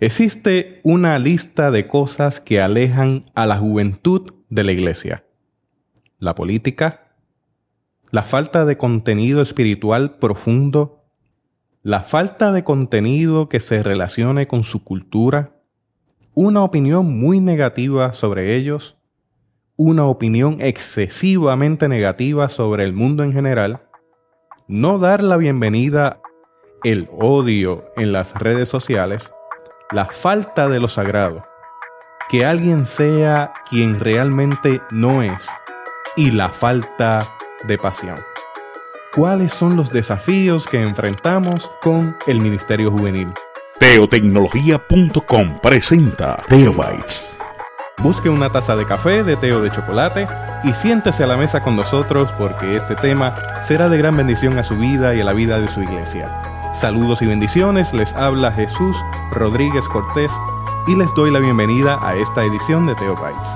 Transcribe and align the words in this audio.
Existe 0.00 0.80
una 0.84 1.18
lista 1.18 1.72
de 1.72 1.88
cosas 1.88 2.38
que 2.38 2.60
alejan 2.60 3.32
a 3.34 3.46
la 3.46 3.56
juventud 3.56 4.32
de 4.48 4.62
la 4.62 4.70
iglesia. 4.70 5.24
La 6.20 6.36
política, 6.36 7.16
la 8.12 8.22
falta 8.22 8.64
de 8.64 8.76
contenido 8.76 9.42
espiritual 9.42 10.18
profundo, 10.20 11.04
la 11.82 11.98
falta 11.98 12.52
de 12.52 12.62
contenido 12.62 13.48
que 13.48 13.58
se 13.58 13.82
relacione 13.82 14.46
con 14.46 14.62
su 14.62 14.84
cultura, 14.84 15.56
una 16.32 16.62
opinión 16.62 17.18
muy 17.18 17.40
negativa 17.40 18.12
sobre 18.12 18.54
ellos, 18.54 18.96
una 19.74 20.04
opinión 20.04 20.58
excesivamente 20.60 21.88
negativa 21.88 22.48
sobre 22.48 22.84
el 22.84 22.92
mundo 22.92 23.24
en 23.24 23.32
general, 23.32 23.82
no 24.68 25.00
dar 25.00 25.24
la 25.24 25.36
bienvenida, 25.36 26.20
el 26.84 27.08
odio 27.18 27.86
en 27.96 28.12
las 28.12 28.32
redes 28.34 28.68
sociales, 28.68 29.32
la 29.90 30.04
falta 30.04 30.68
de 30.68 30.80
lo 30.80 30.88
sagrado, 30.88 31.42
que 32.28 32.44
alguien 32.44 32.86
sea 32.86 33.52
quien 33.68 34.00
realmente 34.00 34.82
no 34.90 35.22
es 35.22 35.48
y 36.14 36.30
la 36.30 36.50
falta 36.50 37.34
de 37.64 37.78
pasión. 37.78 38.16
¿Cuáles 39.14 39.52
son 39.52 39.76
los 39.76 39.90
desafíos 39.90 40.66
que 40.66 40.82
enfrentamos 40.82 41.70
con 41.80 42.16
el 42.26 42.42
Ministerio 42.42 42.90
Juvenil? 42.90 43.32
Teotecnología.com 43.78 45.58
presenta 45.62 46.36
Teobytes. 46.48 47.38
Busque 48.02 48.28
una 48.28 48.52
taza 48.52 48.76
de 48.76 48.86
café, 48.86 49.24
de 49.24 49.36
té 49.36 49.52
o 49.52 49.62
de 49.62 49.70
chocolate 49.70 50.26
y 50.64 50.74
siéntese 50.74 51.24
a 51.24 51.26
la 51.26 51.36
mesa 51.36 51.62
con 51.62 51.76
nosotros 51.76 52.30
porque 52.38 52.76
este 52.76 52.94
tema 52.94 53.34
será 53.66 53.88
de 53.88 53.96
gran 53.96 54.16
bendición 54.16 54.58
a 54.58 54.62
su 54.62 54.76
vida 54.76 55.14
y 55.14 55.20
a 55.22 55.24
la 55.24 55.32
vida 55.32 55.58
de 55.58 55.68
su 55.68 55.82
iglesia. 55.82 56.57
Saludos 56.74 57.22
y 57.22 57.26
bendiciones, 57.26 57.92
les 57.94 58.12
habla 58.12 58.52
Jesús 58.52 58.96
Rodríguez 59.32 59.88
Cortés 59.88 60.30
y 60.86 60.94
les 60.94 61.12
doy 61.14 61.30
la 61.30 61.38
bienvenida 61.38 61.98
a 62.02 62.14
esta 62.14 62.44
edición 62.44 62.86
de 62.86 62.94
Teobytes. 62.94 63.50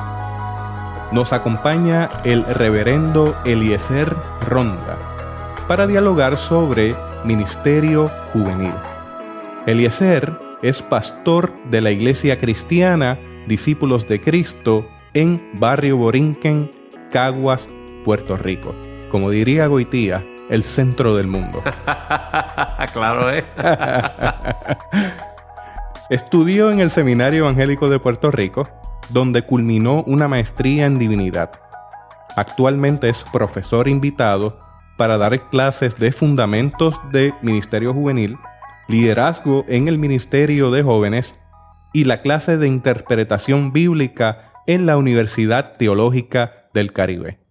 Nos 1.13 1.33
acompaña 1.33 2.09
el 2.25 2.45
reverendo 2.45 3.37
Eliezer 3.45 4.17
Ronda 4.49 4.97
para 5.69 5.87
dialogar 5.87 6.37
sobre 6.37 6.97
ministerio 7.23 8.09
juvenil. 8.33 8.75
Eliezer 9.67 10.33
es 10.63 10.81
pastor 10.81 11.53
de 11.71 11.83
la 11.83 11.91
iglesia 11.91 12.39
cristiana 12.39 13.19
Discípulos 13.47 14.09
de 14.09 14.21
Cristo 14.21 14.89
en 15.13 15.51
Barrio 15.55 15.99
Borinquen, 15.99 16.71
Caguas, 17.11 17.69
Puerto 18.05 18.37
Rico. 18.37 18.75
Como 19.11 19.31
diría 19.31 19.67
Goitía, 19.67 20.25
el 20.53 20.65
centro 20.65 21.17
del 21.17 21.29
mundo. 21.29 21.63
claro, 22.93 23.33
¿eh? 23.33 23.43
Estudió 26.11 26.71
en 26.71 26.81
el 26.81 26.91
Seminario 26.91 27.45
Evangélico 27.45 27.89
de 27.89 27.99
Puerto 27.99 28.31
Rico, 28.31 28.69
donde 29.09 29.41
culminó 29.41 30.03
una 30.07 30.29
maestría 30.29 30.85
en 30.85 30.99
divinidad. 30.99 31.53
Actualmente 32.37 33.09
es 33.09 33.25
profesor 33.33 33.89
invitado 33.89 34.61
para 34.99 35.17
dar 35.17 35.49
clases 35.49 35.97
de 35.97 36.13
fundamentos 36.13 37.01
de 37.13 37.33
Ministerio 37.41 37.95
Juvenil, 37.95 38.37
liderazgo 38.89 39.65
en 39.69 39.89
el 39.89 39.97
Ministerio 39.97 40.71
de 40.71 40.83
Jóvenes 40.83 41.41
y 41.95 42.05
la 42.05 42.21
clase 42.21 42.59
de 42.59 42.69
interpretación 42.69 43.73
bíblica 43.73 44.53
en 44.67 44.85
la 44.85 44.99
Universidad 44.99 45.79
Teológica 45.79 46.69
del 46.75 46.93
Caribe. 46.93 47.42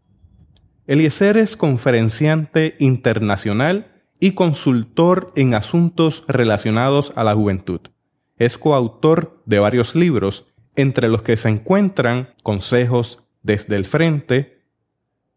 Eliezer 0.92 1.38
es 1.38 1.56
conferenciante 1.56 2.75
internacional 2.78 4.03
y 4.20 4.31
consultor 4.31 5.31
en 5.38 5.53
asuntos 5.53 6.25
relacionados 6.28 7.14
a 7.16 7.23
la 7.23 7.34
juventud. 7.34 7.80
Es 8.36 8.58
coautor 8.58 9.42
de 9.45 9.59
varios 9.59 9.95
libros, 9.95 10.47
entre 10.75 11.08
los 11.08 11.22
que 11.22 11.38
se 11.38 11.47
encuentran 11.47 12.36
Consejos 12.44 13.23
desde 13.42 13.78
el 13.78 13.86
Frente, 13.86 14.66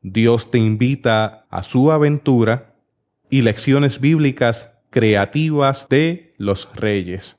Dios 0.01 0.51
te 0.51 0.59
invita 0.59 1.47
a 1.51 1.63
su 1.63 1.93
aventura 1.93 2.75
y 3.31 3.43
lecciones 3.43 4.01
bíblicas 4.01 4.73
creativas 4.91 5.89
de 5.89 6.35
los 6.37 6.69
reyes. 6.75 7.37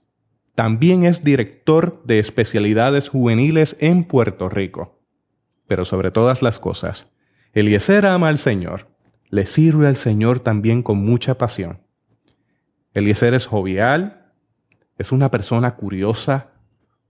También 0.56 1.04
es 1.04 1.26
director 1.26 2.02
de 2.06 2.20
especialidades 2.20 3.10
juveniles 3.10 3.76
en 3.82 4.06
Puerto 4.06 4.48
Rico. 4.48 5.02
Pero 5.68 5.84
sobre 5.84 6.12
todas 6.12 6.42
las 6.42 6.60
cosas, 6.60 7.12
Eliezer 7.56 8.06
ama 8.06 8.28
al 8.28 8.38
Señor, 8.38 8.90
le 9.30 9.46
sirve 9.46 9.88
al 9.88 9.96
Señor 9.96 10.42
también 10.42 10.84
con 10.84 10.98
mucha 10.98 11.38
pasión. 11.38 11.80
Eliezer 12.94 13.34
es 13.34 13.46
jovial, 13.46 14.34
es 14.98 15.14
una 15.14 15.32
persona 15.32 15.78
curiosa, 15.78 16.52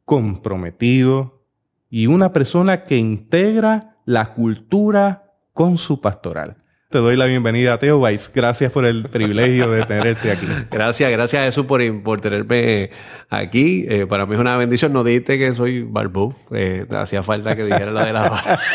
comprometido 0.05 1.47
y 1.89 2.05
una 2.05 2.31
persona 2.31 2.85
que 2.85 2.97
integra 2.97 3.97
la 4.05 4.35
cultura 4.35 5.33
con 5.51 5.79
su 5.79 5.99
pastoral. 5.99 6.57
Te 6.95 7.01
doy 7.01 7.17
la 7.17 7.25
bienvenida 7.25 7.73
a 7.73 7.77
Teo 7.77 7.97
Weiss. 7.97 8.31
Gracias 8.33 8.71
por 8.71 8.85
el 8.85 9.09
privilegio 9.09 9.69
de 9.69 9.83
tenerte 9.83 10.31
aquí. 10.31 10.47
Gracias, 10.71 11.11
gracias 11.11 11.41
a 11.41 11.45
Jesús 11.45 11.65
por, 11.65 11.81
por 12.03 12.21
tenerme 12.21 12.89
aquí. 13.29 13.85
Eh, 13.89 14.07
para 14.07 14.25
mí 14.25 14.35
es 14.35 14.39
una 14.39 14.55
bendición. 14.55 14.93
No 14.93 15.03
dijiste 15.03 15.37
que 15.37 15.53
soy 15.53 15.83
barbú. 15.83 16.33
Eh, 16.51 16.85
hacía 16.91 17.21
falta 17.21 17.53
que 17.57 17.65
dijera 17.65 17.91
la 17.91 18.05
de 18.05 18.13
la 18.13 18.29
barba. 18.29 18.59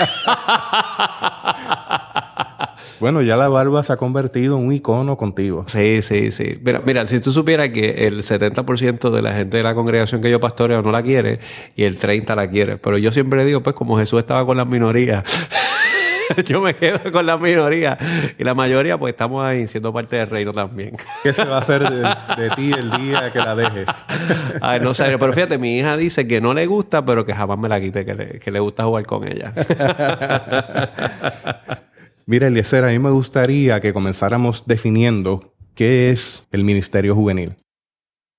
Bueno, 3.00 3.22
ya 3.22 3.34
la 3.38 3.48
barba 3.48 3.82
se 3.82 3.94
ha 3.94 3.97
convertido 3.97 4.58
en 4.58 4.66
un 4.66 4.72
icono 4.75 5.16
contigo. 5.16 5.64
Sí, 5.69 6.02
sí, 6.02 6.31
sí. 6.31 6.60
Mira, 6.62 6.82
mira 6.84 7.06
si 7.06 7.19
tú 7.19 7.32
supieras 7.32 7.70
que 7.70 8.06
el 8.06 8.19
70% 8.19 9.08
de 9.08 9.22
la 9.22 9.32
gente 9.32 9.56
de 9.56 9.62
la 9.62 9.75
congregación 9.75 10.20
que 10.20 10.31
yo 10.31 10.38
pastoreo 10.38 10.82
no 10.82 10.91
la 10.91 11.02
quiere 11.02 11.41
y 11.75 11.84
el 11.84 11.98
30% 11.98 12.37
la 12.37 12.50
quiere. 12.50 12.76
Pero 12.76 12.98
yo 12.98 13.10
siempre 13.10 13.47
digo, 13.47 13.62
pues 13.62 13.75
como 13.75 13.97
Jesús 13.97 14.19
estaba 14.19 14.44
con 14.44 14.58
las 14.58 14.66
minorías. 14.66 15.25
yo 16.46 16.60
me 16.60 16.74
quedo 16.74 17.12
con 17.12 17.26
la 17.26 17.36
minoría. 17.36 17.98
Y 18.38 18.44
la 18.44 18.54
mayoría, 18.54 18.98
pues 18.98 19.12
estamos 19.12 19.44
ahí 19.44 19.66
siendo 19.66 19.92
parte 19.92 20.16
del 20.16 20.28
reino 20.28 20.52
también. 20.52 20.96
¿Qué 21.22 21.32
se 21.32 21.44
va 21.44 21.56
a 21.56 21.60
hacer 21.60 21.88
de, 21.88 22.50
ti 22.56 22.72
el 22.72 22.91
día 22.98 23.32
que 23.32 23.38
la 23.38 23.54
dejes? 23.54 23.86
Ay, 24.60 24.80
no 24.80 24.94
sé, 24.94 25.16
pero 25.19 25.32
fíjate, 25.32 25.58
mi 25.58 25.78
hija 25.78 25.96
dice 25.96 26.26
que 26.26 26.40
no 26.40 26.54
le 26.54 26.66
gusta, 26.66 27.04
pero 27.04 27.24
que 27.24 27.34
jamás 27.34 27.58
me 27.58 27.69
la 27.69 27.80
quite, 27.80 28.04
que 28.04 28.14
le, 28.14 28.38
que 28.38 28.50
le 28.50 28.60
gusta 28.60 28.84
jugar 28.84 29.06
con 29.06 29.26
ella. 29.26 29.52
Mira, 32.26 32.46
Eliezer, 32.46 32.84
a 32.84 32.88
mí 32.88 32.98
me 32.98 33.10
gustaría 33.10 33.80
que 33.80 33.92
comenzáramos 33.92 34.64
definiendo 34.66 35.54
qué 35.74 36.10
es 36.10 36.46
el 36.52 36.64
ministerio 36.64 37.14
juvenil. 37.14 37.56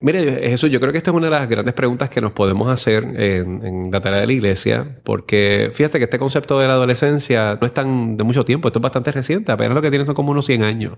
Mire, 0.04 0.50
Jesús, 0.50 0.72
yo 0.72 0.80
creo 0.80 0.92
que 0.92 0.98
esta 0.98 1.12
es 1.12 1.16
una 1.16 1.28
de 1.28 1.32
las 1.32 1.48
grandes 1.48 1.76
preguntas 1.76 2.10
que 2.10 2.22
nos 2.22 2.32
podemos 2.32 2.68
hacer 2.68 3.04
en, 3.04 3.92
la 3.92 4.02
tarea 4.02 4.22
de 4.22 4.26
la 4.26 4.34
iglesia, 4.34 4.98
porque 5.04 5.70
fíjate 5.76 6.00
que 6.00 6.06
este 6.06 6.18
concepto 6.18 6.58
de 6.58 6.68
la 6.68 6.74
adolescencia 6.74 7.56
no 7.62 7.68
es 7.68 7.74
tan 7.74 8.18
de 8.18 8.24
mucho 8.24 8.44
tiempo, 8.44 8.68
esto 8.68 8.80
es 8.80 8.84
bastante 8.84 9.12
reciente, 9.12 9.52
apenas 9.52 9.76
lo 9.76 9.82
que 9.84 9.92
tiene 9.92 10.04
son 10.04 10.16
como 10.16 10.32
unos 10.32 10.48
100 10.48 10.64
años. 10.64 10.98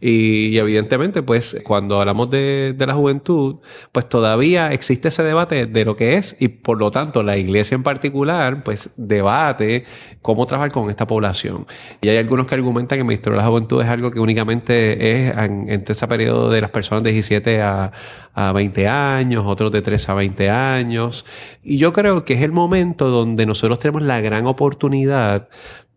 Y, 0.00 0.58
evidentemente, 0.58 1.22
pues 1.22 1.62
cuando 1.62 2.00
hablamos 2.00 2.28
de, 2.30 2.74
la 2.76 2.94
juventud, 2.94 3.58
pues 3.92 4.08
todavía 4.08 4.72
existe 4.72 5.08
ese 5.08 5.22
debate 5.22 5.66
de 5.66 5.84
lo 5.84 5.94
que 5.94 6.16
es 6.16 6.36
y 6.40 6.48
por 6.48 6.76
lo 6.76 6.90
tanto 6.90 7.22
la 7.22 7.36
iglesia 7.36 7.76
en 7.76 7.84
particular, 7.84 8.64
pues 8.64 8.90
debate 8.96 9.84
cómo 10.22 10.44
trabajar 10.46 10.72
con 10.72 10.90
esta 10.90 11.06
población. 11.06 11.66
Y 12.00 12.08
hay 12.08 12.16
algunos 12.16 12.48
que 12.48 12.56
argumentan 12.56 12.96
que 12.96 13.02
el 13.02 13.06
Ministerio 13.06 13.38
de 13.38 13.44
la 13.44 13.48
Juventud 13.48 13.80
es 13.80 13.88
algo 13.88 14.10
que 14.10 14.18
únicamente 14.18 15.28
es 15.28 15.38
en, 15.38 15.70
entre 15.70 15.92
ese 15.92 16.08
periodo 16.08 16.50
de 16.50 16.60
las 16.60 16.70
personas 16.70 17.04
de 17.04 17.12
17 17.12 17.62
a 17.62 17.92
a 18.40 18.52
20 18.52 18.88
años, 18.88 19.44
otros 19.46 19.70
de 19.72 19.82
3 19.82 20.08
a 20.08 20.14
20 20.14 20.50
años. 20.50 21.26
Y 21.62 21.78
yo 21.78 21.92
creo 21.92 22.24
que 22.24 22.34
es 22.34 22.42
el 22.42 22.52
momento 22.52 23.08
donde 23.08 23.46
nosotros 23.46 23.78
tenemos 23.78 24.02
la 24.02 24.20
gran 24.20 24.46
oportunidad 24.46 25.48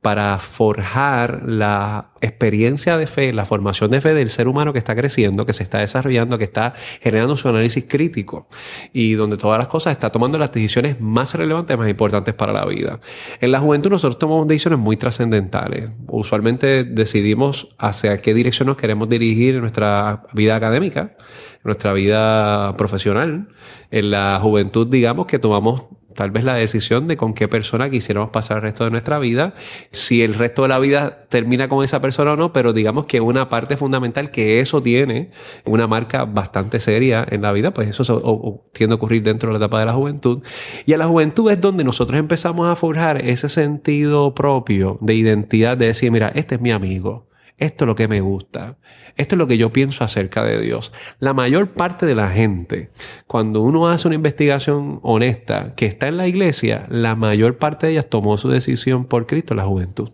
para 0.03 0.37
forjar 0.37 1.43
la 1.45 2.11
experiencia 2.19 2.97
de 2.97 3.07
fe, 3.07 3.31
la 3.31 3.45
formación 3.45 3.89
de 3.89 4.01
fe 4.01 4.13
del 4.13 4.27
ser 4.27 4.49
humano 4.49 4.73
que 4.73 4.79
está 4.79 4.95
creciendo, 4.97 5.45
que 5.45 5.53
se 5.53 5.63
está 5.63 5.79
desarrollando, 5.79 6.37
que 6.37 6.43
está 6.43 6.73
generando 7.01 7.37
su 7.37 7.47
análisis 7.47 7.85
crítico 7.87 8.47
y 8.91 9.13
donde 9.13 9.37
todas 9.37 9.57
las 9.57 9.69
cosas 9.69 9.93
está 9.93 10.09
tomando 10.09 10.38
las 10.38 10.51
decisiones 10.51 11.00
más 11.00 11.33
relevantes, 11.35 11.77
más 11.77 11.88
importantes 11.88 12.33
para 12.33 12.51
la 12.51 12.65
vida. 12.65 13.00
En 13.39 13.53
la 13.53 13.62
juventud 13.62 13.89
nosotros 13.89 14.19
tomamos 14.19 14.45
decisiones 14.45 14.77
muy 14.77 14.97
trascendentales. 14.97 15.89
Usualmente 16.07 16.83
decidimos 16.83 17.73
hacia 17.77 18.18
qué 18.18 18.33
dirección 18.33 18.68
nos 18.68 18.75
queremos 18.75 19.07
dirigir 19.07 19.56
en 19.56 19.62
nuestra 19.62 20.23
vida 20.33 20.57
académica, 20.57 21.15
nuestra 21.63 21.94
vida 21.94 22.75
profesional. 22.77 23.48
En 23.92 24.12
la 24.12 24.39
juventud, 24.42 24.88
digamos 24.88 25.27
que 25.27 25.39
tomamos 25.39 25.83
tal 26.13 26.31
vez 26.31 26.44
la 26.44 26.56
decisión 26.56 27.07
de 27.07 27.18
con 27.18 27.33
qué 27.33 27.48
persona 27.48 27.89
quisiéramos 27.89 28.30
pasar 28.30 28.57
el 28.57 28.63
resto 28.63 28.83
de 28.83 28.92
nuestra 28.92 29.19
vida, 29.19 29.54
si 29.92 30.21
el 30.21 30.33
resto 30.33 30.63
de 30.63 30.69
la 30.69 30.80
vida 30.80 31.25
termina 31.30 31.68
con 31.68 31.83
esa 31.83 32.01
persona 32.01 32.33
o 32.33 32.36
no, 32.36 32.54
pero 32.54 32.74
digamos 32.74 33.06
que 33.06 33.21
una 33.21 33.50
parte 33.50 33.77
fundamental 33.77 34.31
que 34.31 34.60
eso 34.60 34.81
tiene 34.81 35.31
una 35.65 35.88
marca 35.88 36.25
bastante 36.25 36.80
seria 36.80 37.25
en 37.30 37.42
la 37.42 37.51
vida, 37.51 37.74
pues 37.74 37.89
eso 37.89 38.63
tiende 38.74 38.94
a 38.94 38.95
ocurrir 38.98 39.24
dentro 39.24 39.50
de 39.50 39.59
la 39.59 39.66
etapa 39.66 39.80
de 39.80 39.86
la 39.88 39.94
juventud. 39.94 40.44
Y 40.86 40.94
a 40.94 40.98
la 40.98 41.07
juventud 41.07 41.51
es 41.51 41.59
donde 41.59 41.83
nosotros 41.83 42.19
empezamos 42.19 42.69
a 42.69 42.75
forjar 42.75 43.18
ese 43.25 43.50
sentido 43.50 44.33
propio 44.33 44.98
de 45.01 45.16
identidad, 45.16 45.77
de 45.77 45.88
decir, 45.88 46.12
mira, 46.12 46.31
este 46.36 46.56
es 46.56 46.62
mi 46.62 46.71
amigo 46.71 47.32
esto 47.57 47.85
es 47.85 47.88
lo 47.88 47.95
que 47.95 48.07
me 48.07 48.21
gusta, 48.21 48.77
esto 49.15 49.35
es 49.35 49.39
lo 49.39 49.47
que 49.47 49.57
yo 49.57 49.71
pienso 49.71 50.03
acerca 50.03 50.44
de 50.44 50.59
Dios. 50.59 50.94
La 51.19 51.33
mayor 51.33 51.73
parte 51.73 52.05
de 52.05 52.15
la 52.15 52.29
gente, 52.29 52.91
cuando 53.27 53.61
uno 53.61 53.89
hace 53.89 54.07
una 54.07 54.15
investigación 54.15 55.00
honesta 55.03 55.73
que 55.75 55.85
está 55.85 56.07
en 56.07 56.17
la 56.17 56.27
iglesia, 56.27 56.85
la 56.89 57.15
mayor 57.15 57.57
parte 57.57 57.88
de 57.88 57.94
ellas 57.94 58.09
tomó 58.09 58.38
su 58.38 58.50
decisión 58.50 59.05
por 59.05 59.27
Cristo 59.27 59.55
la 59.55 59.65
juventud. 59.65 60.11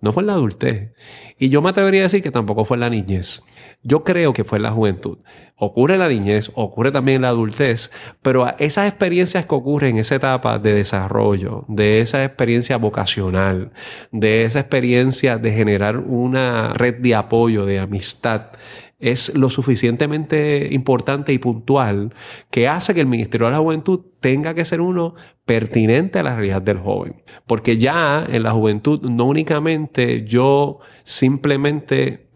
No 0.00 0.12
fue 0.12 0.22
en 0.22 0.28
la 0.28 0.34
adultez. 0.34 0.92
Y 1.38 1.48
yo 1.48 1.60
me 1.60 1.70
atrevería 1.70 2.00
a 2.00 2.02
decir 2.04 2.22
que 2.22 2.30
tampoco 2.30 2.64
fue 2.64 2.76
en 2.76 2.80
la 2.80 2.90
niñez. 2.90 3.42
Yo 3.82 4.04
creo 4.04 4.32
que 4.32 4.44
fue 4.44 4.58
en 4.58 4.62
la 4.62 4.70
juventud. 4.70 5.18
Ocurre 5.56 5.98
la 5.98 6.08
niñez, 6.08 6.52
ocurre 6.54 6.92
también 6.92 7.22
la 7.22 7.28
adultez, 7.28 7.90
pero 8.22 8.46
esas 8.58 8.88
experiencias 8.88 9.46
que 9.46 9.54
ocurren 9.54 9.94
en 9.94 9.98
esa 9.98 10.14
etapa 10.14 10.58
de 10.58 10.72
desarrollo, 10.72 11.64
de 11.68 12.00
esa 12.00 12.24
experiencia 12.24 12.76
vocacional, 12.76 13.72
de 14.12 14.44
esa 14.44 14.60
experiencia 14.60 15.38
de 15.38 15.52
generar 15.52 15.98
una 15.98 16.72
red 16.74 16.96
de 16.96 17.16
apoyo, 17.16 17.66
de 17.66 17.80
amistad, 17.80 18.50
es 18.98 19.34
lo 19.36 19.48
suficientemente 19.48 20.68
importante 20.72 21.32
y 21.32 21.38
puntual 21.38 22.14
que 22.50 22.66
hace 22.68 22.94
que 22.94 23.00
el 23.00 23.06
Ministerio 23.06 23.46
de 23.46 23.52
la 23.52 23.58
Juventud 23.58 24.00
tenga 24.20 24.54
que 24.54 24.64
ser 24.64 24.80
uno 24.80 25.14
pertinente 25.44 26.18
a 26.18 26.22
la 26.22 26.34
realidad 26.34 26.62
del 26.62 26.78
joven. 26.78 27.22
Porque 27.46 27.76
ya 27.76 28.26
en 28.28 28.42
la 28.42 28.52
juventud 28.52 29.00
no 29.08 29.24
únicamente 29.24 30.24
yo 30.24 30.80
simplemente 31.04 32.28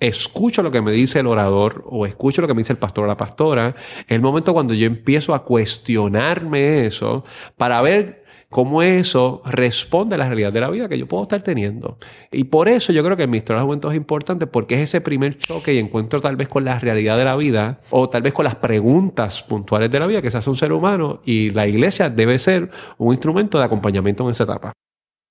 escucho 0.00 0.62
lo 0.62 0.70
que 0.70 0.80
me 0.80 0.92
dice 0.92 1.20
el 1.20 1.26
orador 1.26 1.84
o 1.86 2.06
escucho 2.06 2.42
lo 2.42 2.48
que 2.48 2.54
me 2.54 2.60
dice 2.60 2.72
el 2.72 2.78
pastor 2.78 3.04
o 3.04 3.06
la 3.06 3.16
pastora, 3.16 3.74
es 4.00 4.04
el 4.08 4.22
momento 4.22 4.52
cuando 4.52 4.74
yo 4.74 4.86
empiezo 4.86 5.34
a 5.34 5.44
cuestionarme 5.44 6.86
eso 6.86 7.24
para 7.56 7.80
ver 7.82 8.23
cómo 8.54 8.82
eso 8.82 9.42
responde 9.44 10.14
a 10.14 10.18
la 10.18 10.28
realidad 10.28 10.52
de 10.52 10.60
la 10.60 10.70
vida 10.70 10.88
que 10.88 10.96
yo 10.96 11.08
puedo 11.08 11.24
estar 11.24 11.42
teniendo. 11.42 11.98
Y 12.30 12.44
por 12.44 12.68
eso 12.68 12.92
yo 12.92 13.02
creo 13.02 13.16
que 13.16 13.24
el 13.24 13.28
Ministerio 13.28 13.56
de 13.56 13.62
la 13.62 13.66
Juventud 13.66 13.90
es 13.90 13.96
importante 13.96 14.46
porque 14.46 14.76
es 14.76 14.90
ese 14.90 15.00
primer 15.00 15.36
choque 15.36 15.74
y 15.74 15.78
encuentro 15.78 16.20
tal 16.20 16.36
vez 16.36 16.48
con 16.48 16.64
la 16.64 16.78
realidad 16.78 17.18
de 17.18 17.24
la 17.24 17.34
vida 17.34 17.80
o 17.90 18.08
tal 18.08 18.22
vez 18.22 18.32
con 18.32 18.44
las 18.44 18.54
preguntas 18.54 19.42
puntuales 19.42 19.90
de 19.90 19.98
la 19.98 20.06
vida 20.06 20.22
que 20.22 20.30
se 20.30 20.38
hace 20.38 20.48
un 20.50 20.56
ser 20.56 20.72
humano 20.72 21.20
y 21.24 21.50
la 21.50 21.66
iglesia 21.66 22.08
debe 22.10 22.38
ser 22.38 22.70
un 22.96 23.12
instrumento 23.12 23.58
de 23.58 23.64
acompañamiento 23.64 24.22
en 24.22 24.30
esa 24.30 24.44
etapa. 24.44 24.72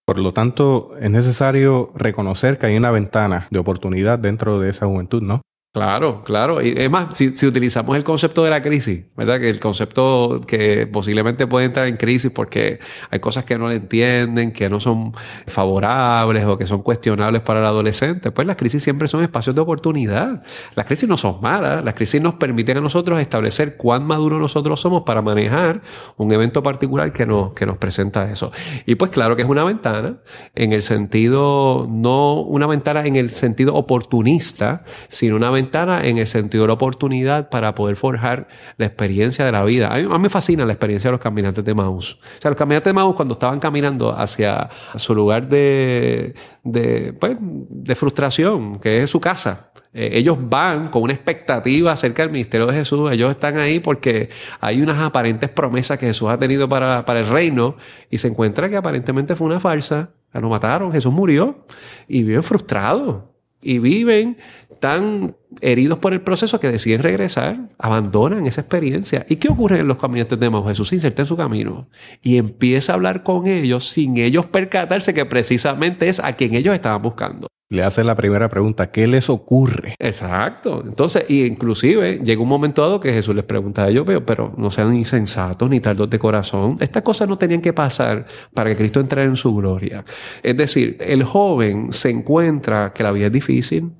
Por 0.05 0.19
lo 0.19 0.33
tanto, 0.33 0.91
es 0.99 1.09
necesario 1.09 1.93
reconocer 1.95 2.57
que 2.57 2.65
hay 2.65 2.75
una 2.75 2.91
ventana 2.91 3.47
de 3.51 3.59
oportunidad 3.59 4.19
dentro 4.19 4.59
de 4.59 4.69
esa 4.69 4.85
juventud, 4.85 5.21
¿no? 5.21 5.43
Claro, 5.73 6.23
claro. 6.23 6.61
Y 6.61 6.75
es 6.77 6.87
más, 6.87 7.17
si, 7.17 7.29
utilizamos 7.47 7.97
el 7.97 8.03
concepto 8.03 8.43
de 8.43 8.51
la 8.51 8.61
crisis, 8.61 9.05
¿verdad? 9.17 9.39
Que 9.39 9.49
el 9.49 9.59
concepto 9.59 10.39
que 10.45 10.85
posiblemente 10.85 11.47
puede 11.47 11.65
entrar 11.65 11.87
en 11.87 11.97
crisis 11.97 12.29
porque 12.29 12.77
hay 13.09 13.19
cosas 13.19 13.43
que 13.43 13.57
no 13.57 13.67
le 13.67 13.77
entienden, 13.77 14.51
que 14.51 14.69
no 14.69 14.79
son 14.79 15.13
favorables 15.47 16.45
o 16.45 16.59
que 16.59 16.67
son 16.67 16.83
cuestionables 16.83 17.41
para 17.41 17.61
el 17.61 17.65
adolescente, 17.65 18.29
pues 18.29 18.45
las 18.45 18.55
crisis 18.55 18.83
siempre 18.83 19.07
son 19.07 19.23
espacios 19.23 19.55
de 19.55 19.61
oportunidad. 19.61 20.43
Las 20.75 20.85
crisis 20.85 21.09
no 21.09 21.17
son 21.17 21.41
malas, 21.41 21.83
las 21.83 21.95
crisis 21.95 22.21
nos 22.21 22.35
permiten 22.35 22.77
a 22.77 22.81
nosotros 22.81 23.19
establecer 23.19 23.75
cuán 23.75 24.05
maduros 24.05 24.39
nosotros 24.39 24.79
somos 24.79 25.01
para 25.01 25.23
manejar 25.23 25.81
un 26.17 26.31
evento 26.31 26.61
particular 26.61 27.11
que 27.11 27.25
nos, 27.25 27.53
que 27.53 27.65
nos 27.65 27.79
presenta 27.79 28.29
eso. 28.31 28.51
Y 28.85 28.93
pues 28.93 29.09
claro 29.09 29.35
que 29.35 29.41
es 29.41 29.49
una 29.49 29.63
ventana 29.63 30.17
en 30.53 30.71
el 30.71 30.83
sentido, 30.83 31.87
no 31.89 32.41
una 32.41 32.67
ventana 32.67 33.07
en 33.07 33.15
el 33.15 33.31
sentido 33.31 33.73
oportunista, 33.73 34.83
sino 35.09 35.35
una 35.35 35.49
ventana 35.49 35.62
en 35.71 36.17
el 36.17 36.27
sentido 36.27 36.63
de 36.63 36.67
la 36.67 36.73
oportunidad 36.73 37.49
para 37.49 37.75
poder 37.75 37.95
forjar 37.95 38.47
la 38.77 38.85
experiencia 38.85 39.45
de 39.45 39.51
la 39.51 39.63
vida. 39.63 39.93
A 39.93 39.97
mí, 39.97 40.07
me 40.19 40.29
fascina 40.29 40.65
la 40.65 40.73
experiencia 40.73 41.09
de 41.09 41.13
los 41.13 41.21
caminantes 41.21 41.63
de 41.63 41.73
Maus. 41.73 42.19
O 42.21 42.41
sea, 42.41 42.51
los 42.51 42.57
caminantes 42.57 42.89
de 42.89 42.93
Maus 42.93 43.15
cuando 43.15 43.33
estaban 43.33 43.59
caminando 43.59 44.09
hacia 44.09 44.69
su 44.95 45.15
lugar 45.15 45.47
de, 45.47 46.33
de, 46.63 47.13
pues, 47.13 47.37
de 47.39 47.95
frustración, 47.95 48.79
que 48.79 49.03
es 49.03 49.09
su 49.09 49.19
casa, 49.19 49.71
eh, 49.93 50.09
ellos 50.13 50.37
van 50.39 50.89
con 50.89 51.03
una 51.03 51.13
expectativa 51.13 51.91
acerca 51.91 52.23
del 52.23 52.31
ministerio 52.31 52.65
de 52.65 52.73
Jesús. 52.73 53.11
Ellos 53.11 53.31
están 53.31 53.57
ahí 53.57 53.79
porque 53.79 54.29
hay 54.59 54.81
unas 54.81 54.99
aparentes 54.99 55.49
promesas 55.49 55.97
que 55.99 56.07
Jesús 56.07 56.29
ha 56.29 56.37
tenido 56.37 56.67
para, 56.67 57.05
para 57.05 57.19
el 57.19 57.27
reino 57.27 57.77
y 58.09 58.17
se 58.17 58.27
encuentra 58.27 58.69
que 58.69 58.77
aparentemente 58.77 59.35
fue 59.35 59.47
una 59.47 59.59
farsa. 59.59 60.09
Lo 60.33 60.49
mataron, 60.49 60.91
Jesús 60.91 61.13
murió 61.13 61.65
y 62.07 62.23
viven 62.23 62.41
frustrados 62.41 63.33
y 63.63 63.79
viven 63.79 64.37
tan 64.79 65.35
heridos 65.61 65.99
por 65.99 66.13
el 66.13 66.21
proceso 66.21 66.59
que 66.59 66.69
deciden 66.69 67.01
regresar, 67.01 67.69
abandonan 67.77 68.45
esa 68.45 68.61
experiencia. 68.61 69.25
¿Y 69.29 69.37
qué 69.37 69.49
ocurre 69.49 69.79
en 69.79 69.87
los 69.87 69.97
caminantes 69.97 70.39
de 70.39 70.49
Maús? 70.49 70.67
Jesús 70.67 70.89
se 70.89 70.95
inserta 70.95 71.21
en 71.21 71.27
su 71.27 71.37
camino 71.37 71.87
y 72.21 72.37
empieza 72.37 72.93
a 72.93 72.95
hablar 72.95 73.23
con 73.23 73.47
ellos 73.47 73.85
sin 73.85 74.17
ellos 74.17 74.45
percatarse 74.47 75.13
que 75.13 75.25
precisamente 75.25 76.09
es 76.09 76.19
a 76.19 76.33
quien 76.33 76.55
ellos 76.55 76.75
estaban 76.75 77.01
buscando. 77.01 77.47
Le 77.73 77.81
hace 77.81 78.03
la 78.03 78.13
primera 78.13 78.49
pregunta, 78.49 78.91
¿qué 78.91 79.07
les 79.07 79.31
ocurre? 79.31 79.95
Exacto. 79.97 80.83
Entonces, 80.85 81.25
y 81.27 81.43
inclusive 81.43 82.19
llega 82.23 82.39
un 82.39 82.47
momento 82.47 82.83
dado 82.83 82.99
que 82.99 83.11
Jesús 83.11 83.33
les 83.33 83.45
pregunta 83.45 83.85
a 83.85 83.89
ellos, 83.89 84.03
pero, 84.05 84.23
pero 84.23 84.53
no 84.57 84.69
sean 84.69 84.95
insensatos 84.95 85.67
ni 85.71 85.79
tardos 85.79 86.07
de 86.07 86.19
corazón. 86.19 86.77
Estas 86.79 87.01
cosas 87.01 87.27
no 87.27 87.35
tenían 87.39 87.61
que 87.61 87.73
pasar 87.73 88.27
para 88.53 88.69
que 88.69 88.75
Cristo 88.75 88.99
entrara 88.99 89.27
en 89.27 89.35
su 89.35 89.55
gloria. 89.55 90.05
Es 90.43 90.55
decir, 90.55 90.97
el 90.99 91.23
joven 91.23 91.91
se 91.91 92.11
encuentra 92.11 92.93
que 92.93 93.01
la 93.01 93.11
vida 93.11 93.25
es 93.25 93.33
difícil, 93.33 93.91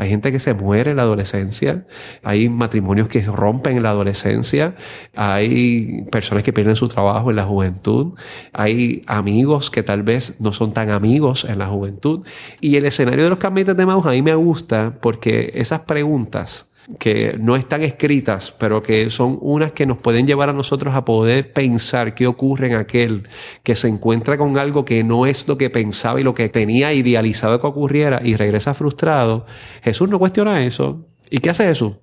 hay 0.00 0.08
gente 0.08 0.32
que 0.32 0.38
se 0.38 0.54
muere 0.54 0.92
en 0.92 0.96
la 0.96 1.02
adolescencia, 1.02 1.84
hay 2.22 2.48
matrimonios 2.48 3.06
que 3.06 3.20
rompen 3.20 3.76
en 3.76 3.82
la 3.82 3.90
adolescencia, 3.90 4.74
hay 5.14 6.06
personas 6.10 6.42
que 6.42 6.54
pierden 6.54 6.74
su 6.74 6.88
trabajo 6.88 7.28
en 7.28 7.36
la 7.36 7.44
juventud, 7.44 8.14
hay 8.54 9.02
amigos 9.06 9.70
que 9.70 9.82
tal 9.82 10.02
vez 10.02 10.40
no 10.40 10.52
son 10.52 10.72
tan 10.72 10.88
amigos 10.88 11.44
en 11.44 11.58
la 11.58 11.66
juventud. 11.66 12.24
Y 12.62 12.76
el 12.76 12.86
escenario 12.86 13.24
de 13.24 13.28
los 13.28 13.38
cambios 13.38 13.76
de 13.76 13.84
Maus 13.84 14.06
a 14.06 14.12
mí 14.12 14.22
me 14.22 14.34
gusta 14.34 14.94
porque 15.02 15.52
esas 15.54 15.82
preguntas 15.82 16.69
que 16.98 17.36
no 17.38 17.56
están 17.56 17.82
escritas, 17.82 18.52
pero 18.52 18.82
que 18.82 19.10
son 19.10 19.38
unas 19.40 19.72
que 19.72 19.86
nos 19.86 19.98
pueden 19.98 20.26
llevar 20.26 20.48
a 20.48 20.52
nosotros 20.52 20.94
a 20.94 21.04
poder 21.04 21.52
pensar 21.52 22.14
qué 22.14 22.26
ocurre 22.26 22.68
en 22.68 22.74
aquel 22.74 23.28
que 23.62 23.76
se 23.76 23.88
encuentra 23.88 24.36
con 24.36 24.58
algo 24.58 24.84
que 24.84 25.04
no 25.04 25.26
es 25.26 25.46
lo 25.48 25.56
que 25.56 25.70
pensaba 25.70 26.20
y 26.20 26.24
lo 26.24 26.34
que 26.34 26.48
tenía 26.48 26.92
idealizado 26.92 27.60
que 27.60 27.66
ocurriera 27.66 28.20
y 28.24 28.36
regresa 28.36 28.74
frustrado. 28.74 29.46
Jesús 29.82 30.08
no 30.08 30.18
cuestiona 30.18 30.64
eso. 30.64 31.06
¿Y 31.30 31.38
qué 31.38 31.50
hace 31.50 31.64
Jesús? 31.64 31.94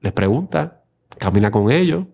Les 0.00 0.12
pregunta, 0.12 0.84
camina 1.18 1.50
con 1.50 1.70
ellos 1.70 2.04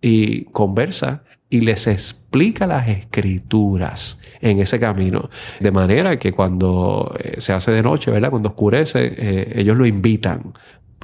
y 0.00 0.44
conversa 0.46 1.24
y 1.52 1.60
les 1.60 1.86
explica 1.86 2.66
las 2.66 2.88
escrituras 2.88 4.22
en 4.40 4.60
ese 4.60 4.80
camino. 4.80 5.28
De 5.60 5.70
manera 5.70 6.18
que 6.18 6.32
cuando 6.32 7.14
eh, 7.18 7.42
se 7.42 7.52
hace 7.52 7.72
de 7.72 7.82
noche, 7.82 8.10
¿verdad? 8.10 8.30
Cuando 8.30 8.48
oscurece, 8.48 9.12
eh, 9.14 9.52
ellos 9.56 9.76
lo 9.76 9.84
invitan. 9.84 10.54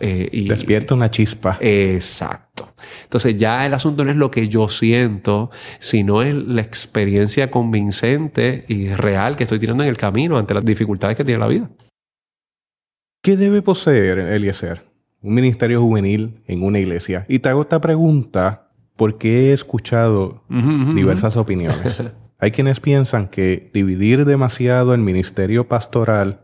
Eh, 0.00 0.26
y, 0.32 0.48
Despierta 0.48 0.94
una 0.94 1.10
chispa. 1.10 1.58
Exacto. 1.60 2.72
Entonces 3.02 3.36
ya 3.36 3.66
el 3.66 3.74
asunto 3.74 4.04
no 4.04 4.10
es 4.10 4.16
lo 4.16 4.30
que 4.30 4.48
yo 4.48 4.70
siento, 4.70 5.50
sino 5.80 6.22
es 6.22 6.34
la 6.34 6.62
experiencia 6.62 7.50
convincente 7.50 8.64
y 8.68 8.88
real 8.88 9.36
que 9.36 9.42
estoy 9.42 9.58
teniendo 9.58 9.82
en 9.82 9.90
el 9.90 9.98
camino 9.98 10.38
ante 10.38 10.54
las 10.54 10.64
dificultades 10.64 11.14
que 11.14 11.24
tiene 11.24 11.40
la 11.40 11.48
vida. 11.48 11.68
¿Qué 13.22 13.36
debe 13.36 13.60
poseer 13.60 14.18
Eliezer? 14.18 14.86
Un 15.20 15.34
ministerio 15.34 15.82
juvenil 15.82 16.40
en 16.46 16.62
una 16.62 16.78
iglesia. 16.78 17.26
Y 17.28 17.40
te 17.40 17.50
hago 17.50 17.62
esta 17.62 17.82
pregunta 17.82 18.67
porque 18.98 19.50
he 19.50 19.52
escuchado 19.52 20.42
diversas 20.48 21.36
opiniones. 21.36 22.02
Hay 22.40 22.50
quienes 22.50 22.80
piensan 22.80 23.28
que 23.28 23.70
dividir 23.72 24.24
demasiado 24.24 24.92
el 24.92 25.00
ministerio 25.00 25.68
pastoral, 25.68 26.40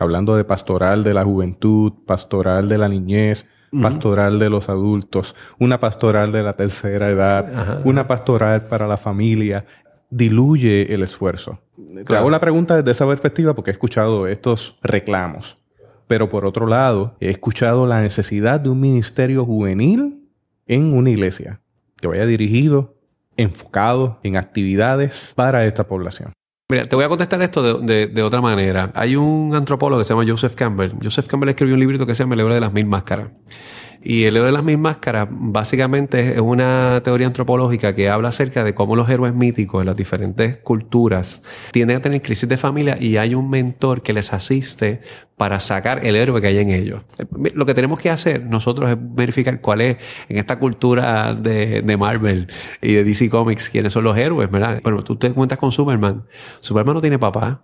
hablando 0.00 0.34
de 0.34 0.42
pastoral 0.42 1.04
de 1.04 1.14
la 1.14 1.22
juventud, 1.22 1.92
pastoral 2.04 2.68
de 2.68 2.78
la 2.78 2.88
niñez, 2.88 3.46
pastoral 3.80 4.40
de 4.40 4.50
los 4.50 4.68
adultos, 4.68 5.36
una 5.60 5.78
pastoral 5.78 6.32
de 6.32 6.42
la 6.42 6.54
tercera 6.54 7.08
edad, 7.08 7.80
una 7.84 8.08
pastoral 8.08 8.66
para 8.66 8.88
la 8.88 8.96
familia, 8.96 9.64
diluye 10.10 10.92
el 10.92 11.04
esfuerzo. 11.04 11.60
Te 12.04 12.16
hago 12.16 12.28
la 12.28 12.40
pregunta 12.40 12.76
desde 12.76 12.90
esa 12.90 13.06
perspectiva 13.06 13.54
porque 13.54 13.70
he 13.70 13.72
escuchado 13.72 14.26
estos 14.26 14.80
reclamos. 14.82 15.58
Pero 16.08 16.28
por 16.28 16.44
otro 16.44 16.66
lado, 16.66 17.14
he 17.20 17.30
escuchado 17.30 17.86
la 17.86 18.02
necesidad 18.02 18.58
de 18.58 18.68
un 18.68 18.80
ministerio 18.80 19.44
juvenil 19.44 20.21
en 20.66 20.92
una 20.92 21.10
iglesia 21.10 21.60
que 21.96 22.08
vaya 22.08 22.26
dirigido, 22.26 22.96
enfocado 23.36 24.20
en 24.22 24.36
actividades 24.36 25.32
para 25.34 25.64
esta 25.66 25.86
población. 25.86 26.32
Mira, 26.70 26.84
te 26.84 26.96
voy 26.96 27.04
a 27.04 27.08
contestar 27.08 27.42
esto 27.42 27.80
de, 27.80 28.22
otra 28.22 28.40
manera. 28.40 28.90
Hay 28.94 29.14
un 29.14 29.54
antropólogo 29.54 30.00
que 30.00 30.04
se 30.04 30.14
llama 30.14 30.24
Joseph 30.26 30.54
Campbell. 30.54 30.92
Joseph 31.02 31.26
Campbell 31.26 31.50
escribió 31.50 31.74
un 31.74 31.80
librito 31.80 32.06
que 32.06 32.14
se 32.14 32.22
llama 32.22 32.34
El 32.34 32.40
héroe 32.40 32.54
de 32.54 32.60
las 32.60 32.72
mil 32.72 32.86
máscaras. 32.86 33.28
Y 34.04 34.24
el 34.24 34.36
héroe 34.36 34.46
de 34.46 34.52
las 34.52 34.64
mil 34.64 34.78
máscaras 34.78 35.28
básicamente 35.30 36.34
es 36.34 36.40
una 36.40 37.00
teoría 37.04 37.26
antropológica 37.28 37.94
que 37.94 38.08
habla 38.08 38.28
acerca 38.30 38.64
de 38.64 38.74
cómo 38.74 38.96
los 38.96 39.08
héroes 39.08 39.32
míticos 39.32 39.80
en 39.80 39.86
las 39.86 39.96
diferentes 39.96 40.56
culturas 40.58 41.42
tienden 41.70 41.98
a 41.98 42.00
tener 42.00 42.20
crisis 42.20 42.48
de 42.48 42.56
familia 42.56 42.96
y 43.00 43.16
hay 43.16 43.34
un 43.34 43.48
mentor 43.48 44.02
que 44.02 44.12
les 44.12 44.32
asiste 44.32 45.00
para 45.36 45.60
sacar 45.60 46.04
el 46.04 46.16
héroe 46.16 46.40
que 46.40 46.48
hay 46.48 46.58
en 46.58 46.70
ellos. 46.70 47.04
Lo 47.54 47.64
que 47.64 47.74
tenemos 47.74 48.00
que 48.00 48.10
hacer 48.10 48.44
nosotros 48.44 48.90
es 48.90 48.96
verificar 48.98 49.60
cuál 49.60 49.80
es 49.80 49.96
en 50.28 50.38
esta 50.38 50.58
cultura 50.58 51.34
de, 51.34 51.82
de 51.82 51.96
Marvel 51.96 52.48
y 52.80 52.94
de 52.94 53.04
DC 53.04 53.30
Comics 53.30 53.70
quiénes 53.70 53.92
son 53.92 54.04
los 54.04 54.16
héroes, 54.16 54.50
¿verdad? 54.50 54.80
Bueno, 54.82 55.02
tú 55.02 55.16
te 55.16 55.30
cuentas 55.30 55.58
con 55.58 55.70
Superman. 55.70 56.24
Superman 56.60 56.94
no 56.94 57.00
tiene 57.00 57.18
papá. 57.18 57.62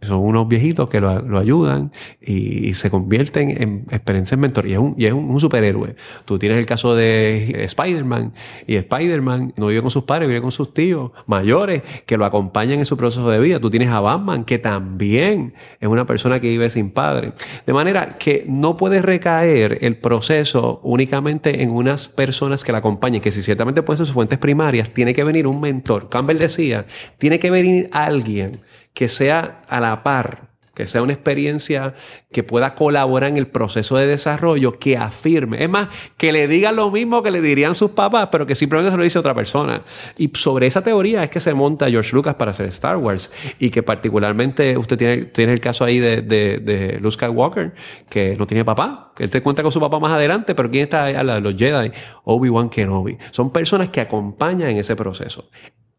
Son 0.00 0.18
unos 0.18 0.48
viejitos 0.48 0.88
que 0.88 1.00
lo, 1.00 1.22
lo 1.22 1.38
ayudan 1.38 1.92
y, 2.20 2.74
se 2.74 2.90
convierten 2.90 3.62
en 3.62 3.84
experiencias 3.90 4.38
mentor. 4.38 4.66
Y 4.66 4.72
es, 4.72 4.78
un, 4.78 4.94
es 4.98 5.12
un, 5.12 5.38
superhéroe. 5.38 5.94
Tú 6.24 6.38
tienes 6.38 6.58
el 6.58 6.66
caso 6.66 6.96
de 6.96 7.64
Spider-Man 7.64 8.32
y 8.66 8.76
Spider-Man 8.76 9.52
no 9.56 9.66
vive 9.66 9.82
con 9.82 9.90
sus 9.90 10.04
padres, 10.04 10.28
vive 10.28 10.40
con 10.40 10.50
sus 10.50 10.74
tíos 10.74 11.12
mayores 11.26 11.82
que 12.06 12.16
lo 12.16 12.24
acompañan 12.24 12.78
en 12.78 12.86
su 12.86 12.96
proceso 12.96 13.28
de 13.30 13.38
vida. 13.40 13.60
Tú 13.60 13.70
tienes 13.70 13.90
a 13.90 14.00
Batman 14.00 14.44
que 14.44 14.58
también 14.58 15.54
es 15.80 15.88
una 15.88 16.06
persona 16.06 16.40
que 16.40 16.48
vive 16.48 16.70
sin 16.70 16.90
padre. 16.90 17.32
De 17.66 17.72
manera 17.72 18.16
que 18.18 18.44
no 18.48 18.76
puede 18.76 19.02
recaer 19.02 19.78
el 19.82 19.96
proceso 19.96 20.80
únicamente 20.82 21.62
en 21.62 21.70
unas 21.70 22.08
personas 22.08 22.64
que 22.64 22.72
la 22.72 22.78
acompañen, 22.78 23.20
que 23.20 23.32
si 23.32 23.42
ciertamente 23.42 23.82
pueden 23.82 23.98
ser 23.98 24.06
sus 24.06 24.14
fuentes 24.14 24.38
primarias, 24.38 24.90
tiene 24.90 25.14
que 25.14 25.24
venir 25.24 25.46
un 25.46 25.60
mentor. 25.60 26.08
Campbell 26.08 26.38
decía, 26.38 26.86
tiene 27.18 27.38
que 27.38 27.50
venir 27.50 27.88
alguien 27.92 28.60
que 28.94 29.08
sea 29.08 29.62
a 29.68 29.80
la 29.80 30.02
par 30.02 30.52
que 30.74 30.86
sea 30.86 31.02
una 31.02 31.12
experiencia 31.12 31.92
que 32.32 32.42
pueda 32.42 32.74
colaborar 32.74 33.28
en 33.28 33.36
el 33.36 33.46
proceso 33.46 33.96
de 33.96 34.06
desarrollo, 34.06 34.78
que 34.78 34.96
afirme. 34.96 35.62
Es 35.62 35.68
más, 35.68 35.88
que 36.16 36.32
le 36.32 36.48
diga 36.48 36.72
lo 36.72 36.90
mismo 36.90 37.22
que 37.22 37.30
le 37.30 37.42
dirían 37.42 37.74
sus 37.74 37.90
papás, 37.90 38.28
pero 38.32 38.46
que 38.46 38.54
simplemente 38.54 38.90
se 38.90 38.96
lo 38.96 39.02
dice 39.02 39.18
otra 39.18 39.34
persona. 39.34 39.82
Y 40.16 40.30
sobre 40.34 40.66
esa 40.66 40.82
teoría 40.82 41.22
es 41.24 41.30
que 41.30 41.40
se 41.40 41.52
monta 41.52 41.90
George 41.90 42.14
Lucas 42.14 42.36
para 42.36 42.52
hacer 42.52 42.66
Star 42.66 42.96
Wars. 42.96 43.32
Y 43.58 43.70
que 43.70 43.82
particularmente 43.82 44.78
usted 44.78 44.96
tiene, 44.96 45.24
tiene 45.26 45.52
el 45.52 45.60
caso 45.60 45.84
ahí 45.84 45.98
de, 45.98 46.22
de, 46.22 46.58
de 46.58 46.98
Luke 47.00 47.14
Skywalker, 47.14 47.74
que 48.08 48.36
no 48.36 48.46
tiene 48.46 48.64
papá, 48.64 49.12
él 49.18 49.30
te 49.30 49.42
cuenta 49.42 49.62
con 49.62 49.70
su 49.70 49.80
papá 49.80 49.98
más 50.00 50.12
adelante, 50.12 50.54
pero 50.54 50.70
¿quién 50.70 50.84
está 50.84 51.04
ahí? 51.04 51.40
Los 51.42 51.54
Jedi? 51.54 51.92
Obi-Wan 52.24 52.70
Kenobi. 52.70 53.18
Son 53.30 53.52
personas 53.52 53.90
que 53.90 54.00
acompañan 54.00 54.70
en 54.70 54.78
ese 54.78 54.96
proceso. 54.96 55.50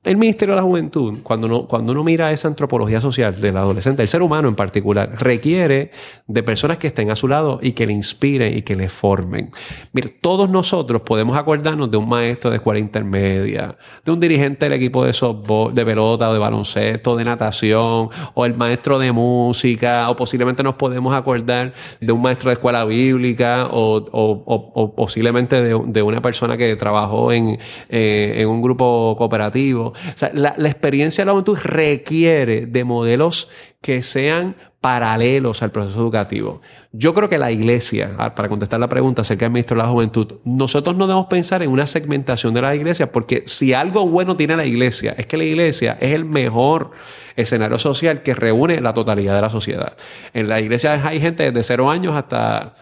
El 0.04 0.18
Ministerio 0.18 0.54
de 0.54 0.58
la 0.58 0.68
Juventud, 0.68 1.20
cuando 1.24 1.48
uno, 1.48 1.66
cuando 1.66 1.94
uno 1.94 2.04
mira 2.04 2.30
esa 2.34 2.50
antropología 2.50 3.00
social 3.00 3.40
del 3.40 3.56
adolescente, 3.56 4.02
el 4.02 4.10
ser 4.10 4.22
humano 4.22 4.50
en 4.50 4.56
particular, 4.56 5.14
requiere 5.18 5.92
de 6.28 6.44
personas 6.44 6.78
que 6.78 6.88
estén 6.88 7.10
a 7.10 7.16
su 7.16 7.30
lado 7.30 7.60
y 7.62 7.72
que 7.72 7.88
le 7.88 7.94
inspiren 7.94 8.58
y 8.58 8.64
que 8.64 8.76
le 8.76 8.90
formen. 8.90 9.52
Mira, 9.94 10.10
todos 10.20 10.50
nosotros 10.50 11.04
podemos 11.04 11.38
acordarnos 11.38 11.90
de 11.90 11.96
un 11.96 12.10
maestro 12.10 12.50
de 12.50 12.58
escuela 12.58 12.80
intermedia, 12.82 13.78
de 14.04 14.12
un 14.12 14.20
dirigente 14.20 14.66
del 14.66 14.74
equipo 14.74 15.06
de 15.06 15.14
softball, 15.14 15.74
de 15.74 15.86
pelota 15.86 16.30
o 16.30 16.34
de 16.34 16.40
baloncesto, 16.40 17.16
de 17.16 17.24
natación, 17.24 18.10
o 18.34 18.46
el 18.46 18.56
maestro 18.58 19.00
de 19.00 19.14
música, 19.14 20.10
o 20.10 20.18
posiblemente 20.18 20.64
nos 20.64 20.76
podemos 20.76 21.16
acordar 21.16 21.72
de 22.02 22.12
un 22.12 22.22
maestro 22.22 22.50
de 22.50 22.56
escuela 22.56 22.84
bíblica, 22.84 23.70
o, 23.72 24.04
o, 24.12 24.96
posiblemente 24.96 25.62
de, 25.62 26.02
una 26.04 26.22
persona 26.22 26.58
que 26.58 26.76
trabajó 26.76 27.32
en, 27.32 27.58
eh, 27.88 28.34
en 28.40 28.50
un 28.50 28.62
grupo 28.62 29.16
cooperativo 29.18 29.93
la, 30.34 30.56
experiencia 30.58 31.24
de 31.24 31.26
la 31.28 31.32
juventud 31.34 31.58
requiere 31.62 32.66
de 32.66 32.84
modelos 32.84 33.50
que 33.82 34.02
sean 34.02 34.56
paralelos 34.82 35.64
al 35.64 35.72
proceso 35.72 36.00
educativo. 36.00 36.62
Yo 36.92 37.14
creo 37.14 37.30
que 37.30 37.38
la 37.38 37.52
iglesia, 37.52 38.16
ah, 38.18 38.36
para 38.36 38.50
contestar 38.50 38.80
la 38.80 38.90
pregunta 38.90 39.22
acerca 39.22 39.46
del 39.46 39.52
ministro 39.52 39.78
de 39.78 39.84
la 39.84 39.90
juventud, 39.90 40.36
nosotros 40.44 40.96
no 40.96 41.08
debemos 41.08 41.28
pensar 41.28 41.64
en 41.64 41.70
una 41.70 41.88
segmentación 41.88 42.54
de 42.54 42.62
la 42.62 42.76
iglesia, 42.76 43.12
porque 43.12 43.44
si 43.46 43.74
algo 43.74 44.08
bueno 44.08 44.36
tiene 44.36 44.58
la 44.58 44.66
iglesia, 44.66 45.16
es 45.18 45.26
que 45.26 45.38
la 45.38 45.46
iglesia 45.46 45.98
es 46.02 46.14
el 46.14 46.26
mejor 46.26 46.92
escenario 47.36 47.78
social 47.78 48.24
que 48.24 48.34
reúne 48.34 48.82
la 48.82 48.94
totalidad 48.94 49.36
de 49.36 49.42
la 49.42 49.50
sociedad. 49.50 49.94
En 50.34 50.50
la 50.50 50.60
iglesia 50.60 51.02
hay 51.08 51.20
gente 51.20 51.44
desde 51.44 51.64
cero 51.64 51.90
años 51.90 52.16
hasta 52.16 52.76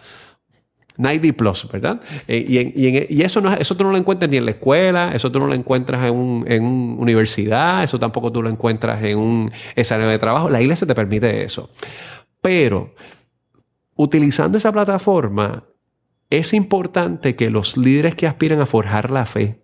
90 0.98 1.32
plus, 1.36 1.68
¿verdad? 1.70 2.00
Eh, 2.28 3.06
y, 3.08 3.22
eso, 3.22 3.40
no, 3.40 3.52
eso 3.52 3.76
tú 3.76 3.84
no 3.84 3.90
lo 3.90 3.96
encuentras 3.96 4.30
ni 4.30 4.36
en 4.36 4.44
la 4.44 4.50
escuela, 4.52 5.12
eso 5.14 5.32
tú 5.32 5.38
no 5.38 5.46
lo 5.46 5.54
encuentras 5.54 6.04
en, 6.04 6.14
una 6.14 7.02
universidad, 7.02 7.82
eso 7.82 7.98
tampoco 7.98 8.30
tú 8.30 8.42
lo 8.42 8.50
encuentras 8.50 9.02
en 9.02 9.18
un 9.18 9.52
escenario 9.74 10.10
de 10.10 10.18
trabajo. 10.18 10.48
La 10.50 10.60
iglesia 10.60 10.86
te 10.86 10.94
permite 10.94 11.44
eso. 11.44 11.70
Pero 12.40 12.94
utilizando 13.96 14.58
esa 14.58 14.72
plataforma, 14.72 15.64
es 16.30 16.54
importante 16.54 17.36
que 17.36 17.50
los 17.50 17.76
líderes 17.76 18.14
que 18.14 18.26
aspiran 18.26 18.60
a 18.60 18.66
forjar 18.66 19.10
la 19.10 19.26
fe 19.26 19.62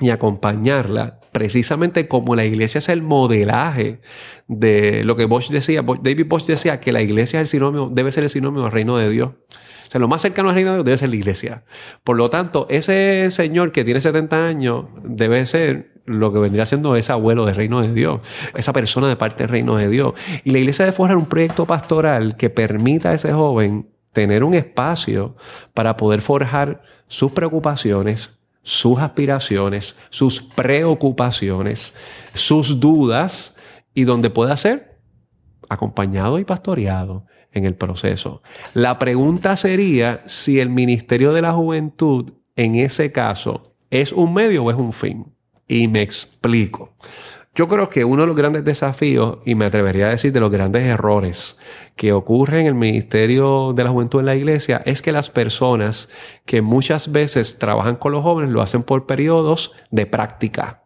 y 0.00 0.10
acompañarla, 0.10 1.20
precisamente 1.30 2.08
como 2.08 2.34
la 2.34 2.44
iglesia 2.44 2.78
es 2.78 2.88
el 2.88 3.02
modelaje 3.02 4.00
de 4.48 5.04
lo 5.04 5.14
que 5.16 5.26
Bosch 5.26 5.50
decía, 5.50 5.82
David 5.82 6.26
Bosch 6.26 6.46
decía 6.46 6.80
que 6.80 6.92
la 6.92 7.02
iglesia 7.02 7.40
es 7.40 7.42
el 7.42 7.48
sinónimo, 7.48 7.90
debe 7.90 8.10
ser 8.12 8.24
el 8.24 8.30
sinónimo 8.30 8.62
del 8.62 8.72
reino 8.72 8.96
de 8.96 9.10
Dios. 9.10 9.30
O 9.90 9.92
sea, 9.92 10.00
lo 10.00 10.06
más 10.06 10.22
cercano 10.22 10.50
al 10.50 10.54
reino 10.54 10.70
de 10.70 10.76
Dios 10.76 10.84
debe 10.84 10.98
ser 10.98 11.08
la 11.08 11.16
iglesia. 11.16 11.64
Por 12.04 12.16
lo 12.16 12.30
tanto, 12.30 12.64
ese 12.70 13.28
señor 13.32 13.72
que 13.72 13.82
tiene 13.84 14.00
70 14.00 14.46
años 14.46 14.84
debe 15.02 15.44
ser 15.46 15.94
lo 16.04 16.32
que 16.32 16.38
vendría 16.38 16.64
siendo 16.64 16.94
ese 16.94 17.10
abuelo 17.10 17.44
del 17.44 17.56
reino 17.56 17.82
de 17.82 17.92
Dios, 17.92 18.20
esa 18.54 18.72
persona 18.72 19.08
de 19.08 19.16
parte 19.16 19.42
del 19.42 19.48
reino 19.48 19.74
de 19.74 19.88
Dios. 19.88 20.14
Y 20.44 20.52
la 20.52 20.58
iglesia 20.58 20.84
debe 20.84 20.96
forjar 20.96 21.16
un 21.16 21.26
proyecto 21.26 21.66
pastoral 21.66 22.36
que 22.36 22.50
permita 22.50 23.10
a 23.10 23.14
ese 23.14 23.32
joven 23.32 23.90
tener 24.12 24.44
un 24.44 24.54
espacio 24.54 25.34
para 25.74 25.96
poder 25.96 26.20
forjar 26.20 26.82
sus 27.08 27.32
preocupaciones, 27.32 28.30
sus 28.62 29.00
aspiraciones, 29.00 29.96
sus 30.08 30.40
preocupaciones, 30.40 31.96
sus 32.32 32.78
dudas 32.78 33.56
y 33.92 34.04
donde 34.04 34.30
pueda 34.30 34.56
ser 34.56 35.00
acompañado 35.68 36.38
y 36.38 36.44
pastoreado 36.44 37.26
en 37.52 37.64
el 37.64 37.74
proceso. 37.74 38.42
La 38.74 38.98
pregunta 38.98 39.56
sería 39.56 40.22
si 40.26 40.60
el 40.60 40.68
Ministerio 40.68 41.32
de 41.32 41.42
la 41.42 41.52
Juventud 41.52 42.32
en 42.56 42.74
ese 42.74 43.12
caso 43.12 43.74
es 43.90 44.12
un 44.12 44.34
medio 44.34 44.64
o 44.64 44.70
es 44.70 44.76
un 44.76 44.92
fin. 44.92 45.34
Y 45.66 45.88
me 45.88 46.02
explico. 46.02 46.94
Yo 47.54 47.66
creo 47.66 47.88
que 47.88 48.04
uno 48.04 48.22
de 48.22 48.28
los 48.28 48.36
grandes 48.36 48.64
desafíos, 48.64 49.38
y 49.44 49.56
me 49.56 49.64
atrevería 49.64 50.06
a 50.06 50.10
decir 50.10 50.32
de 50.32 50.40
los 50.40 50.50
grandes 50.50 50.84
errores 50.84 51.58
que 51.96 52.12
ocurren 52.12 52.60
en 52.60 52.66
el 52.66 52.74
Ministerio 52.74 53.72
de 53.72 53.84
la 53.84 53.90
Juventud 53.90 54.20
en 54.20 54.26
la 54.26 54.36
Iglesia, 54.36 54.82
es 54.84 55.02
que 55.02 55.12
las 55.12 55.30
personas 55.30 56.08
que 56.44 56.62
muchas 56.62 57.10
veces 57.10 57.58
trabajan 57.58 57.96
con 57.96 58.12
los 58.12 58.22
jóvenes 58.22 58.52
lo 58.52 58.62
hacen 58.62 58.84
por 58.84 59.06
periodos 59.06 59.72
de 59.90 60.06
práctica 60.06 60.84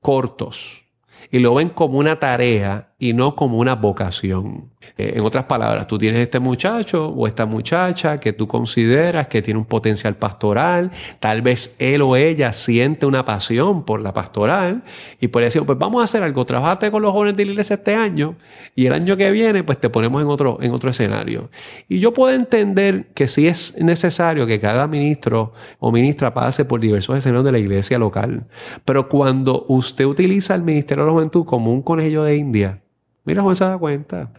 cortos 0.00 0.84
y 1.30 1.38
lo 1.38 1.54
ven 1.54 1.68
como 1.68 1.98
una 1.98 2.18
tarea 2.18 2.89
y 3.00 3.14
no 3.14 3.34
como 3.34 3.58
una 3.58 3.74
vocación. 3.74 4.70
Eh, 4.98 5.14
en 5.16 5.24
otras 5.24 5.44
palabras, 5.44 5.86
tú 5.86 5.96
tienes 5.96 6.20
este 6.20 6.38
muchacho 6.38 7.08
o 7.08 7.26
esta 7.26 7.46
muchacha 7.46 8.18
que 8.18 8.34
tú 8.34 8.46
consideras 8.46 9.26
que 9.26 9.40
tiene 9.40 9.58
un 9.58 9.64
potencial 9.64 10.16
pastoral, 10.16 10.90
tal 11.18 11.40
vez 11.40 11.76
él 11.78 12.02
o 12.02 12.14
ella 12.14 12.52
siente 12.52 13.06
una 13.06 13.24
pasión 13.24 13.84
por 13.86 14.02
la 14.02 14.12
pastoral 14.12 14.82
y 15.18 15.28
por 15.28 15.42
decir, 15.42 15.62
pues 15.64 15.78
vamos 15.78 16.02
a 16.02 16.04
hacer 16.04 16.22
algo, 16.22 16.44
trabajate 16.44 16.90
con 16.90 17.00
los 17.00 17.12
jóvenes 17.12 17.36
de 17.38 17.46
la 17.46 17.52
iglesia 17.52 17.74
este 17.74 17.94
año 17.94 18.36
y 18.74 18.84
el 18.86 18.92
año 18.92 19.16
que 19.16 19.30
viene 19.30 19.64
pues 19.64 19.80
te 19.80 19.88
ponemos 19.88 20.20
en 20.20 20.28
otro, 20.28 20.58
en 20.60 20.72
otro 20.72 20.90
escenario. 20.90 21.50
Y 21.88 22.00
yo 22.00 22.12
puedo 22.12 22.34
entender 22.34 23.06
que 23.14 23.28
si 23.28 23.48
es 23.48 23.80
necesario 23.80 24.46
que 24.46 24.60
cada 24.60 24.86
ministro 24.86 25.54
o 25.78 25.90
ministra 25.90 26.34
pase 26.34 26.66
por 26.66 26.80
diversos 26.80 27.16
escenarios 27.16 27.46
de 27.46 27.52
la 27.52 27.58
iglesia 27.58 27.98
local, 27.98 28.46
pero 28.84 29.08
cuando 29.08 29.64
usted 29.68 30.04
utiliza 30.04 30.54
el 30.54 30.62
Ministerio 30.62 31.04
de 31.04 31.08
la 31.08 31.14
Juventud 31.14 31.46
como 31.46 31.72
un 31.72 31.80
conejillo 31.80 32.24
de 32.24 32.36
India, 32.36 32.82
Mira, 33.24 33.42
Juan 33.42 33.56
se 33.56 33.64
da 33.64 33.78
cuenta. 33.78 34.30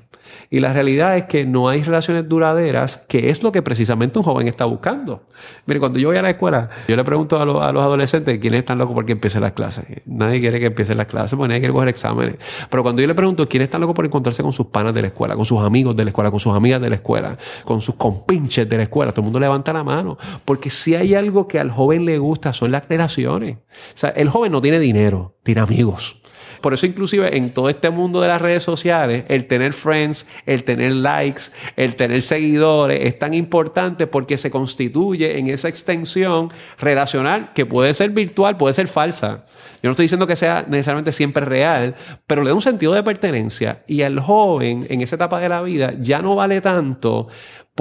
Y 0.49 0.59
la 0.59 0.73
realidad 0.73 1.17
es 1.17 1.25
que 1.25 1.45
no 1.45 1.69
hay 1.69 1.83
relaciones 1.83 2.27
duraderas, 2.27 2.97
que 3.07 3.29
es 3.29 3.41
lo 3.43 3.51
que 3.51 3.61
precisamente 3.61 4.19
un 4.19 4.23
joven 4.23 4.47
está 4.47 4.65
buscando. 4.65 5.23
Mire, 5.65 5.79
cuando 5.79 5.99
yo 5.99 6.09
voy 6.09 6.17
a 6.17 6.21
la 6.21 6.31
escuela, 6.31 6.69
yo 6.87 6.95
le 6.95 7.03
pregunto 7.03 7.39
a, 7.39 7.45
los, 7.45 7.61
adolescentes 7.61 8.39
quiénes 8.39 8.59
están 8.59 8.77
locos 8.77 8.93
porque 8.93 9.13
empiecen 9.13 9.41
las 9.41 9.53
clases. 9.53 9.85
Nadie 10.05 10.39
quiere 10.39 10.59
que 10.59 10.67
empiecen 10.67 10.97
las 10.97 11.07
clases, 11.07 11.37
porque 11.37 11.49
nadie 11.49 11.61
quiere 11.61 11.73
coger 11.73 11.89
exámenes. 11.89 12.35
Pero 12.69 12.83
cuando 12.83 13.01
yo 13.01 13.07
le 13.07 13.15
pregunto 13.15 13.47
quiénes 13.47 13.67
están 13.67 13.81
locos 13.81 13.95
por 13.95 14.05
encontrarse 14.05 14.43
con 14.43 14.53
sus 14.53 14.67
panas 14.67 14.93
de 14.93 15.01
la 15.01 15.07
escuela, 15.07 15.35
con 15.35 15.45
sus 15.45 15.61
amigos 15.61 15.95
de 15.95 16.03
la 16.03 16.09
escuela, 16.09 16.31
con 16.31 16.39
sus 16.39 16.53
amigas 16.53 16.81
de 16.81 16.89
la 16.89 16.95
escuela, 16.95 17.37
con 17.65 17.81
sus 17.81 17.95
compinches 17.95 18.67
de 18.67 18.77
la 18.77 18.83
escuela, 18.83 19.11
todo 19.11 19.21
el 19.21 19.25
mundo 19.25 19.39
levanta 19.39 19.73
la 19.73 19.83
mano. 19.83 20.17
Porque 20.45 20.69
si 20.69 20.95
hay 20.95 21.15
algo 21.15 21.47
que 21.47 21.59
al 21.59 21.71
joven 21.71 22.05
le 22.05 22.17
gusta 22.17 22.53
son 22.53 22.71
las 22.71 22.87
relaciones. 22.87 23.57
O 23.57 23.97
sea, 23.97 24.09
el 24.11 24.29
joven 24.29 24.51
no 24.51 24.61
tiene 24.61 24.79
dinero, 24.79 25.37
tiene 25.43 25.61
amigos. 25.61 26.20
Por 26.61 26.73
eso 26.73 26.85
inclusive 26.85 27.35
en 27.35 27.49
todo 27.49 27.69
este 27.69 27.89
mundo 27.89 28.21
de 28.21 28.27
las 28.27 28.41
redes 28.41 28.63
sociales, 28.63 29.25
el 29.27 29.47
tener 29.47 29.73
friends, 29.73 30.27
el 30.45 30.63
tener 30.63 30.93
likes, 30.93 31.43
el 31.75 31.95
tener 31.95 32.21
seguidores 32.21 32.99
es 33.03 33.19
tan 33.19 33.33
importante 33.33 34.07
porque 34.07 34.37
se 34.37 34.51
constituye 34.51 35.39
en 35.39 35.47
esa 35.47 35.67
extensión 35.67 36.51
relacional 36.79 37.51
que 37.53 37.65
puede 37.65 37.93
ser 37.93 38.11
virtual, 38.11 38.57
puede 38.57 38.73
ser 38.73 38.87
falsa. 38.87 39.45
Yo 39.81 39.89
no 39.89 39.91
estoy 39.91 40.05
diciendo 40.05 40.27
que 40.27 40.35
sea 40.35 40.65
necesariamente 40.67 41.11
siempre 41.11 41.43
real, 41.43 41.95
pero 42.27 42.43
le 42.43 42.49
da 42.49 42.55
un 42.55 42.61
sentido 42.61 42.93
de 42.93 43.03
pertenencia 43.03 43.83
y 43.87 44.03
al 44.03 44.19
joven 44.19 44.85
en 44.89 45.01
esa 45.01 45.15
etapa 45.15 45.39
de 45.39 45.49
la 45.49 45.61
vida 45.61 45.93
ya 45.99 46.21
no 46.21 46.35
vale 46.35 46.61
tanto 46.61 47.27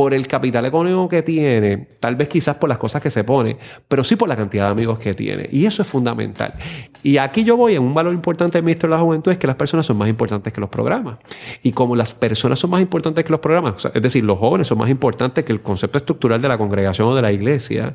por 0.01 0.15
el 0.15 0.27
capital 0.27 0.65
económico 0.65 1.11
que 1.11 1.21
tiene, 1.23 1.87
tal 2.01 2.17
vez 2.17 2.27
quizás 2.27 2.57
por 2.57 2.71
las 2.71 2.79
cosas 2.79 3.03
que 3.03 3.11
se 3.11 3.23
pone, 3.23 3.59
pero 3.87 4.03
sí 4.03 4.17
por 4.17 4.31
la 4.31 4.35
cantidad 4.35 4.65
de 4.65 4.71
amigos 4.71 4.99
que 4.99 5.13
tiene. 5.13 5.47
Y 5.53 5.67
eso 5.67 5.83
es 5.83 5.89
fundamental. 5.89 6.55
Y 7.03 7.19
aquí 7.19 7.45
yo 7.45 7.55
voy 7.55 7.75
en 7.75 7.83
un 7.83 7.93
valor 7.93 8.15
importante 8.15 8.57
del 8.57 8.65
ministro 8.65 8.89
de 8.89 8.97
la 8.97 9.03
Juventud, 9.03 9.31
es 9.31 9.37
que 9.37 9.47
las 9.47 9.57
personas 9.57 9.85
son 9.85 9.99
más 9.99 10.09
importantes 10.09 10.55
que 10.55 10.61
los 10.63 10.71
programas. 10.71 11.19
Y 11.63 11.73
como 11.73 11.97
las 11.97 12.15
personas 12.15 12.59
son 12.59 12.71
más 12.71 12.81
importantes 12.81 13.23
que 13.23 13.31
los 13.31 13.41
programas, 13.41 13.91
es 13.93 14.03
decir, 14.03 14.25
los 14.25 14.39
jóvenes 14.39 14.69
son 14.69 14.79
más 14.79 14.89
importantes 14.89 15.45
que 15.45 15.53
el 15.53 15.61
concepto 15.61 15.99
estructural 15.99 16.41
de 16.41 16.49
la 16.49 16.57
congregación 16.57 17.09
o 17.09 17.15
de 17.15 17.21
la 17.21 17.33
iglesia, 17.33 17.95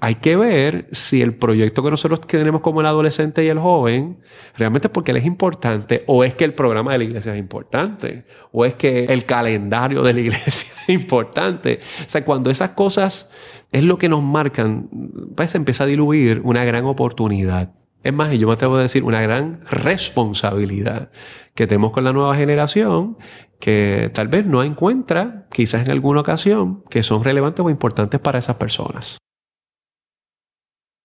hay 0.00 0.16
que 0.16 0.36
ver 0.36 0.88
si 0.92 1.22
el 1.22 1.34
proyecto 1.34 1.82
que 1.82 1.90
nosotros 1.90 2.20
tenemos 2.20 2.60
como 2.60 2.80
el 2.80 2.86
adolescente 2.86 3.44
y 3.44 3.48
el 3.48 3.58
joven 3.58 4.18
realmente 4.56 4.86
es 4.86 4.92
porque 4.92 5.10
él 5.10 5.16
es 5.16 5.24
importante 5.24 6.04
o 6.06 6.22
es 6.22 6.34
que 6.34 6.44
el 6.44 6.54
programa 6.54 6.92
de 6.92 6.98
la 6.98 7.04
iglesia 7.04 7.32
es 7.32 7.38
importante 7.38 8.24
o 8.52 8.64
es 8.64 8.74
que 8.74 9.06
el 9.06 9.24
calendario 9.26 10.02
de 10.02 10.12
la 10.12 10.20
iglesia 10.28 10.72
es 10.86 10.94
importante. 10.94 11.80
O 12.00 12.08
sea, 12.08 12.24
cuando 12.24 12.50
esas 12.50 12.70
cosas 12.70 13.32
es 13.72 13.82
lo 13.82 13.98
que 13.98 14.08
nos 14.08 14.22
marcan, 14.22 14.88
pues 15.34 15.54
empieza 15.56 15.84
a 15.84 15.88
diluir 15.88 16.42
una 16.44 16.64
gran 16.64 16.84
oportunidad. 16.84 17.72
Es 18.04 18.12
más, 18.12 18.32
y 18.32 18.38
yo 18.38 18.46
me 18.46 18.52
atrevo 18.52 18.76
a 18.76 18.82
decir, 18.82 19.02
una 19.02 19.20
gran 19.20 19.58
responsabilidad 19.68 21.10
que 21.56 21.66
tenemos 21.66 21.90
con 21.90 22.04
la 22.04 22.12
nueva 22.12 22.36
generación 22.36 23.18
que 23.58 24.12
tal 24.14 24.28
vez 24.28 24.46
no 24.46 24.62
encuentra, 24.62 25.48
quizás 25.50 25.84
en 25.84 25.90
alguna 25.90 26.20
ocasión, 26.20 26.84
que 26.88 27.02
son 27.02 27.24
relevantes 27.24 27.64
o 27.64 27.68
importantes 27.68 28.20
para 28.20 28.38
esas 28.38 28.54
personas. 28.54 29.18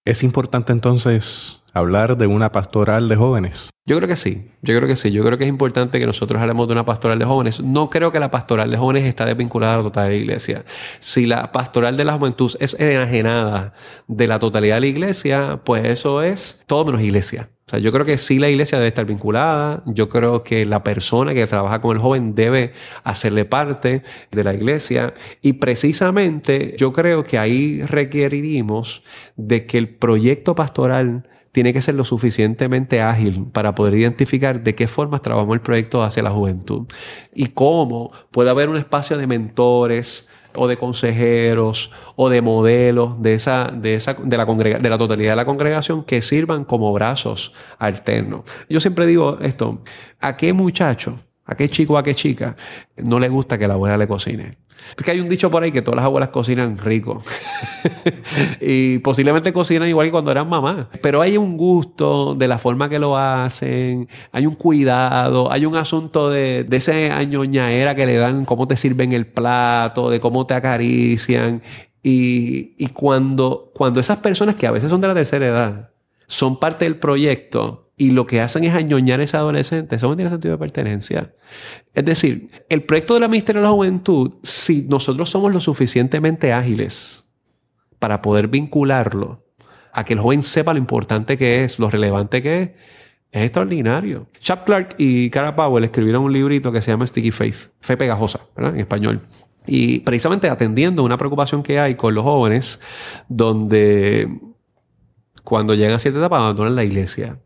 Es 0.06 0.22
importante 0.22 0.74
entonces 0.74 1.62
hablar 1.72 2.18
de 2.18 2.28
una 2.28 2.52
pastoral 2.52 3.08
de 3.08 3.16
jóvenes. 3.16 3.70
Yo 3.86 3.96
creo 3.96 4.10
que 4.10 4.18
sí, 4.18 4.52
yo 4.62 4.76
creo 4.76 4.86
que 4.86 4.98
sí, 4.98 5.12
yo 5.12 5.24
creo 5.24 5.38
que 5.38 5.46
es 5.46 5.50
importante 5.50 5.98
que 5.98 6.06
nosotros 6.06 6.42
hablemos 6.42 6.68
de 6.68 6.74
una 6.74 6.84
pastoral 6.84 7.20
de 7.20 7.26
jóvenes. 7.26 7.62
No 7.62 7.90
creo 7.90 8.12
que 8.12 8.20
la 8.20 8.30
pastoral 8.30 8.70
de 8.70 8.76
jóvenes 8.76 9.06
está 9.06 9.26
desvinculada 9.26 9.76
a 9.76 9.78
la 9.78 9.84
totalidad 9.84 10.10
de 10.10 10.18
la 10.18 10.22
iglesia. 10.22 10.66
Si 11.00 11.26
la 11.26 11.54
pastoral 11.54 11.96
de 11.96 12.04
la 12.04 12.14
juventud 12.14 12.52
es 12.60 12.78
enajenada 12.78 13.74
de 14.10 14.28
la 14.28 14.40
totalidad 14.40 14.76
de 14.76 14.82
la 14.82 14.88
iglesia, 14.88 15.62
pues 15.64 15.86
eso 15.86 16.22
es 16.22 16.64
todo 16.68 16.84
menos 16.84 17.02
iglesia. 17.02 17.50
Yo 17.80 17.92
creo 17.92 18.06
que 18.06 18.18
sí 18.18 18.40
la 18.40 18.50
iglesia 18.50 18.78
debe 18.78 18.90
estar 18.90 19.06
vinculada. 19.06 19.84
Yo 19.86 20.10
creo 20.10 20.44
que 20.44 20.66
la 20.66 20.84
persona 20.84 21.34
que 21.34 21.48
trabaja 21.48 21.82
con 21.82 21.96
el 21.96 22.02
joven 22.02 22.36
debe 22.36 22.74
hacerle 23.04 23.46
parte 23.46 24.04
de 24.32 24.44
la 24.44 24.54
iglesia. 24.54 25.14
Y 25.42 25.54
precisamente 25.54 26.76
yo 26.78 26.94
creo 26.94 27.24
que 27.24 27.38
ahí 27.38 27.82
requeriríamos 27.84 29.04
de 29.36 29.66
que 29.66 29.78
el 29.78 29.90
proyecto 29.90 30.56
pastoral 30.56 31.28
tiene 31.54 31.72
que 31.72 31.82
ser 31.82 31.94
lo 31.96 32.04
suficientemente 32.04 33.00
ágil 33.02 33.46
para 33.52 33.76
poder 33.76 33.94
identificar 33.94 34.64
de 34.64 34.74
qué 34.74 34.88
formas 34.88 35.22
trabajamos 35.22 35.54
el 35.54 35.62
proyecto 35.62 36.02
hacia 36.02 36.24
la 36.24 36.32
juventud 36.32 36.88
y 37.34 37.48
cómo 37.48 38.12
puede 38.32 38.50
haber 38.50 38.70
un 38.70 38.78
espacio 38.78 39.18
de 39.18 39.28
mentores, 39.28 40.30
o 40.56 40.68
de 40.68 40.78
consejeros 40.78 41.92
o 42.16 42.30
de 42.30 42.42
modelos 42.42 43.22
de 43.22 43.34
esa, 43.34 43.72
de 43.74 43.96
esa, 43.96 44.14
de 44.14 44.38
la, 44.38 44.46
de 44.46 44.90
la 44.90 44.98
totalidad 44.98 45.32
de 45.32 45.36
la 45.36 45.46
congregación 45.46 46.04
que 46.04 46.22
sirvan 46.22 46.66
como 46.66 46.92
brazos 46.94 47.54
alternos. 47.80 48.42
Yo 48.70 48.80
siempre 48.80 49.06
digo 49.06 49.40
esto, 49.42 49.82
¿a 50.20 50.38
qué 50.38 50.54
muchacho, 50.54 51.20
a 51.46 51.56
qué 51.56 51.70
chico, 51.70 51.98
a 51.98 52.04
qué 52.04 52.16
chica 52.16 52.56
no 52.98 53.20
le 53.20 53.30
gusta 53.30 53.58
que 53.58 53.68
la 53.68 53.74
abuela 53.74 53.98
le 53.98 54.08
cocine? 54.08 54.58
Es 54.98 55.04
que 55.04 55.12
hay 55.12 55.20
un 55.20 55.30
dicho 55.30 55.50
por 55.50 55.64
ahí 55.64 55.72
que 55.72 55.82
todas 55.82 55.98
las 55.98 56.06
abuelas 56.06 56.30
cocinan 56.30 56.78
rico. 56.78 57.24
y 58.62 59.00
posiblemente 59.00 59.54
cocinan 59.54 59.88
igual 59.88 60.08
que 60.08 60.12
cuando 60.12 60.32
eran 60.32 60.50
mamás. 60.50 60.88
Pero 61.02 61.22
hay 61.22 61.38
un 61.38 61.58
gusto 61.58 62.36
de 62.36 62.48
la 62.48 62.58
forma 62.58 62.90
que 62.90 63.00
lo 63.00 63.18
hacen, 63.18 64.08
hay 64.32 64.46
un 64.46 64.56
cuidado, 64.56 65.52
hay 65.52 65.66
un 65.66 65.76
asunto 65.76 66.30
de, 66.30 66.64
de 66.64 66.78
ese 66.78 67.12
añoñaera 67.12 67.96
que 67.96 68.06
le 68.06 68.16
dan, 68.16 68.46
cómo 68.46 68.68
te 68.68 68.78
sirven 68.78 69.14
el 69.14 69.28
plato, 69.28 70.10
de 70.10 70.20
cómo 70.20 70.46
te 70.46 70.54
acarician. 70.54 71.62
Y, 72.02 72.76
y 72.78 72.88
cuando, 72.88 73.72
cuando 73.74 74.00
esas 74.00 74.18
personas 74.18 74.56
que 74.56 74.68
a 74.68 74.72
veces 74.72 74.90
son 74.90 75.02
de 75.02 75.08
la 75.08 75.16
tercera 75.16 75.48
edad 75.48 75.90
son 76.28 76.60
parte 76.60 76.86
del 76.86 76.98
proyecto, 76.98 77.83
y 77.96 78.12
lo 78.12 78.26
que 78.26 78.42
hacen 78.42 78.64
es 78.64 78.74
añoñar 78.74 79.20
a 79.20 79.24
ese 79.24 79.38
adolescente, 79.38 79.96
eso 79.96 80.10
no 80.10 80.16
tiene 80.16 80.32
sentido 80.32 80.54
de 80.54 80.58
pertenencia. 80.58 81.34
Es 81.94 82.06
decir, 82.06 82.50
el 82.70 82.84
proyecto 82.84 83.14
de 83.14 83.20
la 83.20 83.28
Ministerio 83.28 83.62
de 83.62 83.68
la 83.68 83.74
Juventud, 83.74 84.34
si 84.42 84.88
nosotros 84.90 85.30
somos 85.30 85.54
lo 85.54 85.60
suficientemente 85.60 86.54
ágiles 86.54 87.30
para 88.00 88.22
poder 88.22 88.48
vincularlo 88.48 89.46
a 89.94 90.04
que 90.04 90.14
el 90.14 90.20
joven 90.20 90.42
sepa 90.42 90.74
lo 90.74 90.80
importante 90.80 91.38
que 91.38 91.64
es, 91.64 91.78
lo 91.78 91.90
relevante 91.90 92.42
que 92.42 92.62
es, 92.62 92.70
es 93.32 93.44
extraordinario. 93.44 94.28
Chap 94.40 94.66
Clark 94.66 94.96
y 94.98 95.30
Cara 95.30 95.56
Powell 95.56 95.84
escribieron 95.84 96.24
un 96.24 96.34
librito 96.34 96.72
que 96.72 96.82
se 96.82 96.92
llama 96.92 97.06
Sticky 97.06 97.32
Faith, 97.32 97.72
Fe 97.80 97.96
Pegajosa, 97.96 98.42
en 98.58 98.80
español. 98.80 99.22
Y 99.66 100.00
precisamente 100.02 100.50
atendiendo 100.50 101.04
una 101.04 101.18
preocupación 101.18 101.64
que 101.64 101.80
hay 101.80 101.96
con 101.96 102.14
los 102.14 102.24
jóvenes, 102.24 102.82
donde 103.30 104.40
cuando 105.44 105.74
llegan 105.74 105.96
a 105.96 106.00
cierta 106.00 106.20
etapa 106.20 106.38
abandonan 106.38 106.76
la 106.76 106.84
iglesia. 106.84 107.40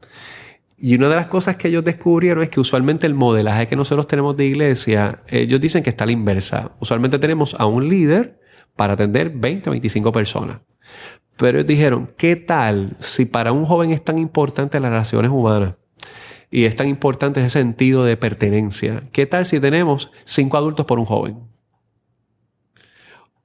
Y 0.80 0.96
una 0.96 1.10
de 1.10 1.16
las 1.16 1.26
cosas 1.26 1.58
que 1.58 1.70
ellos 1.70 1.84
descubrieron 1.84 2.44
es 2.44 2.52
que 2.52 2.60
usualmente 2.60 3.08
el 3.08 3.16
modelaje 3.16 3.68
que 3.68 3.76
nosotros 3.76 4.06
tenemos 4.06 4.38
de 4.38 4.46
iglesia, 4.46 5.24
ellos 5.28 5.60
dicen 5.60 5.82
que 5.82 5.90
está 5.90 6.04
a 6.04 6.08
la 6.08 6.14
inversa. 6.14 6.72
Usualmente 6.80 7.18
tenemos 7.18 7.56
a 7.56 7.66
un 7.66 7.90
líder 7.90 8.40
para 8.76 8.94
atender 8.94 9.32
20 9.32 9.70
o 9.70 9.72
25 9.72 10.12
personas. 10.12 10.60
Pero 11.36 11.58
ellos 11.58 11.68
dijeron, 11.68 12.12
¿qué 12.16 12.36
tal 12.36 12.96
si 13.00 13.26
para 13.26 13.52
un 13.52 13.66
joven 13.66 13.92
es 13.92 14.04
tan 14.04 14.20
importante 14.20 14.80
las 14.80 14.92
relaciones 14.92 15.32
humanas? 15.32 15.80
Y 16.52 16.66
es 16.66 16.76
tan 16.76 16.88
importante 16.88 17.40
ese 17.40 17.50
sentido 17.50 18.06
de 18.06 18.16
pertenencia. 18.16 19.04
¿Qué 19.12 19.26
tal 19.26 19.48
si 19.48 19.60
tenemos 19.60 20.12
cinco 20.26 20.58
adultos 20.58 20.86
por 20.86 21.00
un 21.00 21.06
joven? 21.06 21.40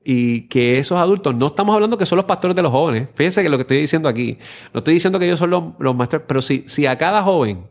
Y 0.05 0.49
que 0.49 0.79
esos 0.79 0.99
adultos, 0.99 1.35
no 1.35 1.47
estamos 1.47 1.75
hablando 1.75 1.99
que 1.99 2.07
son 2.07 2.17
los 2.17 2.25
pastores 2.25 2.57
de 2.57 2.63
los 2.63 2.73
jóvenes, 2.73 3.09
fíjense 3.15 3.43
que 3.43 3.49
lo 3.49 3.57
que 3.57 3.63
estoy 3.63 3.79
diciendo 3.79 4.09
aquí, 4.09 4.39
no 4.73 4.79
estoy 4.79 4.95
diciendo 4.95 5.19
que 5.19 5.27
ellos 5.27 5.39
son 5.39 5.51
los, 5.51 5.65
los 5.79 5.95
maestros, 5.95 6.23
pero 6.27 6.43
si, 6.43 6.65
si 6.67 6.87
a 6.87 6.99
cada 6.99 7.23
joven 7.23 7.67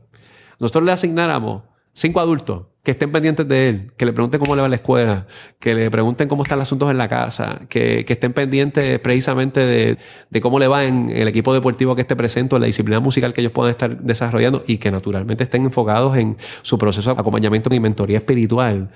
nosotros 0.60 0.84
le 0.84 0.92
asignáramos 0.92 1.64
cinco 1.94 2.20
adultos 2.20 2.68
que 2.84 2.92
estén 2.92 3.12
pendientes 3.12 3.48
de 3.48 3.70
él, 3.70 3.92
que 3.96 4.06
le 4.06 4.14
pregunten 4.14 4.40
cómo 4.40 4.56
le 4.56 4.62
va 4.62 4.68
la 4.68 4.76
escuela, 4.76 5.28
que 5.60 5.76
le 5.76 5.92
pregunten 5.92 6.28
cómo 6.28 6.42
están 6.42 6.58
los 6.58 6.68
asuntos 6.68 6.90
en 6.90 6.98
la 6.98 7.08
casa, 7.08 7.62
que, 7.70 8.06
que 8.06 8.14
estén 8.14 8.34
pendientes 8.34 9.00
precisamente 9.00 9.60
de, 9.60 9.98
de, 10.30 10.42
cómo 10.42 10.58
le 10.58 10.68
va 10.68 10.86
en 10.86 11.10
el 11.10 11.28
equipo 11.28 11.54
deportivo 11.54 11.96
que 11.96 12.02
esté 12.02 12.16
presente, 12.16 12.56
en 12.56 12.62
la 12.62 12.66
disciplina 12.66 13.00
musical 13.00 13.34
que 13.34 13.42
ellos 13.42 13.54
puedan 13.54 13.72
estar 13.72 13.98
desarrollando 14.02 14.64
y 14.66 14.78
que 14.78 14.90
naturalmente 14.90 15.44
estén 15.44 15.64
enfocados 15.66 16.18
en 16.18 16.38
su 16.64 16.80
proceso 16.80 17.14
de 17.14 17.22
acompañamiento 17.22 17.72
y 17.72 17.80
mentoría 17.80 18.18
espiritual, 18.18 18.90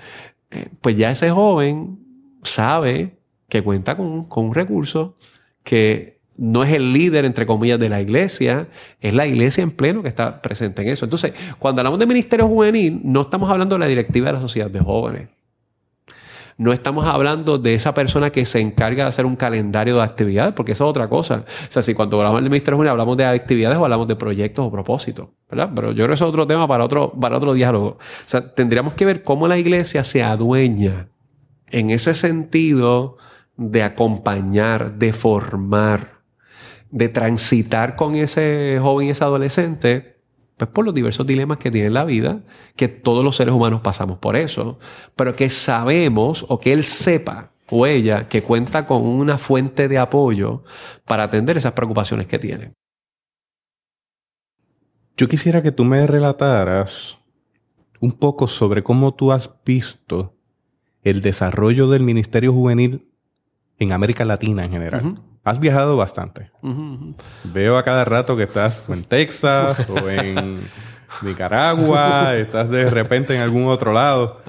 eh, 0.50 0.68
pues 0.80 0.96
ya 0.96 1.12
ese 1.12 1.30
joven 1.30 2.00
sabe 2.42 3.18
que 3.48 3.62
cuenta 3.62 3.96
con, 3.96 4.26
un 4.28 4.54
recurso 4.54 5.16
que 5.62 6.20
no 6.36 6.64
es 6.64 6.72
el 6.72 6.92
líder, 6.92 7.24
entre 7.24 7.46
comillas, 7.46 7.78
de 7.78 7.88
la 7.88 8.00
iglesia, 8.00 8.68
es 9.00 9.14
la 9.14 9.26
iglesia 9.26 9.62
en 9.62 9.70
pleno 9.70 10.02
que 10.02 10.08
está 10.08 10.42
presente 10.42 10.82
en 10.82 10.88
eso. 10.88 11.06
Entonces, 11.06 11.32
cuando 11.58 11.80
hablamos 11.80 11.98
de 11.98 12.06
ministerio 12.06 12.46
juvenil, 12.46 13.00
no 13.04 13.22
estamos 13.22 13.50
hablando 13.50 13.74
de 13.76 13.80
la 13.80 13.86
directiva 13.86 14.26
de 14.26 14.32
la 14.34 14.40
sociedad 14.40 14.70
de 14.70 14.80
jóvenes. 14.80 15.28
No 16.58 16.72
estamos 16.72 17.06
hablando 17.06 17.58
de 17.58 17.74
esa 17.74 17.92
persona 17.92 18.30
que 18.30 18.46
se 18.46 18.60
encarga 18.60 19.04
de 19.04 19.08
hacer 19.10 19.26
un 19.26 19.36
calendario 19.36 19.96
de 19.96 20.02
actividades, 20.02 20.54
porque 20.54 20.72
eso 20.72 20.84
es 20.84 20.90
otra 20.90 21.06
cosa. 21.06 21.44
O 21.46 21.72
sea, 21.72 21.82
si 21.82 21.92
cuando 21.92 22.16
hablamos 22.16 22.40
del 22.40 22.50
ministerio 22.50 22.76
juvenil 22.76 22.92
hablamos 22.92 23.16
de 23.18 23.26
actividades 23.26 23.76
o 23.76 23.84
hablamos 23.84 24.08
de 24.08 24.16
proyectos 24.16 24.66
o 24.66 24.70
propósitos, 24.70 25.28
¿verdad? 25.50 25.70
Pero 25.74 25.88
yo 25.88 25.96
creo 25.96 26.08
que 26.08 26.14
eso 26.14 26.24
es 26.24 26.30
otro 26.30 26.46
tema 26.46 26.66
para 26.66 26.84
otro, 26.84 27.12
para 27.12 27.36
otro 27.36 27.52
diálogo. 27.52 27.98
O 27.98 27.98
sea, 28.24 28.54
tendríamos 28.54 28.94
que 28.94 29.04
ver 29.04 29.22
cómo 29.22 29.48
la 29.48 29.58
iglesia 29.58 30.02
se 30.02 30.22
adueña 30.22 31.08
en 31.68 31.90
ese 31.90 32.14
sentido 32.14 33.18
de 33.56 33.82
acompañar, 33.82 34.98
de 34.98 35.12
formar, 35.12 36.22
de 36.90 37.08
transitar 37.08 37.96
con 37.96 38.14
ese 38.14 38.78
joven 38.80 39.08
y 39.08 39.10
ese 39.10 39.24
adolescente, 39.24 40.20
pues 40.56 40.70
por 40.70 40.84
los 40.84 40.94
diversos 40.94 41.26
dilemas 41.26 41.58
que 41.58 41.70
tiene 41.70 41.90
la 41.90 42.04
vida, 42.04 42.40
que 42.76 42.88
todos 42.88 43.24
los 43.24 43.36
seres 43.36 43.54
humanos 43.54 43.80
pasamos 43.82 44.18
por 44.18 44.36
eso, 44.36 44.78
pero 45.14 45.34
que 45.34 45.50
sabemos 45.50 46.44
o 46.48 46.58
que 46.58 46.72
él 46.72 46.84
sepa 46.84 47.52
o 47.70 47.86
ella 47.86 48.28
que 48.28 48.42
cuenta 48.42 48.86
con 48.86 49.02
una 49.02 49.38
fuente 49.38 49.88
de 49.88 49.98
apoyo 49.98 50.62
para 51.04 51.24
atender 51.24 51.56
esas 51.56 51.72
preocupaciones 51.72 52.26
que 52.26 52.38
tiene. 52.38 52.72
Yo 55.16 55.28
quisiera 55.28 55.62
que 55.62 55.72
tú 55.72 55.84
me 55.84 56.06
relataras 56.06 57.18
un 58.00 58.12
poco 58.12 58.46
sobre 58.48 58.82
cómo 58.82 59.14
tú 59.14 59.32
has 59.32 59.50
visto 59.64 60.36
el 61.02 61.22
desarrollo 61.22 61.88
del 61.88 62.02
Ministerio 62.02 62.52
Juvenil 62.52 63.10
en 63.78 63.92
América 63.92 64.24
Latina 64.24 64.64
en 64.64 64.70
general. 64.70 65.16
Has 65.44 65.60
viajado 65.60 65.96
bastante. 65.96 66.50
Veo 67.44 67.78
a 67.78 67.84
cada 67.84 68.04
rato 68.04 68.36
que 68.36 68.44
estás 68.44 68.82
en 68.88 69.04
Texas 69.04 69.86
o 69.88 70.08
en 70.08 70.60
Nicaragua, 71.22 72.34
estás 72.34 72.68
de 72.68 72.90
repente 72.90 73.34
en 73.34 73.42
algún 73.42 73.66
otro 73.66 73.92
lado. 73.92 74.42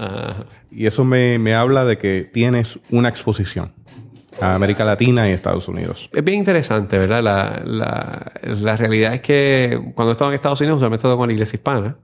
Y 0.72 0.88
eso 0.88 1.04
me, 1.04 1.38
me, 1.38 1.54
habla 1.54 1.86
de 1.86 1.98
que 1.98 2.30
tienes 2.32 2.80
una 2.90 3.10
exposición 3.10 3.74
a 4.42 4.56
América 4.56 4.86
Latina 4.86 5.30
y 5.30 5.34
Estados 5.34 5.68
Unidos. 5.68 6.10
Es 6.14 6.24
bien 6.24 6.40
interesante, 6.40 6.98
¿verdad? 6.98 7.22
La, 7.24 7.62
la, 7.64 8.32
la 8.44 8.76
realidad 8.76 9.14
es 9.14 9.22
que 9.22 9.92
cuando 9.96 10.12
estaba 10.14 10.32
en 10.32 10.36
Estados 10.36 10.62
Unidos, 10.62 10.78
usualmente 10.78 11.02
estaba 11.02 11.18
con 11.18 11.28
la 11.28 11.34
iglesia 11.34 11.58
hispana 11.58 11.98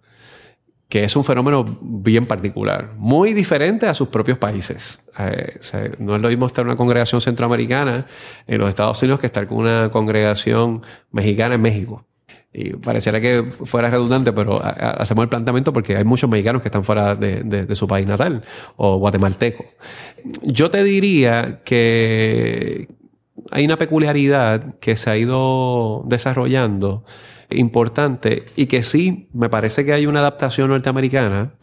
que 0.89 1.03
es 1.03 1.15
un 1.15 1.23
fenómeno 1.23 1.65
bien 1.81 2.25
particular, 2.25 2.91
muy 2.97 3.33
diferente 3.33 3.87
a 3.87 3.93
sus 3.93 4.09
propios 4.09 4.37
países. 4.37 5.03
Eh, 5.17 5.59
no 5.99 6.15
es 6.15 6.21
lo 6.21 6.29
mismo 6.29 6.45
estar 6.45 6.63
en 6.63 6.67
una 6.67 6.77
congregación 6.77 7.19
centroamericana 7.19 8.05
en 8.45 8.59
los 8.59 8.69
Estados 8.69 9.01
Unidos 9.01 9.19
que 9.19 9.25
estar 9.27 9.47
con 9.47 9.59
una 9.59 9.89
congregación 9.89 10.83
mexicana 11.11 11.55
en 11.55 11.61
México. 11.61 12.05
Y 12.55 12.73
pareciera 12.73 13.19
que 13.19 13.43
fuera 13.43 13.89
redundante, 13.89 14.31
pero 14.31 14.61
hacemos 14.63 15.23
el 15.23 15.29
planteamiento 15.29 15.73
porque 15.73 15.97
hay 15.97 16.03
muchos 16.03 16.29
mexicanos 16.29 16.61
que 16.61 16.67
están 16.67 16.83
fuera 16.83 17.15
de, 17.15 17.41
de, 17.43 17.73
su 17.73 17.87
país 17.87 18.05
natal 18.05 18.43
o 18.75 18.97
guatemalteco. 18.97 19.65
Yo 20.43 20.69
te 20.69 20.83
diría 20.83 21.61
que 21.65 22.89
hay 23.49 23.65
una 23.65 23.77
peculiaridad 23.77 24.75
que 24.79 24.95
se 24.95 25.09
ha 25.09 25.17
ido 25.17 26.03
desarrollando 26.05 27.03
importante 27.49 28.45
y 28.55 28.67
que 28.67 28.83
sí 28.83 29.27
me 29.33 29.49
parece 29.49 29.85
que 29.85 29.93
hay 29.93 30.05
una 30.05 30.19
adaptación 30.19 30.69
norteamericana 30.69 31.53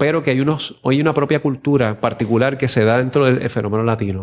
pero 0.00 0.22
que 0.22 0.30
hay, 0.30 0.40
unos, 0.40 0.80
hay 0.82 0.98
una 0.98 1.12
propia 1.12 1.40
cultura 1.40 2.00
particular 2.00 2.56
que 2.56 2.68
se 2.68 2.86
da 2.86 2.96
dentro 2.96 3.26
del 3.26 3.50
fenómeno 3.50 3.84
latino. 3.84 4.22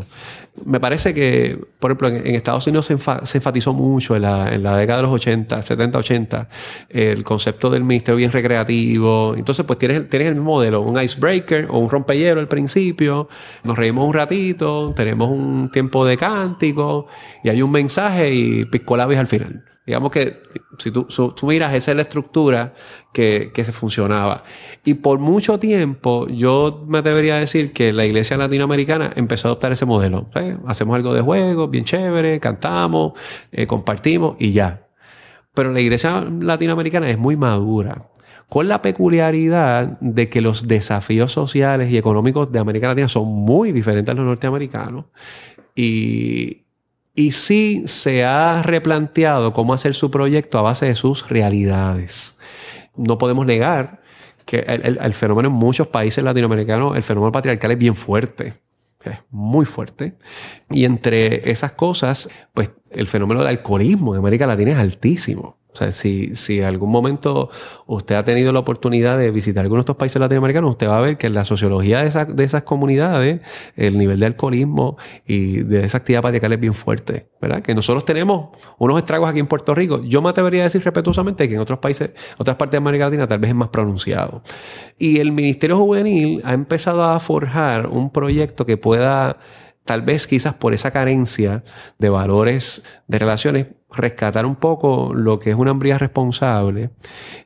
Me 0.65 0.79
parece 0.79 1.13
que, 1.13 1.63
por 1.77 1.91
ejemplo, 1.91 2.07
en, 2.07 2.33
Estados 2.33 2.65
Unidos 2.65 2.87
se, 2.87 2.93
enfatizó 3.37 3.73
mucho 3.73 4.15
en 4.15 4.23
la, 4.23 4.75
década 4.75 4.95
de 4.95 5.03
los 5.03 5.11
80, 5.11 5.61
70, 5.61 5.99
80, 5.99 6.49
el 6.89 7.23
concepto 7.23 7.69
del 7.69 7.83
ministerio 7.83 8.17
bien 8.17 8.31
recreativo. 8.31 9.35
Entonces, 9.37 9.67
pues 9.67 9.77
tienes, 9.77 10.09
tienes 10.09 10.29
el 10.29 10.33
mismo 10.33 10.53
modelo, 10.53 10.81
un 10.81 10.99
icebreaker 10.99 11.67
o 11.69 11.77
un 11.77 11.91
rompehielo 11.91 12.39
al 12.39 12.47
principio, 12.47 13.29
nos 13.63 13.77
reímos 13.77 14.07
un 14.07 14.15
ratito, 14.15 14.93
tenemos 14.95 15.29
un 15.29 15.69
tiempo 15.71 16.07
de 16.07 16.17
cántico 16.17 17.05
y 17.43 17.49
hay 17.49 17.61
un 17.61 17.69
mensaje 17.69 18.33
y 18.33 18.65
piscolabis 18.65 19.19
al 19.19 19.27
final. 19.27 19.76
Digamos 19.87 20.11
que 20.11 20.43
si 20.77 20.91
tú, 20.91 21.05
tú, 21.05 21.47
miras, 21.47 21.73
esa 21.73 21.91
es 21.91 21.95
la 21.95 22.01
estructura 22.01 22.73
que, 23.13 23.51
que, 23.53 23.63
se 23.63 23.71
funcionaba. 23.71 24.43
Y 24.83 24.95
por 24.95 25.17
mucho 25.17 25.59
tiempo 25.59 26.27
yo 26.27 26.83
me 26.85 26.97
atrevería 26.97 27.37
a 27.37 27.39
decir 27.39 27.71
que 27.71 27.93
la 27.93 28.05
iglesia 28.05 28.35
latinoamericana 28.35 29.13
empezó 29.15 29.47
a 29.47 29.51
adoptar 29.51 29.71
ese 29.71 29.85
modelo. 29.85 30.29
Hacemos 30.67 30.93
algo 30.93 31.13
de 31.13 31.21
juego, 31.21 31.69
bien 31.69 31.85
chévere, 31.85 32.41
cantamos, 32.41 33.13
eh, 33.53 33.65
compartimos 33.65 34.35
y 34.39 34.51
ya. 34.51 34.89
Pero 35.53 35.71
la 35.71 35.79
iglesia 35.79 36.21
latinoamericana 36.21 37.09
es 37.09 37.17
muy 37.17 37.37
madura 37.37 38.09
con 38.49 38.67
la 38.67 38.81
peculiaridad 38.81 39.97
de 40.01 40.27
que 40.27 40.41
los 40.41 40.67
desafíos 40.67 41.31
sociales 41.31 41.89
y 41.91 41.97
económicos 41.97 42.51
de 42.51 42.59
América 42.59 42.89
Latina 42.89 43.07
son 43.07 43.29
muy 43.29 43.71
diferentes 43.71 44.11
a 44.11 44.15
los 44.15 44.25
norteamericanos. 44.25 45.05
Y, 45.75 46.66
y 47.17 47.31
sí 47.31 47.81
se 47.87 48.23
ha 48.23 48.61
replanteado 48.61 49.51
cómo 49.51 49.73
hacer 49.73 49.95
su 49.95 50.11
proyecto 50.11 50.59
a 50.59 50.61
base 50.61 50.85
de 50.85 50.93
sus 50.93 51.27
realidades. 51.27 52.37
No 52.95 53.17
podemos 53.17 53.43
negar 53.47 54.01
que 54.45 54.59
el, 54.59 55.13
fenómeno 55.15 55.49
en 55.49 55.55
muchos 55.55 55.87
países 55.87 56.23
latinoamericanos, 56.23 56.95
el 56.95 57.01
fenómeno 57.01 57.31
patriarcal 57.31 57.71
es 57.71 57.77
bien 57.79 57.95
fuerte, 57.95 58.53
es 59.03 59.17
muy 59.31 59.65
fuerte. 59.65 60.13
Y 60.69 60.85
entre 60.85 61.49
esas 61.49 61.71
cosas, 61.71 62.29
pues 62.53 62.69
el 62.91 63.07
fenómeno 63.07 63.39
del 63.39 63.49
alcoholismo 63.49 64.13
en 64.13 64.19
América 64.19 64.45
Latina 64.45 64.73
es 64.73 64.77
altísimo. 64.77 65.57
O 65.77 65.79
sea, 65.79 65.91
si, 65.91 66.35
si 66.35 66.59
en 66.59 66.65
algún 66.65 66.89
momento 66.89 67.51
usted 67.85 68.15
ha 68.15 68.25
tenido 68.25 68.51
la 68.51 68.57
oportunidad 68.57 69.15
de 69.15 69.29
visitar 69.29 69.61
algunos 69.61 69.83
de 69.83 69.91
estos 69.91 69.95
países 69.95 70.19
latinoamericanos, 70.19 70.71
usted 70.71 70.87
va 70.87 70.97
a 70.97 71.01
ver 71.01 71.17
que 71.17 71.29
la 71.29 71.45
sociología 71.45 72.01
de, 72.01 72.33
de 72.33 72.43
esas 72.43 72.63
comunidades, 72.63 73.41
el 73.75 73.95
nivel 73.99 74.19
de 74.19 74.25
alcoholismo 74.25 74.97
y 75.27 75.59
de 75.59 75.85
esa 75.85 75.99
actividad 75.99 76.23
patriarcal 76.23 76.53
es 76.53 76.59
bien 76.59 76.73
fuerte, 76.73 77.29
¿verdad? 77.39 77.61
Que 77.61 77.75
nosotros 77.75 78.05
tenemos 78.05 78.49
unos 78.79 78.97
estragos 78.97 79.29
aquí 79.29 79.37
en 79.37 79.45
Puerto 79.45 79.75
Rico. 79.75 80.01
Yo 80.03 80.19
me 80.23 80.29
atrevería 80.29 80.61
a 80.61 80.63
decir 80.63 80.83
respetuosamente 80.83 81.47
que 81.47 81.53
en 81.53 81.61
otros 81.61 81.77
países, 81.77 82.09
otras 82.39 82.57
partes 82.57 82.71
de 82.71 82.77
América 82.77 83.05
Latina 83.05 83.27
tal 83.27 83.37
vez 83.37 83.49
es 83.49 83.55
más 83.55 83.69
pronunciado. 83.69 84.41
Y 84.97 85.19
el 85.19 85.31
Ministerio 85.31 85.77
Juvenil 85.77 86.41
ha 86.43 86.53
empezado 86.53 87.03
a 87.03 87.19
forjar 87.19 87.85
un 87.85 88.09
proyecto 88.09 88.65
que 88.65 88.77
pueda 88.77 89.37
tal 89.87 90.03
vez 90.03 90.27
quizás 90.27 90.53
por 90.53 90.75
esa 90.75 90.91
carencia 90.91 91.63
de 91.97 92.09
valores 92.09 92.83
de 93.07 93.17
relaciones, 93.17 93.67
rescatar 93.89 94.45
un 94.45 94.57
poco 94.57 95.13
lo 95.15 95.39
que 95.39 95.49
es 95.49 95.55
una 95.55 95.71
hambría 95.71 95.97
responsable 95.97 96.91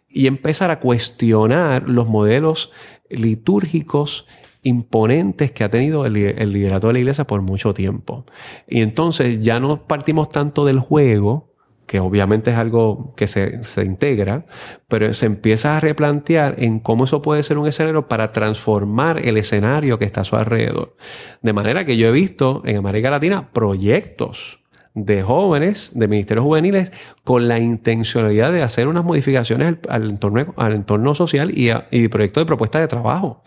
y 0.10 0.28
empezar 0.28 0.72
a 0.72 0.82
cuestionar 0.82 1.88
los 1.88 2.10
modelos 2.10 2.72
litúrgicos 3.10 4.28
imponentes 4.64 5.52
que 5.52 5.64
ha 5.64 5.70
tenido 5.70 6.06
el, 6.06 6.18
el 6.18 6.52
liderato 6.52 6.88
de 6.88 6.94
la 6.94 7.00
iglesia 7.00 7.26
por 7.26 7.42
mucho 7.42 7.74
tiempo. 7.74 8.26
Y 8.68 8.82
entonces 8.82 9.42
ya 9.42 9.60
no 9.60 9.88
partimos 9.88 10.30
tanto 10.30 10.66
del 10.66 10.80
juego, 10.80 11.51
que 11.92 12.00
obviamente 12.00 12.52
es 12.52 12.58
algo 12.58 13.14
que 13.18 13.28
se, 13.28 13.60
integra, 13.84 14.46
pero 14.88 15.14
se 15.14 15.26
empieza 15.26 15.76
a 15.76 15.82
replantear 15.82 16.56
en 16.58 16.80
cómo 16.80 17.04
eso 17.04 17.22
puede 17.22 17.44
ser 17.44 17.58
un 17.58 17.68
escenario 17.68 18.08
para 18.08 18.32
transformar 18.32 19.20
el 19.26 19.36
escenario 19.36 20.00
que 20.00 20.06
está 20.06 20.22
a 20.22 20.24
su 20.24 20.38
alrededor. 20.38 20.96
De 21.42 21.52
manera 21.52 21.84
que 21.84 21.98
yo 21.98 22.08
he 22.08 22.12
visto 22.14 22.62
en 22.64 22.78
América 22.78 23.12
Latina 23.12 23.52
proyectos 23.52 24.64
de 24.94 25.22
jóvenes, 25.22 25.92
de 25.94 26.08
ministerios 26.08 26.46
juveniles, 26.46 26.94
con 27.24 27.48
la 27.48 27.60
intencionalidad 27.60 28.52
de 28.52 28.64
hacer 28.64 28.88
unas 28.88 29.04
modificaciones 29.04 29.76
al, 29.90 30.10
entorno, 30.10 30.54
al 30.58 30.74
entorno 30.74 31.14
social 31.14 31.52
y, 31.56 31.70
y 31.92 32.08
proyectos 32.08 32.42
de 32.42 32.46
propuesta 32.46 32.80
de 32.80 32.88
trabajo. 32.88 33.44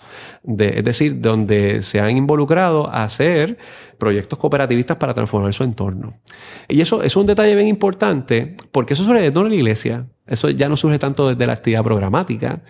Es 0.46 0.84
decir, 0.84 1.20
donde 1.20 1.82
se 1.82 2.00
han 2.00 2.16
involucrado 2.16 2.88
a 2.88 3.02
hacer 3.02 3.58
proyectos 3.98 4.38
cooperativistas 4.38 4.96
para 4.96 5.14
transformar 5.14 5.52
su 5.52 5.64
entorno. 5.64 6.20
Y 6.68 6.80
eso, 6.80 7.02
es 7.02 7.16
un 7.16 7.26
detalle 7.26 7.54
bien 7.54 7.68
importante 7.68 8.56
porque 8.70 8.94
eso 8.94 9.04
sobre 9.04 9.30
todo 9.30 9.44
en 9.44 9.50
la 9.50 9.56
iglesia. 9.56 10.06
Eso 10.26 10.48
ya 10.48 10.70
no 10.70 10.76
surge 10.76 10.98
tanto 10.98 11.28
desde 11.28 11.46
la 11.46 11.52
actividad 11.52 11.82
programática 11.82 12.62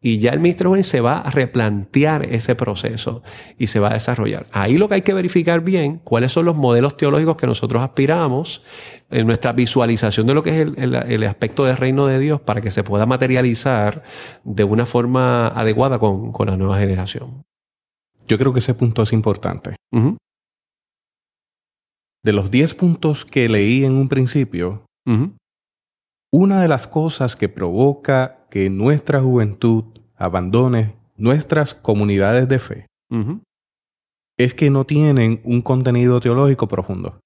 y 0.00 0.18
ya 0.18 0.32
el 0.32 0.40
Ministerio 0.40 0.70
Juvenil 0.70 0.84
se 0.84 1.00
va 1.00 1.18
a 1.18 1.30
replantear 1.30 2.24
ese 2.24 2.54
proceso 2.54 3.22
y 3.58 3.66
se 3.66 3.80
va 3.80 3.90
a 3.90 3.94
desarrollar. 3.94 4.44
Ahí 4.50 4.78
lo 4.78 4.88
que 4.88 4.96
hay 4.96 5.02
que 5.02 5.12
verificar 5.12 5.60
bien 5.60 6.00
cuáles 6.02 6.32
son 6.32 6.46
los 6.46 6.56
modelos 6.56 6.96
teológicos 6.96 7.36
que 7.36 7.46
nosotros 7.46 7.82
aspiramos 7.82 8.64
en 9.12 9.26
nuestra 9.26 9.52
visualización 9.52 10.26
de 10.26 10.34
lo 10.34 10.42
que 10.42 10.62
es 10.62 10.68
el, 10.76 11.24
aspecto 11.24 11.64
del 11.64 11.76
reino 11.76 12.06
de 12.06 12.18
Dios 12.18 12.40
para 12.40 12.60
que 12.60 12.70
se 12.70 12.82
pueda 12.82 13.06
materializar 13.06 14.02
de 14.42 14.64
una 14.64 14.86
forma 14.86 15.48
adecuada 15.48 15.98
con, 15.98 16.32
la 16.46 16.56
nueva 16.56 16.78
generación. 16.78 17.44
Yo 18.26 18.38
creo 18.38 18.52
que 18.52 18.60
ese 18.60 18.74
punto 18.74 19.02
es 19.02 19.12
importante. 19.12 19.76
De 22.24 22.32
los 22.32 22.50
10 22.50 22.74
puntos 22.74 23.24
que 23.24 23.48
leí 23.48 23.84
en 23.84 23.92
un 23.92 24.08
principio, 24.08 24.86
una 26.32 26.62
de 26.62 26.68
las 26.68 26.86
cosas 26.86 27.36
que 27.36 27.48
provoca 27.48 28.46
que 28.50 28.70
nuestra 28.70 29.20
juventud 29.20 29.84
abandone 30.16 30.96
nuestras 31.16 31.74
comunidades 31.74 32.48
de 32.48 32.58
fe 32.58 32.86
es 34.38 34.54
que 34.54 34.70
no 34.70 34.84
tienen 34.84 35.40
un 35.44 35.62
contenido 35.62 36.20
teológico 36.20 36.68
profundo. 36.68 37.20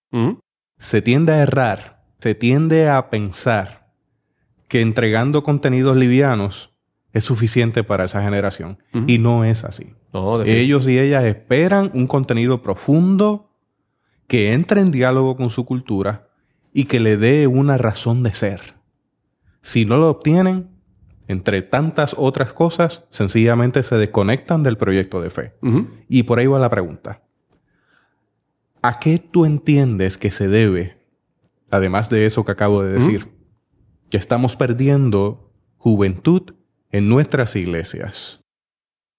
Se 0.79 1.03
tiende 1.03 1.33
a 1.33 1.43
errar, 1.43 2.05
se 2.21 2.35
tiende 2.35 2.89
a 2.89 3.11
pensar 3.11 3.93
que 4.69 4.81
entregando 4.81 5.43
contenidos 5.43 5.97
livianos 5.97 6.73
es 7.13 7.25
suficiente 7.25 7.83
para 7.83 8.05
esa 8.05 8.23
generación. 8.23 8.79
Y 9.07 9.19
no 9.19 9.45
es 9.45 9.65
así. 9.65 9.95
Ellos 10.45 10.87
y 10.89 10.99
ellas 10.99 11.25
esperan 11.25 11.91
un 11.95 12.07
contenido 12.07 12.63
profundo 12.63 13.51
que 14.27 14.53
entre 14.53 14.81
en 14.81 14.91
diálogo 14.91 15.37
con 15.37 15.51
su 15.51 15.65
cultura 15.65 16.29
y 16.73 16.85
que 16.85 17.01
le 17.01 17.17
dé 17.17 17.47
una 17.47 17.79
razón 17.79 18.23
de 18.23 18.35
ser. 18.35 18.75
Si 19.63 19.85
no 19.85 19.97
lo 19.97 20.11
obtienen, 20.11 20.69
entre 21.29 21.63
tantas 21.63 22.15
otras 22.19 22.53
cosas, 22.53 23.05
sencillamente 23.11 23.83
se 23.83 23.97
desconectan 23.97 24.63
del 24.63 24.77
proyecto 24.77 25.21
de 25.21 25.31
fe. 25.31 25.55
Y 26.09 26.25
por 26.25 26.39
ahí 26.39 26.47
va 26.47 26.59
la 26.59 26.71
pregunta. 26.71 27.23
¿A 28.83 28.99
qué 29.01 29.19
tú 29.19 29.45
entiendes 29.45 30.19
que 30.19 30.31
se 30.31 30.49
debe, 30.49 30.97
además 31.71 32.11
de 32.11 32.27
eso 32.27 32.45
que 32.45 32.53
acabo 32.53 32.83
de 32.83 32.93
decir, 32.93 33.29
que 34.11 34.17
estamos 34.17 34.57
perdiendo 34.57 35.53
juventud 35.77 36.55
en 36.91 37.09
nuestras 37.09 37.57
iglesias? 37.57 38.41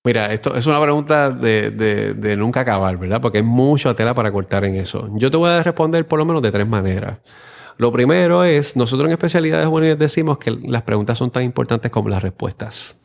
Mira, 0.04 0.32
esto 0.32 0.56
es 0.56 0.66
una 0.66 0.82
pregunta 0.82 1.32
de, 1.32 1.70
de, 1.70 2.38
nunca 2.38 2.62
acabar, 2.62 2.98
¿verdad? 2.98 3.20
Porque 3.20 3.40
hay 3.40 3.44
mucha 3.44 3.94
tela 3.94 4.14
para 4.14 4.32
cortar 4.32 4.64
en 4.64 4.76
eso. 4.76 5.10
Yo 5.16 5.30
te 5.30 5.36
voy 5.36 5.50
a 5.50 5.62
responder 5.62 6.08
por 6.08 6.18
lo 6.18 6.26
menos 6.26 6.42
de 6.42 6.50
tres 6.50 6.68
maneras. 6.68 7.18
Lo 7.78 7.92
primero 7.92 8.44
es, 8.46 8.76
nosotros 8.78 9.08
en 9.08 9.12
especialidades 9.12 9.68
juveniles 9.68 10.00
decimos 10.00 10.38
que 10.38 10.52
las 10.52 10.84
preguntas 10.84 11.18
son 11.18 11.30
tan 11.30 11.44
importantes 11.44 11.92
como 11.92 12.08
las 12.08 12.24
respuestas. 12.24 13.02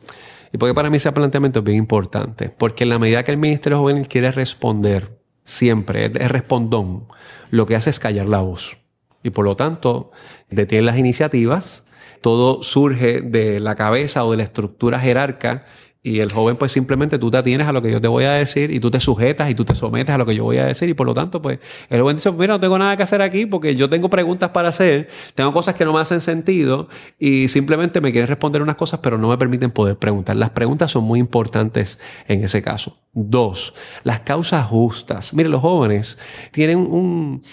Y 0.53 0.57
porque 0.57 0.73
para 0.73 0.89
mí 0.89 0.97
ese 0.97 1.11
planteamiento 1.11 1.59
es 1.59 1.65
bien 1.65 1.77
importante, 1.77 2.49
porque 2.49 2.85
en 2.85 2.91
la 2.91 2.99
medida 2.99 3.23
que 3.23 3.31
el 3.31 3.37
Ministerio 3.37 3.79
Juvenil 3.79 4.07
quiere 4.07 4.31
responder 4.31 5.22
siempre, 5.43 6.05
es 6.05 6.31
respondón, 6.31 7.07
lo 7.49 7.65
que 7.65 7.75
hace 7.75 7.89
es 7.89 7.99
callar 7.99 8.25
la 8.25 8.39
voz. 8.39 8.77
Y 9.23 9.29
por 9.29 9.45
lo 9.45 9.55
tanto, 9.55 10.11
detiene 10.49 10.85
las 10.85 10.97
iniciativas, 10.97 11.87
todo 12.21 12.63
surge 12.63 13.21
de 13.21 13.59
la 13.59 13.75
cabeza 13.75 14.23
o 14.25 14.31
de 14.31 14.37
la 14.37 14.43
estructura 14.43 14.99
jerarca 14.99 15.65
y 16.05 16.19
el 16.19 16.33
joven, 16.33 16.57
pues 16.57 16.73
simplemente 16.73 17.17
tú 17.17 17.31
te 17.31 17.37
atienes 17.37 17.65
a 17.65 17.71
lo 17.71 17.81
que 17.81 17.89
yo 17.89 18.01
te 18.01 18.09
voy 18.09 18.25
a 18.25 18.33
decir 18.33 18.71
y 18.71 18.81
tú 18.81 18.91
te 18.91 18.99
sujetas 18.99 19.49
y 19.49 19.55
tú 19.55 19.63
te 19.63 19.73
sometes 19.73 20.13
a 20.13 20.17
lo 20.17 20.25
que 20.25 20.35
yo 20.35 20.43
voy 20.43 20.57
a 20.57 20.65
decir. 20.65 20.89
Y 20.89 20.93
por 20.93 21.07
lo 21.07 21.13
tanto, 21.13 21.41
pues 21.41 21.59
el 21.89 22.01
joven 22.01 22.17
dice: 22.17 22.29
Mira, 22.33 22.55
no 22.55 22.59
tengo 22.59 22.77
nada 22.77 22.97
que 22.97 23.03
hacer 23.03 23.21
aquí 23.21 23.45
porque 23.45 23.77
yo 23.77 23.89
tengo 23.89 24.09
preguntas 24.09 24.49
para 24.49 24.67
hacer, 24.67 25.07
tengo 25.33 25.53
cosas 25.53 25.75
que 25.75 25.85
no 25.85 25.93
me 25.93 26.01
hacen 26.01 26.19
sentido 26.19 26.89
y 27.17 27.47
simplemente 27.47 28.01
me 28.01 28.11
quieren 28.11 28.27
responder 28.27 28.61
unas 28.61 28.75
cosas, 28.75 28.99
pero 29.01 29.17
no 29.17 29.29
me 29.29 29.37
permiten 29.37 29.71
poder 29.71 29.97
preguntar. 29.97 30.35
Las 30.35 30.49
preguntas 30.49 30.91
son 30.91 31.05
muy 31.05 31.21
importantes 31.21 31.99
en 32.27 32.43
ese 32.43 32.61
caso. 32.61 32.97
Dos, 33.13 33.73
las 34.03 34.19
causas 34.19 34.65
justas. 34.67 35.33
Mire, 35.33 35.47
los 35.47 35.61
jóvenes 35.61 36.19
tienen 36.51 36.79
un, 36.79 37.43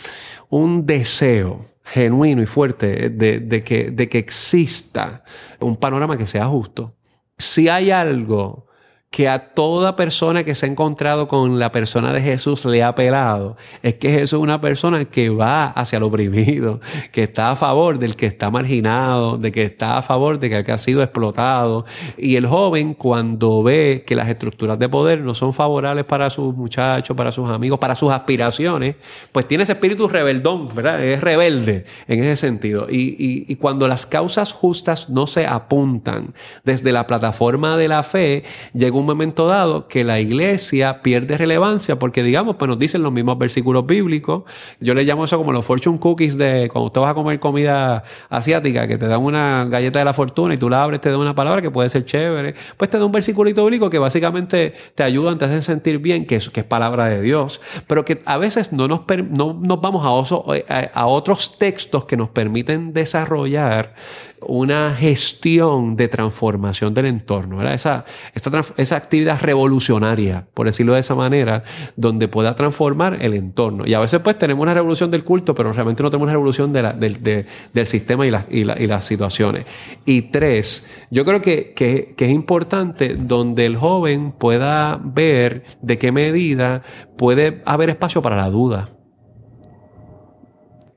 un 0.48 0.86
deseo 0.86 1.66
genuino 1.84 2.42
y 2.42 2.46
fuerte 2.46 3.10
de, 3.10 3.38
de, 3.38 3.62
que, 3.62 3.92
de 3.92 4.08
que 4.08 4.18
exista 4.18 5.22
un 5.60 5.76
panorama 5.76 6.16
que 6.16 6.26
sea 6.26 6.46
justo 6.46 6.96
si 7.40 7.68
hay 7.68 7.90
algo 7.90 8.66
que 9.10 9.28
a 9.28 9.54
toda 9.54 9.96
persona 9.96 10.44
que 10.44 10.54
se 10.54 10.66
ha 10.66 10.68
encontrado 10.68 11.26
con 11.26 11.58
la 11.58 11.72
persona 11.72 12.12
de 12.12 12.22
Jesús 12.22 12.64
le 12.64 12.84
ha 12.84 12.88
apelado 12.88 13.56
es 13.82 13.94
que 13.94 14.08
Jesús 14.08 14.38
es 14.38 14.42
una 14.44 14.60
persona 14.60 15.04
que 15.04 15.30
va 15.30 15.66
hacia 15.66 15.96
el 15.96 16.04
oprimido, 16.04 16.78
que 17.10 17.24
está 17.24 17.50
a 17.50 17.56
favor 17.56 17.98
del 17.98 18.14
que 18.14 18.26
está 18.26 18.50
marginado, 18.50 19.36
de 19.36 19.50
que 19.50 19.64
está 19.64 19.98
a 19.98 20.02
favor 20.02 20.38
de 20.38 20.62
que 20.62 20.70
ha 20.70 20.78
sido 20.78 21.02
explotado. 21.02 21.84
Y 22.16 22.36
el 22.36 22.46
joven 22.46 22.94
cuando 22.94 23.64
ve 23.64 24.04
que 24.06 24.14
las 24.14 24.28
estructuras 24.28 24.78
de 24.78 24.88
poder 24.88 25.22
no 25.22 25.34
son 25.34 25.52
favorables 25.52 26.04
para 26.04 26.30
sus 26.30 26.54
muchachos, 26.54 27.16
para 27.16 27.32
sus 27.32 27.48
amigos, 27.48 27.80
para 27.80 27.96
sus 27.96 28.12
aspiraciones, 28.12 28.94
pues 29.32 29.48
tiene 29.48 29.64
ese 29.64 29.72
espíritu 29.72 30.06
rebeldón, 30.06 30.68
¿verdad? 30.72 31.02
Es 31.04 31.20
rebelde 31.20 31.84
en 32.06 32.20
ese 32.20 32.36
sentido. 32.36 32.86
Y, 32.88 33.44
y 33.48 33.56
cuando 33.56 33.88
las 33.88 34.06
causas 34.06 34.52
justas 34.52 35.10
no 35.10 35.26
se 35.26 35.48
apuntan 35.48 36.32
desde 36.62 36.92
la 36.92 37.08
plataforma 37.08 37.76
de 37.76 37.88
la 37.88 38.04
fe, 38.04 38.44
llega 38.72 38.99
un 39.00 39.06
momento 39.06 39.46
dado 39.46 39.88
que 39.88 40.04
la 40.04 40.20
iglesia 40.20 41.02
pierde 41.02 41.36
relevancia 41.36 41.98
porque, 41.98 42.22
digamos, 42.22 42.56
pues 42.56 42.68
nos 42.68 42.78
dicen 42.78 43.02
los 43.02 43.12
mismos 43.12 43.38
versículos 43.38 43.86
bíblicos. 43.86 44.44
Yo 44.80 44.94
le 44.94 45.04
llamo 45.04 45.24
eso 45.24 45.36
como 45.36 45.52
los 45.52 45.64
fortune 45.64 45.98
cookies 45.98 46.36
de 46.36 46.68
cuando 46.72 46.86
usted 46.86 47.00
vas 47.00 47.10
a 47.10 47.14
comer 47.14 47.40
comida 47.40 48.04
asiática, 48.28 48.86
que 48.86 48.98
te 48.98 49.06
dan 49.06 49.20
una 49.20 49.66
galleta 49.66 49.98
de 49.98 50.04
la 50.04 50.12
fortuna 50.12 50.54
y 50.54 50.56
tú 50.56 50.68
la 50.68 50.82
abres, 50.82 51.00
te 51.00 51.10
da 51.10 51.18
una 51.18 51.34
palabra 51.34 51.62
que 51.62 51.70
puede 51.70 51.88
ser 51.88 52.04
chévere. 52.04 52.54
Pues 52.76 52.90
te 52.90 52.98
da 52.98 53.04
un 53.04 53.12
versículito 53.12 53.64
bíblico 53.64 53.90
que 53.90 53.98
básicamente 53.98 54.72
te 54.94 55.02
ayuda, 55.02 55.36
te 55.36 55.44
hace 55.44 55.62
sentir 55.62 55.98
bien, 55.98 56.26
que 56.26 56.36
es, 56.36 56.50
que 56.50 56.60
es 56.60 56.66
palabra 56.66 57.06
de 57.06 57.20
Dios, 57.22 57.60
pero 57.86 58.04
que 58.04 58.22
a 58.24 58.36
veces 58.36 58.72
no 58.72 58.88
nos, 58.88 59.02
no 59.30 59.58
nos 59.60 59.80
vamos 59.80 60.04
a, 60.04 60.84
a 60.94 61.06
otros 61.06 61.58
textos 61.58 62.04
que 62.04 62.16
nos 62.16 62.28
permiten 62.28 62.92
desarrollar 62.92 63.94
una 64.42 64.94
gestión 64.94 65.96
de 65.96 66.08
transformación 66.08 66.94
del 66.94 67.06
entorno, 67.06 67.62
Esa, 67.68 68.04
esa 68.34 68.96
actividad 68.96 69.40
revolucionaria, 69.40 70.46
por 70.54 70.66
decirlo 70.66 70.94
de 70.94 71.00
esa 71.00 71.14
manera, 71.14 71.62
donde 71.96 72.28
pueda 72.28 72.56
transformar 72.56 73.18
el 73.20 73.34
entorno. 73.34 73.86
Y 73.86 73.94
a 73.94 74.00
veces 74.00 74.20
pues 74.20 74.38
tenemos 74.38 74.62
una 74.62 74.74
revolución 74.74 75.10
del 75.10 75.24
culto, 75.24 75.54
pero 75.54 75.72
realmente 75.72 76.02
no 76.02 76.10
tenemos 76.10 76.26
una 76.26 76.32
revolución 76.32 76.72
del 76.72 77.86
sistema 77.86 78.26
y, 78.26 78.32
y, 78.50 78.64
las 78.64 79.04
situaciones. 79.04 79.66
Y 80.04 80.22
tres, 80.22 80.90
yo 81.10 81.24
creo 81.24 81.40
que, 81.42 81.74
que 81.74 82.14
es 82.16 82.30
importante 82.30 83.16
donde 83.16 83.66
el 83.66 83.76
joven 83.76 84.32
pueda 84.32 85.00
ver 85.02 85.64
de 85.82 85.98
qué 85.98 86.12
medida 86.12 86.82
puede 87.16 87.60
haber 87.66 87.90
espacio 87.90 88.22
para 88.22 88.36
la 88.36 88.48
duda, 88.48 88.88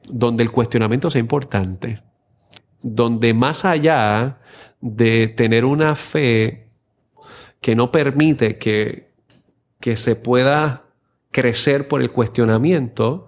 donde 0.07 0.43
el 0.43 0.51
cuestionamiento 0.51 1.09
sea 1.09 1.19
importante 1.19 2.12
donde 2.83 3.33
más 3.33 3.65
allá 3.65 4.37
de 4.81 5.27
tener 5.29 5.65
una 5.65 5.95
fe 5.95 6.69
que 7.61 7.75
no 7.75 7.91
permite 7.91 8.57
que, 8.57 9.13
que 9.79 9.95
se 9.95 10.15
pueda 10.15 10.83
crecer 11.31 11.87
por 11.87 12.01
el 12.01 12.11
cuestionamiento, 12.11 13.27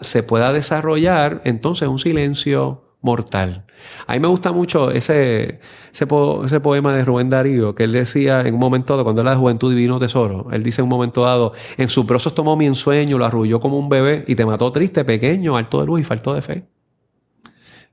se 0.00 0.22
pueda 0.22 0.52
desarrollar 0.52 1.42
entonces 1.44 1.88
un 1.88 1.98
silencio 1.98 2.96
mortal. 3.04 3.66
A 4.06 4.14
mí 4.14 4.20
me 4.20 4.28
gusta 4.28 4.50
mucho 4.50 4.90
ese, 4.90 5.60
ese, 5.92 6.06
poema 6.06 6.96
de 6.96 7.04
Rubén 7.04 7.28
Darío, 7.28 7.74
que 7.74 7.84
él 7.84 7.92
decía 7.92 8.40
en 8.40 8.54
un 8.54 8.60
momento 8.60 8.94
dado, 8.94 9.04
cuando 9.04 9.20
era 9.20 9.32
de 9.32 9.36
juventud 9.36 9.70
divino 9.70 9.98
tesoro, 9.98 10.48
él 10.50 10.62
dice 10.62 10.80
en 10.80 10.84
un 10.84 10.88
momento 10.88 11.22
dado, 11.22 11.52
en 11.76 11.90
sus 11.90 12.06
brazos 12.06 12.34
tomó 12.34 12.56
mi 12.56 12.64
ensueño, 12.64 13.18
lo 13.18 13.26
arrulló 13.26 13.60
como 13.60 13.78
un 13.78 13.90
bebé 13.90 14.24
y 14.26 14.34
te 14.34 14.46
mató 14.46 14.72
triste, 14.72 15.04
pequeño, 15.04 15.58
alto 15.58 15.80
de 15.80 15.86
luz 15.86 16.00
y 16.00 16.04
falto 16.04 16.32
de 16.32 16.40
fe. 16.40 16.64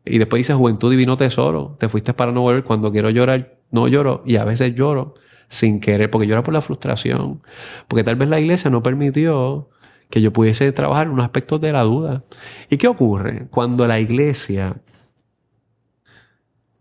Y 0.06 0.18
después 0.18 0.40
dice 0.40 0.54
juventud 0.54 0.90
divino 0.90 1.18
tesoro. 1.18 1.76
Te 1.80 1.90
fuiste 1.90 2.14
para 2.14 2.32
no 2.32 2.42
volver. 2.42 2.64
Cuando 2.64 2.92
quiero 2.92 3.10
llorar, 3.10 3.58
no 3.72 3.88
lloro. 3.88 4.24
Y 4.26 4.38
a 4.38 4.44
veces 4.44 4.74
lloro 4.76 5.16
sin 5.48 5.80
querer, 5.80 6.10
porque 6.10 6.28
lloro 6.28 6.44
por 6.44 6.54
la 6.54 6.62
frustración. 6.62 7.42
Porque 7.88 8.04
tal 8.04 8.16
vez 8.16 8.30
la 8.30 8.40
iglesia 8.40 8.72
no 8.72 8.82
permitió 8.82 9.70
que 10.10 10.22
yo 10.22 10.34
pudiese 10.34 10.72
trabajar 10.72 11.08
en 11.08 11.14
unos 11.14 11.26
aspectos 11.26 11.62
de 11.62 11.72
la 11.72 11.84
duda. 11.84 12.24
¿Y 12.70 12.78
qué 12.78 12.88
ocurre? 12.88 13.48
Cuando 13.50 13.88
la 13.88 14.00
iglesia 14.00 14.82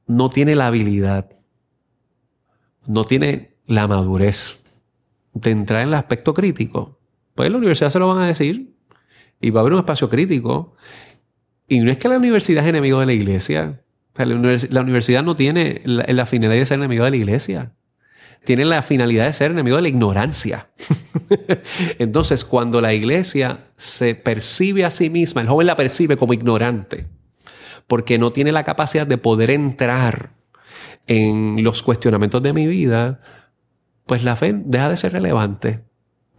no 0.06 0.28
tiene 0.28 0.54
la 0.56 0.66
habilidad, 0.66 1.30
no 2.86 3.04
tiene 3.04 3.54
la 3.66 3.86
madurez 3.86 4.62
de 5.32 5.50
entrar 5.50 5.82
en 5.82 5.88
el 5.88 5.94
aspecto 5.94 6.34
crítico, 6.34 6.98
pues 7.34 7.46
en 7.46 7.52
la 7.52 7.58
universidad 7.58 7.90
se 7.90 8.00
lo 8.00 8.08
van 8.08 8.18
a 8.18 8.26
decir 8.26 8.74
y 9.40 9.50
va 9.50 9.60
a 9.60 9.62
haber 9.62 9.74
un 9.74 9.78
espacio 9.78 10.08
crítico 10.08 10.74
y 11.70 11.78
no 11.78 11.90
es 11.92 11.98
que 11.98 12.08
la 12.08 12.16
universidad 12.16 12.64
es 12.64 12.68
enemigo 12.68 12.98
de 12.98 13.06
la 13.06 13.12
iglesia. 13.12 13.80
la, 14.16 14.80
universidad 14.80 15.22
no 15.22 15.36
tiene 15.36 15.80
la, 15.84 16.26
finalidad 16.26 16.58
de 16.58 16.66
ser 16.66 16.80
enemigo 16.80 17.04
de 17.04 17.12
la 17.12 17.16
iglesia. 17.16 17.72
Tiene 18.44 18.64
la 18.64 18.82
finalidad 18.82 19.26
de 19.26 19.32
ser 19.32 19.52
enemigo 19.52 19.76
de 19.76 19.82
la 19.82 19.88
ignorancia. 19.88 20.66
Entonces, 22.00 22.44
cuando 22.44 22.80
la 22.80 22.92
iglesia 22.92 23.60
se 23.76 24.16
percibe 24.16 24.84
a 24.84 24.90
sí 24.90 25.10
misma, 25.10 25.42
el 25.42 25.48
joven 25.48 25.68
la 25.68 25.76
percibe 25.76 26.16
como 26.16 26.32
ignorante, 26.32 27.06
porque 27.86 28.18
no 28.18 28.32
tiene 28.32 28.50
la 28.50 28.64
capacidad 28.64 29.06
de 29.06 29.18
poder 29.18 29.52
entrar 29.52 30.32
en 31.06 31.62
los 31.62 31.84
cuestionamientos 31.84 32.42
de 32.42 32.52
mi 32.52 32.66
vida, 32.66 33.20
pues 34.06 34.24
la 34.24 34.34
fe 34.34 34.54
deja 34.56 34.88
de 34.88 34.96
ser 34.96 35.12
relevante. 35.12 35.84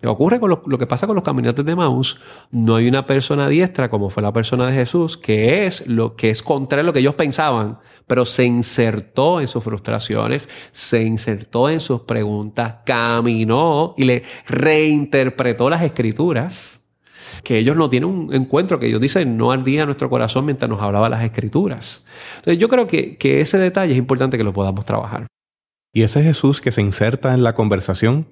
Ocurre 0.03 0.39
con 0.39 0.49
lo, 0.49 0.77
que 0.77 0.87
pasa 0.87 1.05
con 1.05 1.15
los 1.15 1.23
caminantes 1.23 1.63
de 1.63 1.75
Maús. 1.75 2.19
No 2.49 2.75
hay 2.75 2.87
una 2.87 3.05
persona 3.05 3.47
diestra 3.47 3.89
como 3.89 4.09
fue 4.09 4.23
la 4.23 4.33
persona 4.33 4.67
de 4.67 4.73
Jesús, 4.73 5.17
que 5.17 5.65
es 5.65 5.87
lo 5.87 6.15
que 6.15 6.31
es 6.31 6.41
contrario 6.41 6.81
a 6.81 6.85
lo 6.85 6.93
que 6.93 6.99
ellos 6.99 7.15
pensaban, 7.15 7.77
pero 8.07 8.25
se 8.25 8.43
insertó 8.45 9.41
en 9.41 9.47
sus 9.47 9.63
frustraciones, 9.63 10.49
se 10.71 11.03
insertó 11.03 11.69
en 11.69 11.79
sus 11.79 12.01
preguntas, 12.01 12.77
caminó 12.85 13.93
y 13.95 14.05
le 14.05 14.23
reinterpretó 14.47 15.69
las 15.69 15.83
escrituras. 15.83 16.79
Que 17.43 17.57
ellos 17.57 17.75
no 17.75 17.89
tienen 17.89 18.09
un 18.09 18.33
encuentro 18.33 18.79
que 18.79 18.87
ellos 18.87 19.01
dicen 19.01 19.37
no 19.37 19.51
ardía 19.51 19.85
nuestro 19.85 20.09
corazón 20.09 20.45
mientras 20.45 20.69
nos 20.69 20.81
hablaba 20.81 21.09
las 21.09 21.23
escrituras. 21.23 22.05
Entonces, 22.37 22.59
yo 22.59 22.69
creo 22.69 22.87
que, 22.87 23.17
que 23.17 23.41
ese 23.41 23.57
detalle 23.57 23.93
es 23.93 23.97
importante 23.97 24.37
que 24.37 24.43
lo 24.43 24.53
podamos 24.53 24.85
trabajar. 24.85 25.27
Y 25.93 26.03
ese 26.03 26.23
Jesús 26.23 26.61
que 26.61 26.71
se 26.71 26.81
inserta 26.81 27.33
en 27.33 27.43
la 27.43 27.53
conversación 27.53 28.27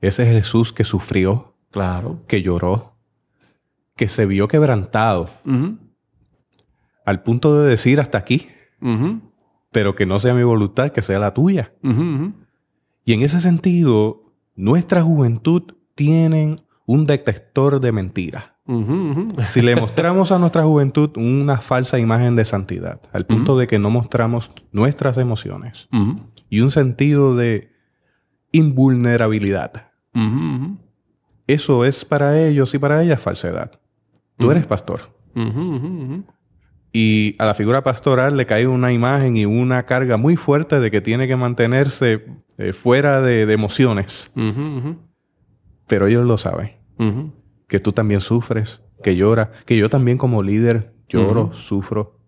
ese 0.00 0.26
Jesús 0.26 0.72
que 0.72 0.84
sufrió, 0.84 1.54
claro, 1.70 2.20
que 2.26 2.42
lloró, 2.42 2.96
que 3.96 4.08
se 4.08 4.26
vio 4.26 4.48
quebrantado, 4.48 5.30
al 7.04 7.22
punto 7.22 7.60
de 7.60 7.68
decir 7.70 8.00
hasta 8.00 8.18
aquí, 8.18 8.48
pero 9.70 9.94
que 9.94 10.06
no 10.06 10.18
sea 10.20 10.34
mi 10.34 10.42
voluntad, 10.42 10.90
que 10.90 11.02
sea 11.02 11.18
la 11.18 11.32
tuya. 11.34 11.72
Y 13.04 13.12
en 13.12 13.22
ese 13.22 13.40
sentido, 13.40 14.22
nuestra 14.54 15.02
juventud 15.02 15.62
tiene 15.94 16.56
un 16.86 17.04
detector 17.04 17.80
de 17.80 17.92
mentiras. 17.92 18.44
si 19.38 19.62
le 19.62 19.76
mostramos 19.76 20.32
a 20.32 20.38
nuestra 20.38 20.64
juventud 20.64 21.10
una 21.16 21.58
falsa 21.58 21.98
imagen 22.00 22.34
de 22.34 22.44
santidad, 22.44 23.00
al 23.12 23.24
punto 23.24 23.56
de 23.56 23.66
que 23.68 23.78
no 23.78 23.90
mostramos 23.90 24.50
nuestras 24.72 25.18
emociones 25.18 25.88
y 26.50 26.60
un 26.60 26.70
sentido 26.72 27.36
de 27.36 27.70
invulnerabilidad. 28.52 29.90
Eso 31.46 31.84
es 31.84 32.04
para 32.04 32.40
ellos 32.40 32.74
y 32.74 32.78
para 32.78 33.02
ellas 33.02 33.20
falsedad. 33.20 33.80
Tú 34.36 34.50
eres 34.50 34.66
pastor. 34.66 35.14
Y 36.92 37.36
a 37.38 37.44
la 37.44 37.54
figura 37.54 37.82
pastoral 37.82 38.36
le 38.36 38.46
cae 38.46 38.66
una 38.66 38.92
imagen 38.92 39.36
y 39.36 39.44
una 39.44 39.82
carga 39.84 40.16
muy 40.16 40.36
fuerte 40.36 40.80
de 40.80 40.90
que 40.90 41.00
tiene 41.00 41.28
que 41.28 41.36
mantenerse 41.36 42.24
eh, 42.58 42.72
fuera 42.72 43.20
de, 43.20 43.42
emociones. 43.52 44.32
Pero 45.86 46.06
ellos 46.06 46.24
lo 46.24 46.38
saben. 46.38 46.72
Que 47.68 47.78
tú 47.78 47.92
también 47.92 48.20
sufres, 48.20 48.82
que 49.02 49.16
lloras, 49.16 49.48
que 49.66 49.76
yo 49.76 49.90
también 49.90 50.18
como 50.18 50.42
líder 50.42 50.94
lloro, 51.08 51.52
sufro. 51.52 52.18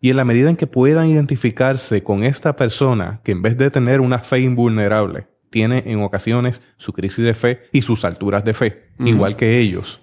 Y 0.00 0.10
en 0.10 0.16
la 0.16 0.24
medida 0.24 0.50
en 0.50 0.56
que 0.56 0.66
puedan 0.66 1.06
identificarse 1.06 2.02
con 2.02 2.24
esta 2.24 2.56
persona 2.56 3.20
que 3.24 3.32
en 3.32 3.42
vez 3.42 3.56
de 3.56 3.70
tener 3.70 4.00
una 4.00 4.18
fe 4.18 4.40
invulnerable, 4.40 5.28
tiene 5.54 5.84
en 5.86 6.02
ocasiones 6.02 6.60
su 6.78 6.92
crisis 6.92 7.24
de 7.24 7.32
fe 7.32 7.60
y 7.70 7.82
sus 7.82 8.04
alturas 8.04 8.44
de 8.44 8.54
fe, 8.54 8.88
igual 8.98 9.36
que 9.36 9.60
ellos. 9.60 10.00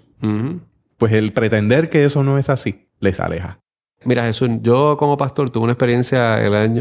Pues 0.97 1.11
el 1.11 1.33
pretender 1.33 1.89
que 1.89 2.05
eso 2.05 2.23
no 2.23 2.37
es 2.37 2.47
así 2.47 2.87
les 3.01 3.19
aleja. 3.19 3.59
Mira, 4.05 4.23
Jesús, 4.23 4.49
yo 4.61 4.95
como 4.97 5.17
pastor 5.17 5.49
tuve 5.49 5.65
una 5.65 5.73
experiencia 5.73 6.35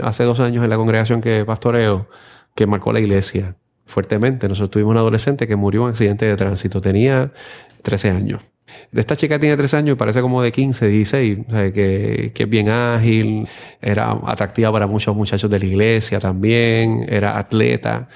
hace 0.05 0.23
dos 0.23 0.39
años 0.39 0.63
en 0.63 0.71
la 0.71 0.77
congregación 0.77 1.21
que 1.21 1.45
pastoreo 1.45 2.09
que 2.55 2.69
marcó 2.69 2.93
la 2.93 3.01
iglesia 3.01 3.57
fuertemente. 3.87 4.47
Nosotros 4.49 4.71
tuvimos 4.71 4.93
un 4.93 4.99
adolescente 4.99 5.49
que 5.49 5.57
murió 5.57 5.81
en 5.81 5.85
un 5.87 5.91
accidente 5.91 6.27
de 6.27 6.37
tránsito. 6.37 6.81
Tenía 6.81 7.33
13 7.83 8.11
años. 8.11 8.41
De 8.93 9.01
esta 9.01 9.17
chica 9.17 9.39
tiene 9.39 9.57
13 9.57 9.77
años 9.77 9.95
y 9.95 9.97
parece 9.97 10.21
como 10.21 10.43
de 10.43 10.53
15, 10.53 10.89
16, 10.89 11.39
que, 11.73 12.33
es 12.37 12.49
bien 12.49 12.69
ágil, 12.69 13.49
era 13.81 14.19
atractiva 14.27 14.73
para 14.73 14.87
muchos 14.87 15.15
muchachos 15.15 15.51
de 15.51 15.59
la 15.59 15.65
iglesia 15.65 16.19
también, 16.19 17.07
era 17.09 17.39
atleta 17.39 18.09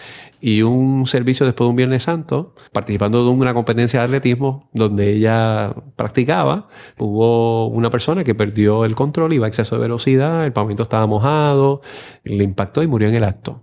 y 0.44 0.60
un 0.60 1.06
servicio 1.06 1.46
después 1.46 1.64
de 1.66 1.70
un 1.70 1.76
Viernes 1.76 2.02
Santo, 2.02 2.54
participando 2.70 3.24
de 3.24 3.30
una 3.30 3.54
competencia 3.54 4.00
de 4.00 4.04
atletismo 4.04 4.68
donde 4.74 5.10
ella 5.10 5.74
practicaba, 5.96 6.68
hubo 6.98 7.68
una 7.68 7.88
persona 7.88 8.24
que 8.24 8.34
perdió 8.34 8.84
el 8.84 8.94
control, 8.94 9.32
iba 9.32 9.46
a 9.46 9.48
exceso 9.48 9.76
de 9.76 9.80
velocidad, 9.80 10.44
el 10.44 10.52
pavimento 10.52 10.82
estaba 10.82 11.06
mojado, 11.06 11.80
le 12.24 12.44
impactó 12.44 12.82
y 12.82 12.86
murió 12.86 13.08
en 13.08 13.14
el 13.14 13.24
acto. 13.24 13.62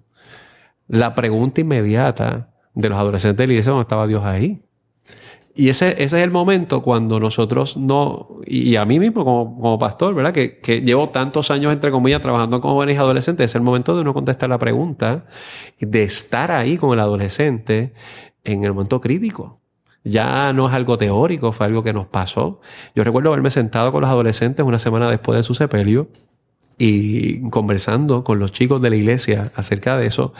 la 0.87 1.13
pregunta 1.13 1.61
inmediata 1.61 2.49
de 2.73 2.89
los 2.89 2.97
adolescentes 2.97 3.37
de 3.37 3.47
la 3.47 3.53
iglesia 3.53 3.73
no 3.73 3.81
estaba 3.81 4.07
Dios 4.07 4.25
ahí. 4.25 4.63
Y 5.53 5.69
ese, 5.69 5.91
ese 5.91 6.03
es 6.03 6.13
el 6.13 6.31
momento 6.31 6.81
cuando 6.81 7.19
nosotros 7.19 7.75
no, 7.75 8.39
y 8.45 8.77
a 8.77 8.85
mí 8.85 8.99
mismo 8.99 9.25
como, 9.25 9.59
como 9.59 9.79
pastor, 9.79 10.15
¿verdad? 10.15 10.31
Que, 10.31 10.59
que, 10.59 10.81
llevo 10.81 11.09
tantos 11.09 11.51
años, 11.51 11.73
entre 11.73 11.91
comillas, 11.91 12.21
trabajando 12.21 12.61
con 12.61 12.71
jóvenes 12.71 12.95
y 12.95 12.99
adolescentes, 12.99 13.51
es 13.51 13.55
el 13.55 13.61
momento 13.61 13.93
de 13.95 14.01
uno 14.01 14.13
contestar 14.13 14.49
la 14.49 14.57
pregunta, 14.57 15.25
de 15.79 16.03
estar 16.03 16.51
ahí 16.51 16.77
con 16.77 16.93
el 16.93 16.99
adolescente 17.01 17.93
en 18.43 18.63
el 18.63 18.73
momento 18.73 19.01
crítico. 19.01 19.59
Ya 20.03 20.53
no 20.53 20.67
es 20.69 20.73
algo 20.73 20.97
teórico, 20.97 21.51
fue 21.51 21.65
algo 21.67 21.83
que 21.83 21.93
nos 21.93 22.07
pasó. 22.07 22.61
Yo 22.95 23.03
recuerdo 23.03 23.29
haberme 23.29 23.51
sentado 23.51 23.91
con 23.91 24.01
los 24.01 24.09
adolescentes 24.09 24.65
una 24.65 24.79
semana 24.79 25.09
después 25.09 25.37
de 25.37 25.43
su 25.43 25.53
sepelio 25.53 26.07
y 26.77 27.47
conversando 27.49 28.23
con 28.23 28.39
los 28.39 28.51
chicos 28.51 28.81
de 28.81 28.89
la 28.89 28.95
iglesia 28.95 29.51
acerca 29.55 29.97
de 29.97 30.07
eso. 30.07 30.33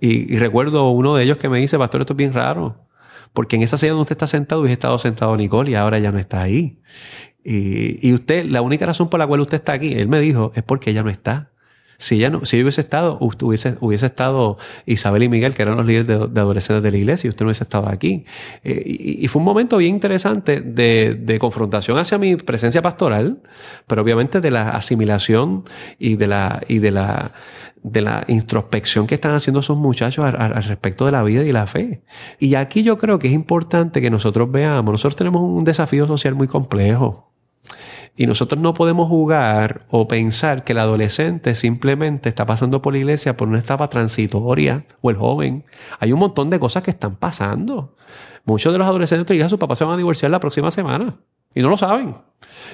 Y, 0.00 0.34
y 0.34 0.38
recuerdo 0.38 0.90
uno 0.90 1.14
de 1.14 1.24
ellos 1.24 1.38
que 1.38 1.48
me 1.48 1.58
dice, 1.58 1.78
pastor, 1.78 2.02
esto 2.02 2.12
es 2.12 2.16
bien 2.18 2.34
raro. 2.34 2.85
Porque 3.32 3.56
en 3.56 3.62
esa 3.62 3.78
silla 3.78 3.92
donde 3.92 4.02
usted 4.02 4.16
está 4.16 4.26
sentado, 4.26 4.60
hubiese 4.60 4.74
estado 4.74 4.98
sentado 4.98 5.36
Nicole 5.36 5.70
y 5.70 5.74
ahora 5.74 5.98
ya 5.98 6.12
no 6.12 6.18
está 6.18 6.42
ahí. 6.42 6.80
Y, 7.44 8.06
y, 8.06 8.12
usted, 8.12 8.44
la 8.46 8.62
única 8.62 8.86
razón 8.86 9.08
por 9.08 9.20
la 9.20 9.26
cual 9.26 9.40
usted 9.40 9.56
está 9.58 9.72
aquí, 9.72 9.92
él 9.92 10.08
me 10.08 10.18
dijo, 10.18 10.52
es 10.54 10.62
porque 10.62 10.90
ella 10.90 11.02
no 11.02 11.10
está. 11.10 11.52
Si 11.98 12.16
ella 12.16 12.30
no, 12.30 12.44
si 12.44 12.60
hubiese 12.62 12.80
estado, 12.80 13.18
hubiese, 13.20 13.76
hubiese 13.80 14.06
estado 14.06 14.58
Isabel 14.84 15.22
y 15.24 15.28
Miguel, 15.28 15.54
que 15.54 15.62
eran 15.62 15.76
los 15.76 15.86
líderes 15.86 16.06
de, 16.06 16.40
adolescentes 16.40 16.82
de 16.82 16.90
la 16.90 16.96
iglesia, 16.96 17.28
y 17.28 17.30
usted 17.30 17.44
no 17.44 17.48
hubiese 17.48 17.64
estado 17.64 17.88
aquí. 17.88 18.24
Eh, 18.64 18.82
y, 19.20 19.28
fue 19.28 19.40
un 19.40 19.46
momento 19.46 19.78
bien 19.78 19.94
interesante 19.94 20.60
de, 20.60 21.36
confrontación 21.40 21.98
hacia 21.98 22.18
mi 22.18 22.36
presencia 22.36 22.82
pastoral, 22.82 23.42
pero 23.86 24.02
obviamente 24.02 24.40
de 24.40 24.50
la 24.50 24.70
asimilación 24.70 25.64
y 25.98 26.16
de 26.16 26.26
la, 26.26 26.62
y 26.68 26.78
de 26.78 26.90
la, 26.90 27.32
introspección 28.26 29.06
que 29.06 29.14
están 29.14 29.34
haciendo 29.34 29.60
esos 29.60 29.76
muchachos 29.76 30.24
al, 30.24 30.62
respecto 30.62 31.06
de 31.06 31.12
la 31.12 31.22
vida 31.22 31.44
y 31.44 31.52
la 31.52 31.66
fe. 31.66 32.02
Y 32.38 32.54
aquí 32.56 32.82
yo 32.82 32.98
creo 32.98 33.18
que 33.18 33.28
es 33.28 33.32
importante 33.32 34.00
que 34.00 34.10
nosotros 34.10 34.50
veamos, 34.50 34.92
nosotros 34.92 35.16
tenemos 35.16 35.42
un 35.42 35.64
desafío 35.64 36.06
social 36.06 36.34
muy 36.34 36.48
complejo. 36.48 37.25
Y 38.16 38.26
nosotros 38.26 38.60
no 38.60 38.72
podemos 38.72 39.08
jugar 39.08 39.86
o 39.90 40.08
pensar 40.08 40.64
que 40.64 40.72
el 40.72 40.78
adolescente 40.78 41.54
simplemente 41.54 42.30
está 42.30 42.46
pasando 42.46 42.80
por 42.80 42.94
la 42.94 42.98
iglesia 43.00 43.36
por 43.36 43.48
una 43.48 43.58
etapa 43.58 43.88
transitoria 43.88 44.86
o 45.02 45.10
el 45.10 45.16
joven. 45.16 45.64
Hay 46.00 46.12
un 46.12 46.18
montón 46.18 46.48
de 46.48 46.58
cosas 46.58 46.82
que 46.82 46.90
están 46.90 47.16
pasando. 47.16 47.94
Muchos 48.44 48.72
de 48.72 48.78
los 48.78 48.86
adolescentes 48.86 49.36
de 49.36 49.48
sus 49.48 49.58
papás 49.58 49.78
se 49.78 49.84
van 49.84 49.94
a 49.94 49.98
divorciar 49.98 50.30
la 50.30 50.40
próxima 50.40 50.70
semana 50.70 51.18
y 51.56 51.62
no 51.62 51.70
lo 51.70 51.76
saben. 51.76 52.14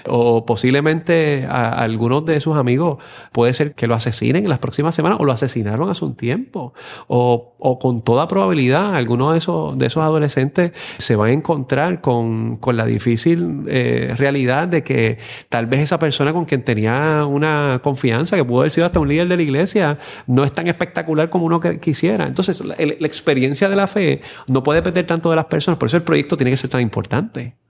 O 0.09 0.45
posiblemente 0.45 1.47
algunos 1.47 2.25
de 2.27 2.40
sus 2.40 2.57
amigos 2.57 2.99
puede 3.31 3.53
ser 3.53 3.75
que 3.75 3.87
lo 3.87 3.95
asesinen 3.95 4.45
en 4.45 4.51
las 4.51 4.59
próximas 4.59 4.95
semanas 4.95 5.18
o 5.21 5.25
lo 5.25 5.33
asesinaron 5.33 5.88
hace 5.88 6.05
un 6.05 6.16
tiempo. 6.16 6.75
O, 7.07 7.55
o 7.59 7.79
con 7.79 8.03
toda 8.03 8.27
probabilidad 8.27 8.97
algunos 8.97 9.33
de 9.33 9.38
esos, 9.38 9.79
de 9.79 9.87
esos 9.87 10.03
adolescentes 10.03 10.73
se 10.99 11.14
van 11.14 11.31
a 11.31 11.33
encontrar 11.33 12.01
con, 12.01 12.57
con 12.57 12.77
la 12.77 12.85
difícil 12.85 13.62
eh, 13.68 14.14
realidad 14.16 14.66
de 14.66 14.83
que 14.83 15.18
tal 15.49 15.66
vez 15.66 15.81
esa 15.81 15.99
persona 15.99 16.33
con 16.33 16.45
quien 16.45 16.64
tenía 16.64 17.25
una 17.25 17.81
confianza, 17.85 18.37
que 18.37 18.45
pudo 18.45 18.61
haber 18.61 18.73
sido 18.73 18.87
hasta 18.87 18.99
un 18.99 19.09
líder 19.09 19.29
de 19.29 19.37
la 19.37 19.42
iglesia, 19.42 19.99
no 20.27 20.45
es 20.45 20.53
tan 20.53 20.66
espectacular 20.66 21.31
como 21.31 21.47
uno 21.47 21.61
quisiera. 21.61 22.27
Entonces 22.27 22.64
la, 22.64 22.75
la 22.77 23.07
experiencia 23.07 23.68
de 23.68 23.77
la 23.77 23.87
fe 23.87 24.21
no 24.49 24.64
puede 24.64 24.81
depender 24.81 25.07
tanto 25.07 25.31
de 25.31 25.37
las 25.37 25.47
personas, 25.47 25.79
por 25.79 25.87
eso 25.87 25.97
el 25.97 26.03
proyecto 26.03 26.37
tiene 26.37 26.51
que 26.51 26.57
ser 26.57 26.71
tan 26.71 26.81
importante 26.81 27.62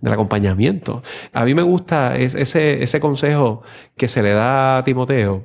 del 0.00 0.12
acompañamiento. 0.12 1.02
A 1.32 1.44
mí 1.44 1.54
me 1.54 1.62
gusta 1.62 2.16
ese, 2.16 2.82
ese 2.82 3.00
consejo 3.00 3.62
que 3.96 4.08
se 4.08 4.22
le 4.22 4.32
da 4.32 4.78
a 4.78 4.84
Timoteo. 4.84 5.44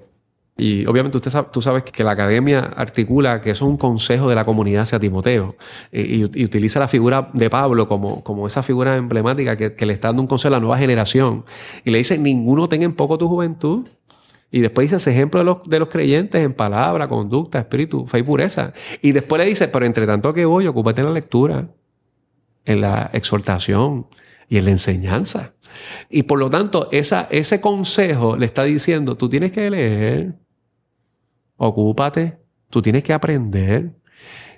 Y 0.55 0.85
obviamente 0.85 1.17
usted 1.17 1.31
sabe, 1.31 1.47
tú 1.51 1.63
sabes 1.63 1.83
que 1.83 2.03
la 2.03 2.11
academia 2.11 2.59
articula 2.59 3.41
que 3.41 3.49
es 3.49 3.61
un 3.61 3.75
consejo 3.75 4.29
de 4.29 4.35
la 4.35 4.45
comunidad 4.45 4.83
hacia 4.83 4.99
Timoteo 4.99 5.55
y, 5.91 6.23
utiliza 6.43 6.79
la 6.79 6.87
figura 6.87 7.31
de 7.33 7.49
Pablo 7.49 7.87
como, 7.87 8.23
como 8.23 8.45
esa 8.45 8.61
figura 8.61 8.95
emblemática 8.95 9.57
que, 9.57 9.73
que, 9.73 9.85
le 9.87 9.93
está 9.93 10.09
dando 10.09 10.21
un 10.21 10.27
consejo 10.27 10.53
a 10.53 10.57
la 10.57 10.59
nueva 10.59 10.77
generación. 10.77 11.43
Y 11.83 11.89
le 11.89 11.97
dice, 11.97 12.19
ninguno 12.19 12.69
tenga 12.69 12.85
en 12.85 12.93
poco 12.93 13.17
tu 13.17 13.27
juventud. 13.27 13.87
Y 14.51 14.61
después 14.61 14.85
dice 14.85 14.97
ese 14.97 15.09
ejemplo 15.09 15.39
de 15.39 15.45
los, 15.45 15.63
de 15.67 15.79
los 15.79 15.89
creyentes 15.89 16.45
en 16.45 16.53
palabra, 16.53 17.07
conducta, 17.07 17.57
espíritu, 17.57 18.05
fe 18.05 18.19
y 18.19 18.23
pureza. 18.23 18.73
Y 19.01 19.11
después 19.11 19.39
le 19.41 19.47
dice, 19.47 19.67
pero 19.67 19.87
entre 19.87 20.05
tanto 20.05 20.31
que 20.35 20.45
voy, 20.45 20.67
ocúpate 20.67 21.01
en 21.01 21.07
la 21.07 21.13
lectura, 21.13 21.69
en 22.63 22.81
la 22.81 23.09
exhortación, 23.13 24.05
y 24.47 24.57
en 24.57 24.65
la 24.65 24.71
enseñanza. 24.71 25.53
Y 26.09 26.23
por 26.23 26.39
lo 26.39 26.49
tanto, 26.49 26.89
esa, 26.91 27.27
ese 27.31 27.61
consejo 27.61 28.35
le 28.37 28.45
está 28.45 28.63
diciendo, 28.63 29.17
tú 29.17 29.29
tienes 29.29 29.51
que 29.51 29.69
leer, 29.69 30.35
ocúpate, 31.57 32.37
tú 32.69 32.81
tienes 32.81 33.03
que 33.03 33.13
aprender, 33.13 33.93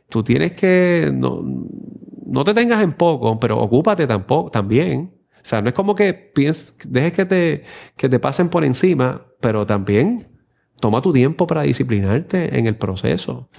tú 0.10 0.24
tienes 0.24 0.54
que, 0.54 1.12
no, 1.14 1.42
no 2.26 2.44
te 2.44 2.54
tengas 2.54 2.84
en 2.84 2.94
poco, 2.94 3.40
pero 3.40 3.60
ocúpate 3.60 4.08
tampoco, 4.08 4.52
también. 4.52 5.14
O 5.34 5.48
sea, 5.48 5.62
no 5.62 5.70
es 5.70 5.76
como 5.76 5.96
que 5.96 6.14
pienses, 6.14 6.76
dejes 6.88 7.14
que 7.14 7.26
te, 7.26 7.64
que 7.96 8.10
te 8.10 8.20
pasen 8.20 8.50
por 8.50 8.64
encima, 8.66 9.26
pero 9.40 9.66
también 9.66 10.28
toma 10.80 11.02
tu 11.02 11.14
tiempo 11.14 11.48
para 11.48 11.62
disciplinarte 11.64 12.58
en 12.58 12.68
el 12.68 12.78
proceso. 12.78 13.50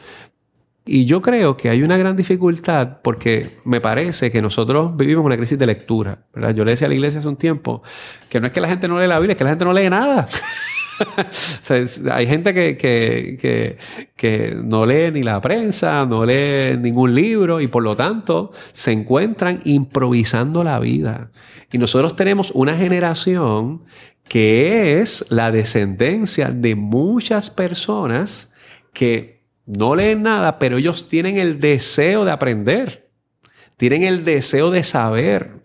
Y 0.88 1.04
yo 1.04 1.20
creo 1.20 1.56
que 1.56 1.68
hay 1.68 1.82
una 1.82 1.96
gran 1.96 2.14
dificultad 2.14 2.98
porque 3.02 3.58
me 3.64 3.80
parece 3.80 4.30
que 4.30 4.40
nosotros 4.40 4.96
vivimos 4.96 5.24
una 5.24 5.36
crisis 5.36 5.58
de 5.58 5.66
lectura. 5.66 6.20
¿verdad? 6.32 6.54
Yo 6.54 6.64
le 6.64 6.70
decía 6.70 6.86
a 6.86 6.88
la 6.88 6.94
iglesia 6.94 7.18
hace 7.18 7.28
un 7.28 7.36
tiempo 7.36 7.82
que 8.28 8.40
no 8.40 8.46
es 8.46 8.52
que 8.52 8.60
la 8.60 8.68
gente 8.68 8.86
no 8.86 9.00
lee 9.00 9.08
la 9.08 9.18
Biblia, 9.18 9.32
es 9.32 9.38
que 9.38 9.44
la 9.44 9.50
gente 9.50 9.64
no 9.64 9.72
lee 9.72 9.90
nada. 9.90 10.28
hay 12.12 12.26
gente 12.28 12.54
que, 12.54 12.76
que, 12.76 13.36
que, 13.40 13.76
que, 14.14 14.56
no 14.62 14.86
lee 14.86 15.10
ni 15.10 15.24
la 15.24 15.40
prensa, 15.40 16.06
no 16.06 16.24
lee 16.24 16.78
ningún 16.78 17.14
libro 17.14 17.60
y 17.60 17.66
por 17.66 17.82
lo 17.82 17.96
tanto 17.96 18.52
se 18.72 18.92
encuentran 18.92 19.60
improvisando 19.64 20.62
la 20.62 20.78
vida. 20.78 21.30
Y 21.72 21.78
nosotros 21.78 22.14
tenemos 22.14 22.52
una 22.52 22.76
generación 22.76 23.82
que 24.28 25.00
es 25.00 25.26
la 25.30 25.50
descendencia 25.50 26.50
de 26.50 26.76
muchas 26.76 27.50
personas 27.50 28.54
que 28.92 29.35
no 29.66 29.96
leen 29.96 30.22
nada, 30.22 30.58
pero 30.58 30.78
ellos 30.78 31.08
tienen 31.08 31.36
el 31.36 31.60
deseo 31.60 32.24
de 32.24 32.30
aprender. 32.30 33.10
Tienen 33.76 34.04
el 34.04 34.24
deseo 34.24 34.70
de 34.70 34.84
saber. 34.84 35.62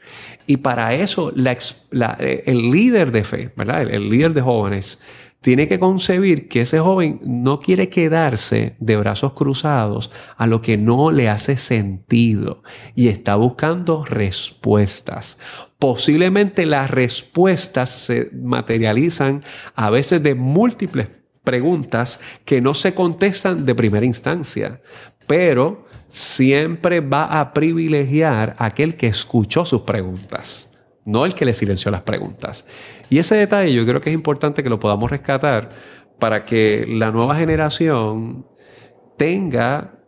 Y 0.48 0.58
para 0.58 0.94
eso 0.96 1.32
el 1.32 2.72
líder 2.72 3.12
de 3.12 3.24
fe, 3.24 3.54
¿verdad? 3.56 3.84
El, 3.84 3.92
el 3.92 4.10
líder 4.10 4.34
de 4.34 4.42
jóvenes, 4.42 5.00
tiene 5.42 5.68
que 5.68 5.80
concebir 5.80 6.48
que 6.48 6.62
ese 6.62 6.80
joven 6.80 7.20
no 7.24 7.60
quiere 7.60 7.90
quedarse 7.90 8.76
de 8.80 8.98
brazos 8.98 9.34
cruzados 9.34 10.12
a 10.38 10.46
lo 10.46 10.62
que 10.62 10.78
no 10.78 11.12
le 11.12 11.30
hace 11.30 11.58
sentido 11.58 12.62
y 12.94 13.08
está 13.08 13.36
buscando 13.36 14.06
respuestas. 14.06 15.40
Posiblemente 15.80 16.68
las 16.68 16.92
respuestas 16.92 17.90
se 17.90 18.30
materializan 18.34 19.44
a 19.74 19.90
veces 19.90 20.22
de 20.22 20.36
múltiples 20.36 21.08
preguntas 21.44 22.20
que 22.46 22.62
no 22.62 22.74
se 22.74 22.94
contestan 22.94 23.66
de 23.66 23.76
primera 23.76 24.06
instancia, 24.06 24.82
pero 25.28 25.86
siempre 26.08 27.00
va 27.00 27.40
a 27.40 27.54
privilegiar 27.54 28.56
a 28.60 28.66
aquel 28.66 28.96
que 28.96 29.08
escuchó 29.08 29.66
sus 29.66 29.82
preguntas, 29.82 30.78
no 31.06 31.26
el 31.26 31.34
que 31.34 31.46
le 31.46 31.54
silenció 31.54 31.90
las 31.90 32.02
preguntas. 32.02 32.66
Y 33.10 33.18
ese 33.18 33.36
detalle 33.36 33.74
yo 33.74 33.86
creo 33.86 34.02
que 34.02 34.10
es 34.10 34.14
importante 34.14 34.64
que 34.64 34.70
lo 34.70 34.80
podamos 34.80 35.10
rescatar 35.10 35.70
para 36.20 36.46
que 36.46 36.86
la 36.88 37.12
nueva 37.12 37.36
generación 37.36 38.46
tenga 39.18 40.02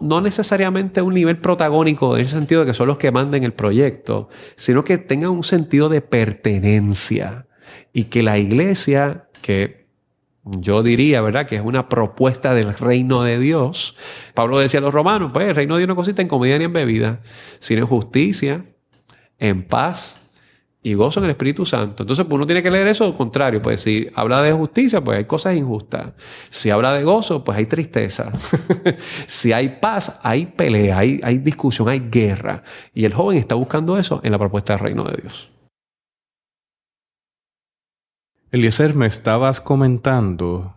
no 0.00 0.20
necesariamente 0.20 1.02
un 1.02 1.14
nivel 1.14 1.38
protagónico 1.38 2.16
en 2.16 2.22
ese 2.22 2.32
sentido 2.32 2.60
de 2.60 2.68
que 2.68 2.74
son 2.74 2.88
los 2.88 2.98
que 2.98 3.10
manden 3.10 3.44
el 3.44 3.52
proyecto, 3.52 4.28
sino 4.56 4.84
que 4.84 4.98
tenga 4.98 5.30
un 5.30 5.44
sentido 5.44 5.88
de 5.88 6.00
pertenencia 6.00 7.46
y 7.92 8.04
que 8.04 8.22
la 8.22 8.38
iglesia, 8.38 9.28
que 9.42 9.77
yo 10.58 10.82
diría, 10.82 11.20
¿verdad?, 11.20 11.46
que 11.46 11.56
es 11.56 11.62
una 11.62 11.88
propuesta 11.88 12.54
del 12.54 12.74
reino 12.74 13.22
de 13.22 13.38
Dios. 13.38 13.96
Pablo 14.34 14.58
decía 14.58 14.80
a 14.80 14.82
los 14.82 14.94
romanos, 14.94 15.30
pues 15.32 15.48
el 15.48 15.54
reino 15.54 15.74
de 15.74 15.80
Dios 15.80 15.88
no 15.88 15.96
consiste 15.96 16.22
en 16.22 16.28
comida 16.28 16.58
ni 16.58 16.64
en 16.64 16.72
bebida, 16.72 17.20
sino 17.58 17.82
en 17.82 17.86
justicia, 17.86 18.64
en 19.38 19.62
paz 19.62 20.28
y 20.82 20.94
gozo 20.94 21.20
en 21.20 21.24
el 21.24 21.30
Espíritu 21.30 21.66
Santo. 21.66 22.02
Entonces, 22.02 22.24
pues, 22.24 22.36
uno 22.36 22.46
tiene 22.46 22.62
que 22.62 22.70
leer 22.70 22.86
eso 22.86 23.04
al 23.04 23.14
contrario. 23.14 23.60
Pues 23.60 23.80
si 23.80 24.08
habla 24.14 24.42
de 24.42 24.52
justicia, 24.52 25.02
pues 25.02 25.18
hay 25.18 25.24
cosas 25.24 25.56
injustas. 25.56 26.12
Si 26.48 26.70
habla 26.70 26.94
de 26.94 27.04
gozo, 27.04 27.44
pues 27.44 27.58
hay 27.58 27.66
tristeza. 27.66 28.32
si 29.26 29.52
hay 29.52 29.78
paz, 29.80 30.18
hay 30.22 30.46
pelea, 30.46 30.98
hay, 30.98 31.20
hay 31.22 31.38
discusión, 31.38 31.88
hay 31.88 32.00
guerra. 32.10 32.62
Y 32.94 33.04
el 33.04 33.12
joven 33.12 33.38
está 33.38 33.54
buscando 33.54 33.98
eso 33.98 34.20
en 34.22 34.32
la 34.32 34.38
propuesta 34.38 34.74
del 34.74 34.80
reino 34.80 35.04
de 35.04 35.20
Dios. 35.20 35.50
Eliezer, 38.50 38.94
me 38.94 39.06
estabas 39.06 39.60
comentando 39.60 40.74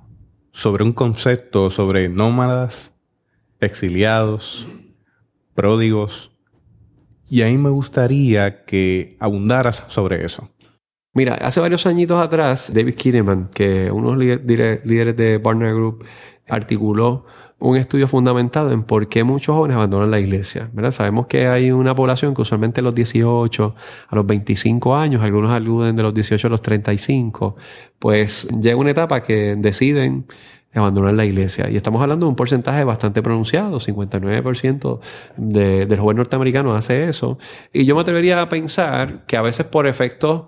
sobre 0.51 0.83
un 0.83 0.91
concepto 0.91 1.69
sobre 1.69 2.09
nómadas, 2.09 2.93
exiliados, 3.61 4.67
pródigos, 5.55 6.35
y 7.29 7.43
ahí 7.43 7.57
me 7.57 7.69
gustaría 7.69 8.65
que 8.65 9.15
abundaras 9.21 9.85
sobre 9.87 10.25
eso. 10.25 10.49
Mira, 11.13 11.35
hace 11.35 11.61
varios 11.61 11.85
añitos 11.85 12.21
atrás, 12.21 12.73
David 12.73 12.95
Kinneman, 12.95 13.49
que 13.53 13.89
uno 13.89 14.17
de 14.17 14.35
los 14.35 14.85
líderes 14.85 15.15
de 15.15 15.37
Barner 15.37 15.73
Group, 15.73 16.03
articuló 16.47 17.25
un 17.61 17.77
estudio 17.77 18.07
fundamentado 18.07 18.71
en 18.71 18.83
por 18.83 19.07
qué 19.07 19.23
muchos 19.23 19.55
jóvenes 19.55 19.77
abandonan 19.77 20.09
la 20.09 20.19
iglesia. 20.19 20.69
Sabemos 20.89 21.27
que 21.27 21.45
hay 21.47 21.71
una 21.71 21.93
población 21.93 22.33
que 22.33 22.41
usualmente 22.41 22.81
a 22.81 22.83
los 22.83 22.95
18, 22.95 23.75
a 24.09 24.15
los 24.15 24.25
25 24.25 24.95
años, 24.95 25.23
algunos 25.23 25.51
aluden 25.51 25.95
de 25.95 26.01
los 26.01 26.13
18 26.13 26.47
a 26.47 26.49
los 26.49 26.61
35, 26.63 27.55
pues 27.99 28.47
llega 28.59 28.75
una 28.75 28.89
etapa 28.89 29.21
que 29.21 29.55
deciden 29.55 30.25
abandonar 30.73 31.13
la 31.13 31.25
iglesia. 31.25 31.69
Y 31.69 31.75
estamos 31.75 32.01
hablando 32.01 32.25
de 32.25 32.29
un 32.29 32.35
porcentaje 32.35 32.83
bastante 32.83 33.21
pronunciado, 33.21 33.79
59% 33.79 34.99
de, 35.37 35.85
del 35.85 35.99
joven 35.99 36.17
norteamericano 36.17 36.73
hace 36.73 37.09
eso. 37.09 37.37
Y 37.73 37.85
yo 37.85 37.93
me 37.93 38.01
atrevería 38.01 38.41
a 38.41 38.49
pensar 38.49 39.25
que 39.27 39.37
a 39.37 39.41
veces 39.43 39.67
por 39.67 39.85
efectos 39.85 40.45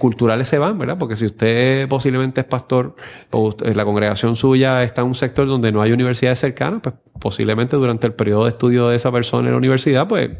culturales 0.00 0.48
se 0.48 0.58
van, 0.58 0.76
¿verdad? 0.76 0.98
Porque 0.98 1.14
si 1.14 1.26
usted 1.26 1.88
posiblemente 1.88 2.40
es 2.40 2.46
pastor 2.48 2.96
o 3.30 3.54
la 3.60 3.84
congregación 3.84 4.34
suya 4.34 4.82
está 4.82 5.02
en 5.02 5.08
un 5.08 5.14
sector 5.14 5.46
donde 5.46 5.70
no 5.70 5.80
hay 5.80 5.92
universidades 5.92 6.40
cercanas, 6.40 6.80
pues 6.82 6.96
posiblemente 7.20 7.76
durante 7.76 8.08
el 8.08 8.14
periodo 8.14 8.44
de 8.44 8.50
estudio 8.50 8.88
de 8.88 8.96
esa 8.96 9.12
persona 9.12 9.46
en 9.46 9.52
la 9.52 9.58
universidad, 9.58 10.08
pues 10.08 10.30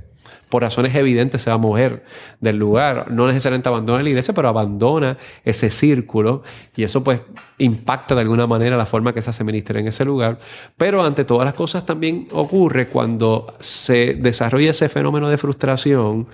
por 0.49 0.63
razones 0.63 0.95
evidentes 0.95 1.43
se 1.43 1.51
va 1.51 1.55
a 1.55 1.59
mover 1.59 2.05
del 2.41 2.57
lugar. 2.57 3.11
No 3.13 3.27
necesariamente 3.27 3.69
abandona 3.69 4.03
la 4.03 4.09
iglesia, 4.09 4.35
pero 4.35 4.49
abandona 4.49 5.17
ese 5.45 5.71
círculo 5.71 6.43
y 6.77 6.83
eso 6.83 7.03
pues 7.05 7.21
impacta 7.59 8.15
de 8.15 8.23
alguna 8.23 8.47
manera 8.47 8.77
la 8.77 8.87
forma 8.87 9.13
que 9.13 9.23
se 9.23 9.31
hace 9.31 9.45
ministerio 9.45 9.81
en 9.81 9.89
ese 9.89 10.05
lugar. 10.05 10.39
Pero 10.77 11.05
ante 11.05 11.25
todas 11.25 11.45
las 11.45 11.55
cosas 11.55 11.87
también 11.87 12.27
ocurre 12.33 12.89
cuando 12.89 13.55
se 13.61 14.15
desarrolla 14.15 14.71
ese 14.71 14.89
fenómeno 14.89 15.29
de 15.29 15.39
frustración 15.39 16.27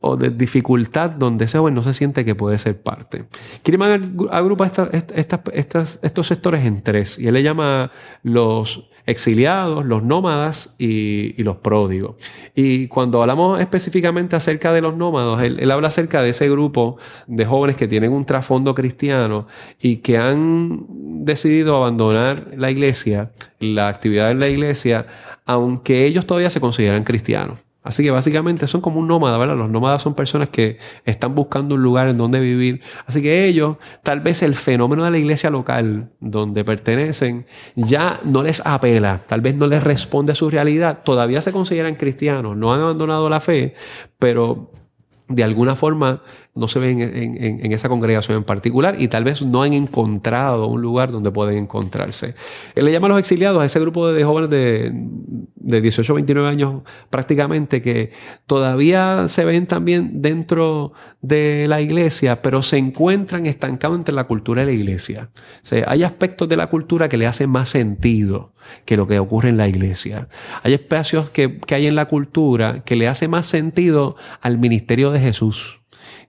o 0.00 0.16
de 0.16 0.30
dificultad 0.30 1.10
donde 1.10 1.46
ese 1.46 1.58
joven 1.58 1.74
no 1.74 1.82
se 1.82 1.94
siente 1.94 2.24
que 2.24 2.34
puede 2.34 2.58
ser 2.58 2.80
parte. 2.80 3.24
Kierkegaard 3.62 4.02
agrupa 4.30 4.70
estos 4.92 6.26
sectores 6.26 6.64
en 6.64 6.82
tres 6.82 7.18
y 7.18 7.26
él 7.26 7.34
le 7.34 7.42
llama 7.42 7.90
los 8.22 8.90
exiliados, 9.06 9.84
los 9.84 10.02
nómadas 10.02 10.74
y, 10.78 11.42
los 11.42 11.56
pródigos. 11.56 12.16
Y 12.54 12.88
cuando 12.88 13.20
hablamos 13.20 13.60
específicamente 13.60 14.36
acerca 14.36 14.72
de 14.72 14.80
los 14.80 14.96
nómadas, 14.96 15.42
él, 15.42 15.70
habla 15.70 15.88
acerca 15.88 16.22
de 16.22 16.30
ese 16.30 16.48
grupo 16.48 16.96
de 17.26 17.44
jóvenes 17.44 17.76
que 17.76 17.86
tienen 17.86 18.12
un 18.12 18.24
trasfondo 18.24 18.74
cristiano 18.74 19.46
y 19.80 19.96
que 19.96 20.16
han 20.16 20.86
decidido 21.24 21.76
abandonar 21.76 22.52
la 22.56 22.70
iglesia, 22.70 23.32
la 23.60 23.88
actividad 23.88 24.30
en 24.30 24.40
la 24.40 24.48
iglesia, 24.48 25.06
aunque 25.44 26.06
ellos 26.06 26.26
todavía 26.26 26.50
se 26.50 26.60
consideran 26.60 27.04
cristianos. 27.04 27.58
Así 27.84 28.02
que 28.02 28.10
básicamente 28.10 28.66
son 28.66 28.80
como 28.80 28.98
un 28.98 29.06
nómada, 29.06 29.36
¿verdad? 29.36 29.56
Los 29.56 29.68
nómadas 29.68 30.00
son 30.00 30.14
personas 30.14 30.48
que 30.48 30.78
están 31.04 31.34
buscando 31.34 31.74
un 31.74 31.82
lugar 31.82 32.08
en 32.08 32.16
donde 32.16 32.40
vivir. 32.40 32.80
Así 33.06 33.20
que 33.20 33.44
ellos, 33.44 33.76
tal 34.02 34.20
vez 34.20 34.42
el 34.42 34.54
fenómeno 34.54 35.04
de 35.04 35.10
la 35.10 35.18
iglesia 35.18 35.50
local 35.50 36.10
donde 36.18 36.64
pertenecen, 36.64 37.46
ya 37.76 38.20
no 38.24 38.42
les 38.42 38.64
apela, 38.64 39.20
tal 39.26 39.42
vez 39.42 39.54
no 39.54 39.66
les 39.66 39.84
responde 39.84 40.32
a 40.32 40.34
su 40.34 40.48
realidad. 40.48 41.00
Todavía 41.04 41.42
se 41.42 41.52
consideran 41.52 41.96
cristianos, 41.96 42.56
no 42.56 42.72
han 42.72 42.80
abandonado 42.80 43.28
la 43.28 43.40
fe, 43.40 43.74
pero 44.18 44.70
de 45.28 45.44
alguna 45.44 45.76
forma 45.76 46.22
no 46.54 46.68
se 46.68 46.78
ven 46.78 47.00
en, 47.00 47.72
esa 47.72 47.88
congregación 47.88 48.36
en 48.36 48.44
particular 48.44 48.94
y 48.98 49.08
tal 49.08 49.24
vez 49.24 49.42
no 49.42 49.62
han 49.62 49.72
encontrado 49.72 50.68
un 50.68 50.80
lugar 50.82 51.10
donde 51.10 51.32
pueden 51.32 51.58
encontrarse. 51.58 52.34
Él 52.76 52.84
le 52.84 52.92
llama 52.92 53.06
a 53.06 53.10
los 53.10 53.18
exiliados, 53.18 53.60
a 53.60 53.64
ese 53.64 53.80
grupo 53.80 54.12
de, 54.12 54.24
jóvenes 54.24 54.50
de, 54.50 54.92
de 55.56 55.80
18 55.80 56.12
o 56.12 56.14
29 56.14 56.48
años 56.48 56.82
prácticamente, 57.10 57.82
que 57.82 58.12
todavía 58.46 59.26
se 59.26 59.44
ven 59.44 59.66
también 59.66 60.22
dentro 60.22 60.92
de 61.22 61.66
la 61.66 61.80
iglesia, 61.80 62.40
pero 62.40 62.62
se 62.62 62.78
encuentran 62.78 63.46
estancados 63.46 63.98
entre 63.98 64.14
la 64.14 64.24
cultura 64.24 64.62
y 64.62 64.66
la 64.66 64.72
iglesia. 64.72 65.30
hay 65.88 66.04
aspectos 66.04 66.48
de 66.48 66.56
la 66.56 66.68
cultura 66.68 67.08
que 67.08 67.16
le 67.16 67.26
hacen 67.26 67.50
más 67.50 67.68
sentido 67.68 68.52
que 68.84 68.96
lo 68.96 69.08
que 69.08 69.18
ocurre 69.18 69.48
en 69.48 69.56
la 69.56 69.68
iglesia. 69.68 70.28
Hay 70.62 70.72
espacios 70.72 71.30
que, 71.30 71.58
que 71.58 71.74
hay 71.74 71.86
en 71.86 71.96
la 71.96 72.06
cultura 72.06 72.84
que 72.84 72.94
le 72.94 73.08
hace 73.08 73.26
más 73.26 73.46
sentido 73.46 74.16
al 74.40 74.58
ministerio 74.58 75.10
de 75.10 75.20
Jesús 75.20 75.80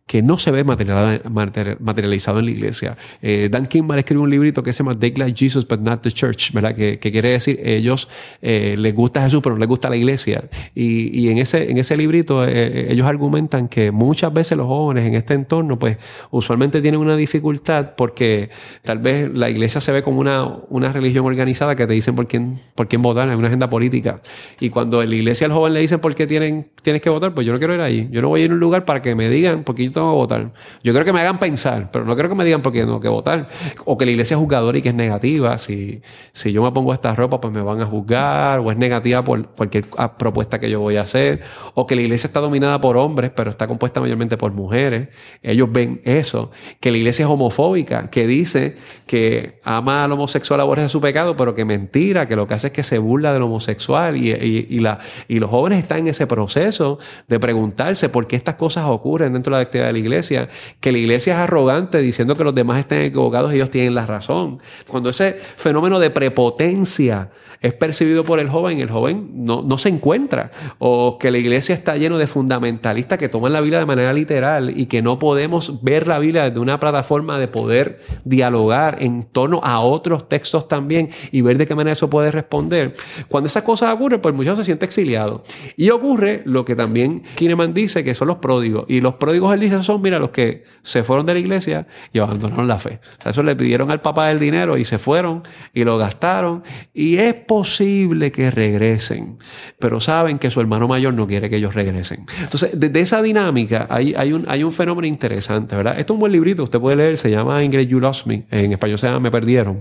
que 0.07 0.21
no 0.21 0.37
se 0.37 0.51
ve 0.51 0.63
materializado 0.63 2.37
en 2.37 2.45
la 2.45 2.51
iglesia. 2.51 2.95
Eh, 3.23 3.49
Dan 3.49 3.65
Kimball 3.65 3.97
escribe 3.97 4.21
un 4.21 4.29
librito 4.29 4.61
que 4.61 4.71
se 4.71 4.83
llama 4.83 4.93
They 4.93 5.15
Like 5.15 5.35
Jesus 5.35 5.67
but 5.67 5.79
Not 5.79 6.03
the 6.03 6.11
Church, 6.11 6.51
¿verdad? 6.53 6.75
Que, 6.75 6.99
quiere 6.99 7.31
decir 7.31 7.59
ellos 7.63 8.07
eh, 8.41 8.75
les 8.77 8.93
gusta 8.93 9.23
Jesús 9.23 9.41
pero 9.41 9.55
no 9.55 9.59
les 9.59 9.67
gusta 9.67 9.89
la 9.89 9.95
iglesia. 9.95 10.43
Y, 10.75 11.29
en, 11.29 11.39
ese, 11.39 11.71
en 11.71 11.79
ese 11.79 11.97
librito 11.97 12.45
eh, 12.45 12.91
ellos 12.91 13.07
argumentan 13.07 13.67
que 13.67 13.91
muchas 13.91 14.31
veces 14.31 14.57
los 14.57 14.67
jóvenes 14.67 15.07
en 15.07 15.15
este 15.15 15.33
entorno 15.33 15.79
pues 15.79 15.97
usualmente 16.29 16.83
tienen 16.83 16.99
una 16.99 17.15
dificultad 17.15 17.95
porque 17.97 18.51
tal 18.83 18.99
vez 18.99 19.35
la 19.35 19.49
iglesia 19.49 19.81
se 19.81 19.91
ve 19.91 20.03
como 20.03 20.19
una, 20.19 20.45
una 20.69 20.93
religión 20.93 21.25
organizada 21.25 21.75
que 21.75 21.87
te 21.87 21.93
dicen 21.93 22.15
por 22.15 22.27
quién, 22.27 22.59
por 22.75 22.87
quién 22.87 23.01
votar, 23.01 23.27
hay 23.27 23.35
una 23.35 23.47
agenda 23.47 23.71
política. 23.71 24.21
Y 24.59 24.69
cuando 24.69 25.01
en 25.01 25.09
la 25.09 25.15
iglesia 25.15 25.47
al 25.47 25.53
joven 25.53 25.73
le 25.73 25.79
dicen 25.79 25.99
por 25.99 26.13
qué 26.13 26.27
tienen, 26.27 26.67
tienes 26.83 27.01
que 27.01 27.09
votar, 27.09 27.33
pues 27.33 27.47
yo 27.47 27.53
no 27.53 27.57
quiero 27.57 27.73
ir 27.73 27.81
ahí. 27.81 28.07
Yo 28.11 28.21
no 28.21 28.29
voy 28.29 28.41
a 28.41 28.45
ir 28.45 28.51
a 28.51 28.53
un 28.53 28.59
lugar 28.59 28.85
para 28.85 29.01
que 29.01 29.15
me 29.15 29.29
digan 29.29 29.63
porque 29.63 29.83
yo 29.83 29.94
tengo 29.95 30.11
que 30.11 30.17
votar. 30.17 30.51
Yo 30.83 30.93
creo 30.93 31.05
que 31.05 31.13
me 31.13 31.21
hagan 31.21 31.39
pensar, 31.39 31.89
pero 31.91 32.05
no 32.05 32.15
creo 32.15 32.29
que 32.29 32.35
me 32.35 32.45
digan 32.45 32.61
por 32.61 32.71
qué 32.71 32.81
tengo 32.81 32.99
que 32.99 33.07
votar. 33.07 33.49
O 33.85 33.97
que 33.97 34.05
la 34.05 34.11
iglesia 34.11 34.35
es 34.35 34.39
juzgadora 34.39 34.77
y 34.77 34.81
que 34.81 34.89
es 34.89 34.95
negativa. 34.95 35.57
Si, 35.57 36.01
si 36.31 36.51
yo 36.51 36.63
me 36.63 36.71
pongo 36.71 36.93
esta 36.93 37.15
ropa, 37.15 37.41
pues 37.41 37.53
me 37.53 37.61
van 37.61 37.81
a 37.81 37.85
juzgar. 37.85 38.59
O 38.59 38.71
es 38.71 38.77
negativa 38.77 39.23
por 39.23 39.47
cualquier 39.47 39.85
ah, 39.97 40.17
propuesta 40.17 40.59
que 40.59 40.69
yo 40.69 40.79
voy 40.79 40.97
a 40.97 41.01
hacer. 41.01 41.41
O 41.73 41.87
que 41.87 41.95
la 41.95 42.01
iglesia 42.01 42.27
está 42.27 42.39
dominada 42.39 42.79
por 42.79 42.97
hombres, 42.97 43.31
pero 43.35 43.49
está 43.49 43.67
compuesta 43.67 43.99
mayormente 43.99 44.37
por 44.37 44.51
mujeres. 44.51 45.09
Ellos 45.41 45.69
ven 45.71 46.01
eso. 46.03 46.51
Que 46.79 46.91
la 46.91 46.97
iglesia 46.97 47.23
es 47.23 47.29
homofóbica, 47.29 48.09
que 48.09 48.27
dice 48.27 48.75
que 49.07 49.59
ama 49.63 50.03
al 50.03 50.11
homosexual, 50.11 50.59
aborrece 50.61 50.89
su 50.89 51.01
pecado, 51.01 51.35
pero 51.35 51.55
que 51.55 51.65
mentira, 51.65 52.27
que 52.27 52.35
lo 52.35 52.47
que 52.47 52.53
hace 52.53 52.67
es 52.67 52.73
que 52.73 52.83
se 52.83 52.97
burla 52.99 53.33
del 53.33 53.43
homosexual. 53.43 54.17
Y, 54.17 54.31
y, 54.31 54.79
la, 54.79 54.99
y 55.27 55.39
los 55.39 55.49
jóvenes 55.49 55.79
están 55.79 55.99
en 55.99 56.07
ese 56.07 56.27
proceso 56.27 56.99
de 57.27 57.39
preguntarse 57.39 58.09
por 58.09 58.27
qué 58.27 58.35
estas 58.35 58.55
cosas 58.55 58.85
ocurren 58.87 59.33
dentro 59.33 59.55
de 59.55 59.61
la 59.61 59.63
actividad 59.63 59.84
de 59.87 59.93
la 59.93 59.99
iglesia, 59.99 60.49
que 60.79 60.91
la 60.91 60.97
iglesia 60.97 61.33
es 61.33 61.39
arrogante 61.39 61.99
diciendo 61.99 62.35
que 62.35 62.43
los 62.43 62.55
demás 62.55 62.79
estén 62.79 63.01
equivocados 63.01 63.51
y 63.51 63.55
ellos 63.55 63.69
tienen 63.69 63.95
la 63.95 64.05
razón. 64.05 64.59
Cuando 64.87 65.09
ese 65.09 65.33
fenómeno 65.33 65.99
de 65.99 66.09
prepotencia 66.09 67.29
es 67.65 67.73
percibido 67.73 68.23
por 68.23 68.39
el 68.39 68.47
joven, 68.47 68.79
el 68.79 68.91
joven 68.91 69.31
no, 69.33 69.63
no 69.63 69.77
se 69.79 69.89
encuentra. 69.89 70.51
O 70.77 71.17
que 71.17 71.31
la 71.31 71.39
iglesia 71.39 71.73
está 71.73 71.97
lleno 71.97 72.19
de 72.19 72.27
fundamentalistas 72.27 73.17
que 73.17 73.27
toman 73.27 73.53
la 73.53 73.61
Biblia 73.61 73.79
de 73.79 73.87
manera 73.87 74.13
literal 74.13 74.77
y 74.77 74.85
que 74.85 75.01
no 75.01 75.17
podemos 75.17 75.83
ver 75.83 76.05
la 76.05 76.19
Biblia 76.19 76.43
desde 76.43 76.59
una 76.59 76.79
plataforma 76.79 77.39
de 77.39 77.47
poder 77.47 78.01
dialogar 78.23 78.97
en 79.01 79.23
torno 79.23 79.61
a 79.63 79.79
otros 79.79 80.29
textos 80.29 80.67
también 80.67 81.09
y 81.31 81.41
ver 81.41 81.57
de 81.57 81.65
qué 81.65 81.73
manera 81.73 81.93
eso 81.93 82.07
puede 82.07 82.29
responder. 82.29 82.93
Cuando 83.29 83.47
esas 83.47 83.63
cosas 83.63 83.93
ocurren, 83.93 84.21
pues 84.21 84.35
muchos 84.35 84.57
se 84.59 84.63
siente 84.63 84.85
exiliado. 84.85 85.43
Y 85.75 85.89
ocurre 85.89 86.43
lo 86.45 86.65
que 86.65 86.75
también 86.75 87.23
Kineman 87.35 87.73
dice, 87.73 88.03
que 88.03 88.13
son 88.13 88.27
los 88.27 88.37
pródigos. 88.37 88.85
Y 88.87 89.01
los 89.01 89.15
pródigos, 89.15 89.53
él 89.53 89.59
dice, 89.59 89.81
son, 89.81 90.03
mira, 90.03 90.19
los 90.19 90.29
que 90.29 90.65
se 90.83 91.03
fueron 91.03 91.25
de 91.25 91.33
la 91.33 91.39
iglesia 91.39 91.87
y 92.13 92.19
abandonaron 92.19 92.67
la 92.67 92.77
fe. 92.77 92.99
O 93.17 93.21
sea, 93.23 93.31
eso 93.31 93.41
le 93.41 93.55
pidieron 93.55 93.89
al 93.89 94.01
papá 94.01 94.31
el 94.31 94.39
dinero 94.39 94.77
y 94.77 94.85
se 94.85 94.99
fueron 94.99 95.41
y 95.73 95.83
lo 95.83 95.97
gastaron. 95.97 96.63
Y 96.93 97.17
es 97.17 97.33
posible 97.55 98.33
que 98.33 98.51
regresen, 98.51 99.37
pero 99.79 100.01
saben 100.01 100.39
que 100.39 100.51
su 100.51 100.59
hermano 100.59 100.89
mayor 100.89 101.13
no 101.13 101.25
quiere 101.25 101.49
que 101.49 101.55
ellos 101.55 101.73
regresen. 101.73 102.25
Entonces, 102.41 102.77
desde 102.77 102.99
esa 102.99 103.21
dinámica 103.21 103.87
hay, 103.89 104.33
un 104.33 104.71
fenómeno 104.73 105.07
interesante, 105.07 105.73
¿verdad? 105.73 105.97
Esto 105.97 106.11
es 106.11 106.15
un 106.15 106.19
buen 106.19 106.33
librito, 106.33 106.63
usted 106.63 106.81
puede 106.81 106.97
leer, 106.97 107.17
se 107.17 107.31
llama 107.31 107.63
Ingrid 107.63 107.87
You 107.87 108.01
Lost 108.01 108.27
Me, 108.27 108.43
en 108.51 108.73
español 108.73 108.99
se 108.99 109.07
llama 109.07 109.21
Me 109.21 109.31
Perdieron. 109.31 109.77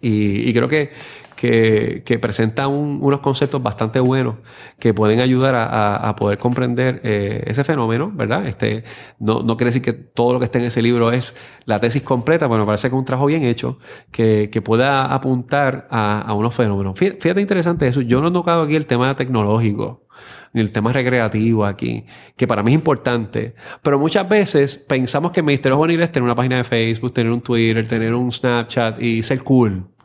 Y, 0.00 0.52
creo 0.52 0.68
que, 0.68 0.90
que, 1.36 2.18
presenta 2.20 2.66
unos 2.66 3.20
conceptos 3.20 3.62
bastante 3.62 4.00
buenos 4.00 4.36
que 4.78 4.94
pueden 4.94 5.20
ayudar 5.20 5.54
a, 5.56 6.16
poder 6.16 6.38
comprender 6.38 7.00
eh, 7.04 7.44
ese 7.46 7.62
fenómeno, 7.62 8.10
¿verdad? 8.12 8.46
Este, 8.46 8.84
no, 9.18 9.42
no, 9.42 9.56
quiere 9.56 9.68
decir 9.68 9.82
que 9.82 9.92
todo 9.92 10.32
lo 10.32 10.38
que 10.38 10.46
está 10.46 10.58
en 10.58 10.64
ese 10.64 10.82
libro 10.82 11.12
es 11.12 11.36
la 11.66 11.78
tesis 11.78 12.02
completa, 12.02 12.48
pero 12.48 12.60
me 12.60 12.66
parece 12.66 12.88
que 12.88 12.96
es 12.96 12.98
un 12.98 13.04
trabajo 13.04 13.26
bien 13.26 13.44
hecho 13.44 13.78
que, 14.10 14.50
pueda 14.64 15.14
apuntar 15.14 15.86
a, 15.90 16.32
unos 16.34 16.54
fenómenos. 16.54 16.98
Fíjate, 16.98 17.40
interesante 17.40 17.86
eso. 17.86 18.00
Yo 18.00 18.20
no 18.20 18.28
he 18.28 18.32
tocado 18.32 18.62
aquí 18.62 18.74
el 18.74 18.86
tema 18.86 19.14
tecnológico 19.14 20.06
ni 20.54 20.62
el 20.62 20.72
tema 20.72 20.90
recreativo 20.90 21.66
aquí, 21.66 22.06
que 22.34 22.46
para 22.46 22.62
mí 22.62 22.72
es 22.72 22.76
importante. 22.76 23.54
Pero 23.82 23.98
muchas 23.98 24.26
veces 24.26 24.78
pensamos 24.78 25.30
que 25.30 25.40
el 25.40 25.46
Ministerio 25.46 25.76
Juvenil 25.76 26.00
es 26.00 26.10
tener 26.10 26.24
una 26.24 26.34
página 26.34 26.56
de 26.56 26.64
Facebook, 26.64 27.12
tener 27.12 27.30
un 27.30 27.42
Twitter, 27.42 27.86
tener 27.86 28.14
un 28.14 28.32
Snapchat 28.32 29.00
y 29.00 29.22
ser 29.22 29.42
cool. 29.44 29.95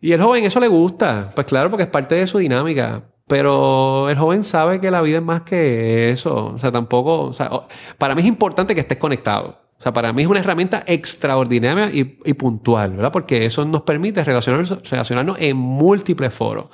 Y 0.00 0.12
el 0.12 0.22
joven 0.22 0.44
eso 0.44 0.60
le 0.60 0.68
gusta, 0.68 1.30
pues 1.34 1.46
claro, 1.46 1.70
porque 1.70 1.84
es 1.84 1.90
parte 1.90 2.14
de 2.14 2.26
su 2.26 2.38
dinámica. 2.38 3.04
Pero 3.26 4.10
el 4.10 4.18
joven 4.18 4.42
sabe 4.42 4.80
que 4.80 4.90
la 4.90 5.02
vida 5.02 5.18
es 5.18 5.22
más 5.22 5.42
que 5.42 6.10
eso. 6.10 6.46
O 6.46 6.58
sea, 6.58 6.72
tampoco, 6.72 7.22
o 7.22 7.32
sea, 7.32 7.50
para 7.98 8.14
mí 8.14 8.22
es 8.22 8.26
importante 8.26 8.74
que 8.74 8.80
estés 8.80 8.98
conectado. 8.98 9.56
O 9.80 9.82
sea, 9.82 9.92
para 9.92 10.12
mí 10.12 10.22
es 10.22 10.28
una 10.28 10.40
herramienta 10.40 10.82
extraordinaria 10.86 11.90
y, 11.92 12.34
puntual, 12.34 12.96
¿verdad? 12.96 13.12
Porque 13.12 13.46
eso 13.46 13.64
nos 13.64 13.82
permite 13.82 14.22
relacionarnos, 14.24 14.90
relacionarnos 14.90 15.36
en 15.40 15.56
múltiples 15.56 16.34
foros. 16.34 16.66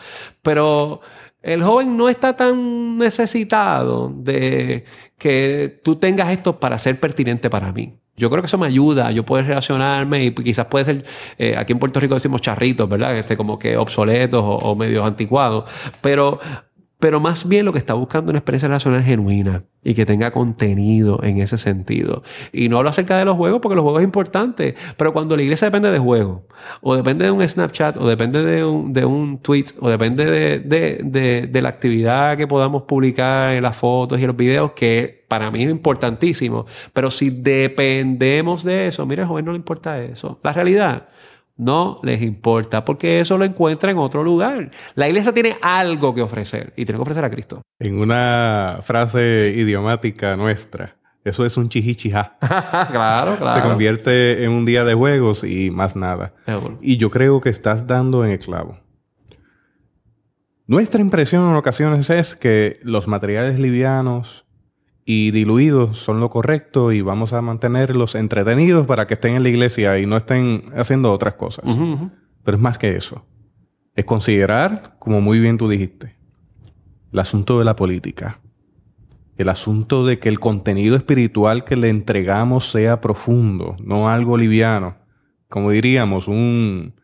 Pero 0.42 1.02
el 1.42 1.62
joven 1.62 1.96
no 1.96 2.08
está 2.08 2.34
tan 2.36 2.98
necesitado 2.98 4.12
de 4.16 4.84
que 5.18 5.80
tú 5.84 5.96
tengas 5.96 6.30
esto 6.30 6.58
para 6.58 6.78
ser 6.78 6.98
pertinente 6.98 7.48
para 7.48 7.70
mí. 7.70 8.00
Yo 8.16 8.30
creo 8.30 8.42
que 8.42 8.46
eso 8.46 8.58
me 8.58 8.66
ayuda, 8.66 9.10
yo 9.10 9.24
puedo 9.24 9.42
relacionarme 9.44 10.24
y 10.24 10.34
quizás 10.34 10.66
puede 10.66 10.84
ser, 10.84 11.04
eh, 11.38 11.56
aquí 11.56 11.72
en 11.72 11.78
Puerto 11.78 12.00
Rico 12.00 12.14
decimos 12.14 12.40
charritos, 12.40 12.88
¿verdad? 12.88 13.16
Este, 13.16 13.36
como 13.36 13.58
que 13.58 13.76
obsoletos 13.76 14.42
o, 14.42 14.56
o 14.56 14.74
medio 14.74 15.04
anticuados, 15.04 15.64
pero 16.00 16.40
pero 16.98 17.20
más 17.20 17.46
bien 17.46 17.64
lo 17.64 17.72
que 17.72 17.78
está 17.78 17.94
buscando 17.94 18.30
es 18.30 18.32
una 18.32 18.38
experiencia 18.38 18.68
relacional 18.68 19.02
genuina 19.02 19.64
y 19.82 19.94
que 19.94 20.06
tenga 20.06 20.30
contenido 20.30 21.22
en 21.22 21.40
ese 21.40 21.58
sentido. 21.58 22.22
Y 22.52 22.68
no 22.68 22.78
hablo 22.78 22.88
acerca 22.90 23.18
de 23.18 23.24
los 23.24 23.36
juegos 23.36 23.60
porque 23.60 23.76
los 23.76 23.82
juegos 23.82 24.00
es 24.00 24.04
importante, 24.04 24.74
pero 24.96 25.12
cuando 25.12 25.36
la 25.36 25.42
iglesia 25.42 25.66
depende 25.66 25.90
de 25.90 25.98
juegos, 25.98 26.42
o 26.80 26.96
depende 26.96 27.26
de 27.26 27.30
un 27.30 27.46
Snapchat, 27.46 27.98
o 27.98 28.08
depende 28.08 28.42
de 28.42 28.64
un, 28.64 28.92
de 28.92 29.04
un 29.04 29.38
tweet, 29.38 29.66
o 29.78 29.90
depende 29.90 30.24
de, 30.24 30.58
de, 30.60 31.46
de, 31.46 31.62
la 31.62 31.68
actividad 31.68 32.36
que 32.36 32.46
podamos 32.46 32.84
publicar 32.84 33.52
en 33.52 33.62
las 33.62 33.76
fotos 33.76 34.18
y 34.18 34.26
los 34.26 34.36
videos, 34.36 34.72
que 34.72 35.24
para 35.28 35.50
mí 35.50 35.64
es 35.64 35.70
importantísimo, 35.70 36.66
pero 36.92 37.10
si 37.10 37.30
dependemos 37.30 38.64
de 38.64 38.88
eso, 38.88 39.04
mira, 39.06 39.26
joven 39.26 39.44
no 39.44 39.52
le 39.52 39.58
importa 39.58 40.02
eso. 40.02 40.40
La 40.42 40.52
realidad 40.52 41.08
no 41.56 41.98
les 42.02 42.22
importa 42.22 42.84
porque 42.84 43.20
eso 43.20 43.38
lo 43.38 43.44
encuentra 43.44 43.90
en 43.90 43.98
otro 43.98 44.22
lugar. 44.22 44.70
La 44.94 45.08
iglesia 45.08 45.32
tiene 45.32 45.56
algo 45.62 46.14
que 46.14 46.22
ofrecer 46.22 46.72
y 46.76 46.84
tiene 46.84 46.98
que 46.98 47.02
ofrecer 47.02 47.24
a 47.24 47.30
Cristo. 47.30 47.62
En 47.78 47.98
una 47.98 48.80
frase 48.82 49.54
idiomática 49.56 50.36
nuestra, 50.36 50.96
eso 51.24 51.44
es 51.44 51.56
un 51.56 51.68
chihichija. 51.68 52.36
claro, 52.40 53.36
claro. 53.38 53.60
Se 53.60 53.68
convierte 53.68 54.44
en 54.44 54.50
un 54.52 54.64
día 54.64 54.84
de 54.84 54.94
juegos 54.94 55.44
y 55.44 55.70
más 55.70 55.96
nada. 55.96 56.34
Y 56.80 56.98
yo 56.98 57.10
creo 57.10 57.40
que 57.40 57.50
estás 57.50 57.86
dando 57.86 58.24
en 58.24 58.30
el 58.30 58.38
clavo. 58.38 58.78
Nuestra 60.68 61.00
impresión 61.00 61.48
en 61.48 61.56
ocasiones 61.56 62.10
es 62.10 62.34
que 62.34 62.80
los 62.82 63.06
materiales 63.06 63.58
livianos, 63.58 64.45
y 65.08 65.30
diluidos 65.30 65.98
son 65.98 66.18
lo 66.18 66.28
correcto 66.28 66.90
y 66.90 67.00
vamos 67.00 67.32
a 67.32 67.40
mantenerlos 67.40 68.16
entretenidos 68.16 68.86
para 68.86 69.06
que 69.06 69.14
estén 69.14 69.36
en 69.36 69.44
la 69.44 69.48
iglesia 69.48 69.98
y 70.00 70.04
no 70.04 70.16
estén 70.16 70.64
haciendo 70.76 71.12
otras 71.12 71.34
cosas. 71.34 71.64
Pero 72.42 72.56
es 72.56 72.62
más 72.62 72.76
que 72.76 72.96
eso. 72.96 73.24
Es 73.94 74.04
considerar, 74.04 74.96
como 74.98 75.20
muy 75.20 75.38
bien 75.38 75.58
tú 75.58 75.68
dijiste, 75.68 76.16
el 77.12 77.20
asunto 77.20 77.60
de 77.60 77.64
la 77.64 77.76
política. 77.76 78.40
El 79.36 79.48
asunto 79.48 80.04
de 80.04 80.18
que 80.18 80.28
el 80.28 80.40
contenido 80.40 80.96
espiritual 80.96 81.62
que 81.62 81.76
le 81.76 81.88
entregamos 81.88 82.68
sea 82.68 83.00
profundo, 83.00 83.76
no 83.78 84.08
algo 84.08 84.36
liviano. 84.36 84.96
Como 85.48 85.70
diríamos, 85.70 86.26
un 86.26 86.94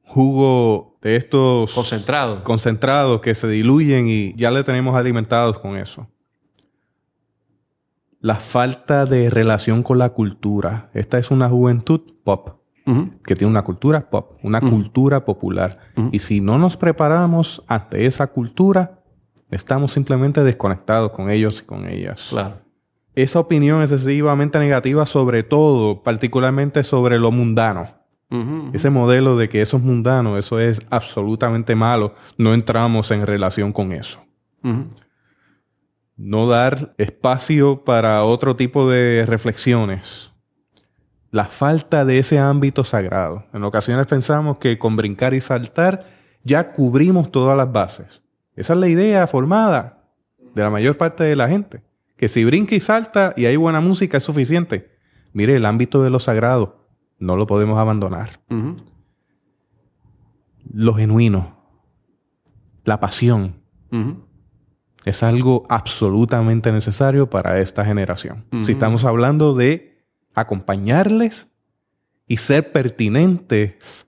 jugo 0.00 0.98
de 1.02 1.16
estos 1.16 1.74
concentrados 1.74 2.42
concentrados 2.42 3.20
que 3.20 3.34
se 3.34 3.48
diluyen 3.48 4.06
y 4.08 4.34
ya 4.36 4.50
le 4.50 4.62
tenemos 4.62 4.94
alimentados 4.94 5.58
con 5.58 5.76
eso 5.76 6.08
la 8.24 8.36
falta 8.36 9.04
de 9.04 9.28
relación 9.28 9.82
con 9.82 9.98
la 9.98 10.08
cultura. 10.08 10.88
Esta 10.94 11.18
es 11.18 11.30
una 11.30 11.46
juventud 11.46 12.00
pop, 12.24 12.52
que 13.26 13.36
tiene 13.36 13.50
una 13.50 13.60
cultura 13.60 14.08
pop, 14.08 14.38
una 14.42 14.62
cultura 14.62 15.26
popular. 15.26 15.78
Y 16.10 16.20
si 16.20 16.40
no 16.40 16.56
nos 16.56 16.78
preparamos 16.78 17.62
ante 17.66 18.06
esa 18.06 18.28
cultura, 18.28 19.02
estamos 19.50 19.92
simplemente 19.92 20.42
desconectados 20.42 21.10
con 21.10 21.28
ellos 21.28 21.60
y 21.60 21.66
con 21.66 21.86
ellas. 21.86 22.28
Claro. 22.30 22.62
Esa 23.14 23.40
opinión 23.40 23.82
excesivamente 23.82 24.58
negativa 24.58 25.04
sobre 25.04 25.42
todo, 25.42 26.02
particularmente 26.02 26.82
sobre 26.82 27.18
lo 27.18 27.30
mundano. 27.30 27.88
Ese 28.72 28.88
modelo 28.88 29.36
de 29.36 29.50
que 29.50 29.60
eso 29.60 29.76
es 29.76 29.82
mundano, 29.82 30.38
eso 30.38 30.58
es 30.58 30.80
absolutamente 30.88 31.74
malo, 31.74 32.14
no 32.38 32.54
entramos 32.54 33.10
en 33.10 33.26
relación 33.26 33.70
con 33.70 33.92
eso 33.92 34.24
no 36.16 36.46
dar 36.46 36.94
espacio 36.98 37.84
para 37.84 38.24
otro 38.24 38.56
tipo 38.56 38.88
de 38.88 39.24
reflexiones. 39.26 40.32
La 41.30 41.46
falta 41.46 42.04
de 42.04 42.18
ese 42.18 42.38
ámbito 42.38 42.84
sagrado. 42.84 43.44
En 43.52 43.64
ocasiones 43.64 44.06
pensamos 44.06 44.58
que 44.58 44.78
con 44.78 44.96
brincar 44.96 45.34
y 45.34 45.40
saltar 45.40 46.06
ya 46.44 46.72
cubrimos 46.72 47.32
todas 47.32 47.56
las 47.56 47.72
bases. 47.72 48.22
Esa 48.54 48.74
es 48.74 48.78
la 48.78 48.88
idea 48.88 49.26
formada 49.26 50.04
de 50.54 50.62
la 50.62 50.70
mayor 50.70 50.96
parte 50.96 51.24
de 51.24 51.34
la 51.34 51.48
gente. 51.48 51.82
Que 52.16 52.28
si 52.28 52.44
brinca 52.44 52.76
y 52.76 52.80
salta 52.80 53.34
y 53.36 53.46
hay 53.46 53.56
buena 53.56 53.80
música 53.80 54.18
es 54.18 54.24
suficiente. 54.24 54.92
Mire, 55.32 55.56
el 55.56 55.66
ámbito 55.66 56.02
de 56.02 56.10
lo 56.10 56.20
sagrado 56.20 56.86
no 57.18 57.36
lo 57.36 57.46
podemos 57.46 57.78
abandonar. 57.78 58.40
Lo 60.72 60.94
genuino, 60.94 61.56
la 62.84 63.00
pasión, 63.00 63.56
es 65.10 65.22
algo 65.22 65.64
absolutamente 65.68 66.72
necesario 66.72 67.28
para 67.28 67.60
esta 67.60 67.84
generación. 67.84 68.44
Si 68.62 68.72
estamos 68.72 69.04
hablando 69.04 69.54
de 69.54 69.98
acompañarles 70.34 71.48
y 72.26 72.38
ser 72.38 72.72
pertinentes 72.72 74.06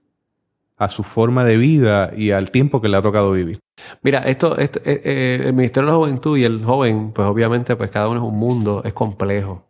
a 0.77 0.89
su 0.89 1.03
forma 1.03 1.45
de 1.45 1.57
vida 1.57 2.13
y 2.17 2.31
al 2.31 2.51
tiempo 2.51 2.81
que 2.81 2.89
le 2.89 2.97
ha 2.97 3.03
tocado 3.03 3.33
vivir. 3.33 3.61
Mira, 4.03 4.21
esto, 4.21 4.59
eh, 4.59 4.71
eh, 4.85 5.43
el 5.47 5.53
Ministerio 5.55 5.87
de 5.87 5.93
la 5.93 5.99
Juventud 5.99 6.37
y 6.37 6.45
el 6.45 6.65
joven, 6.65 7.13
pues 7.13 7.27
obviamente, 7.27 7.77
pues 7.77 7.91
cada 7.91 8.09
uno 8.09 8.21
es 8.21 8.27
un 8.27 8.37
mundo, 8.37 8.83
es 8.85 8.93
complejo. 8.93 9.66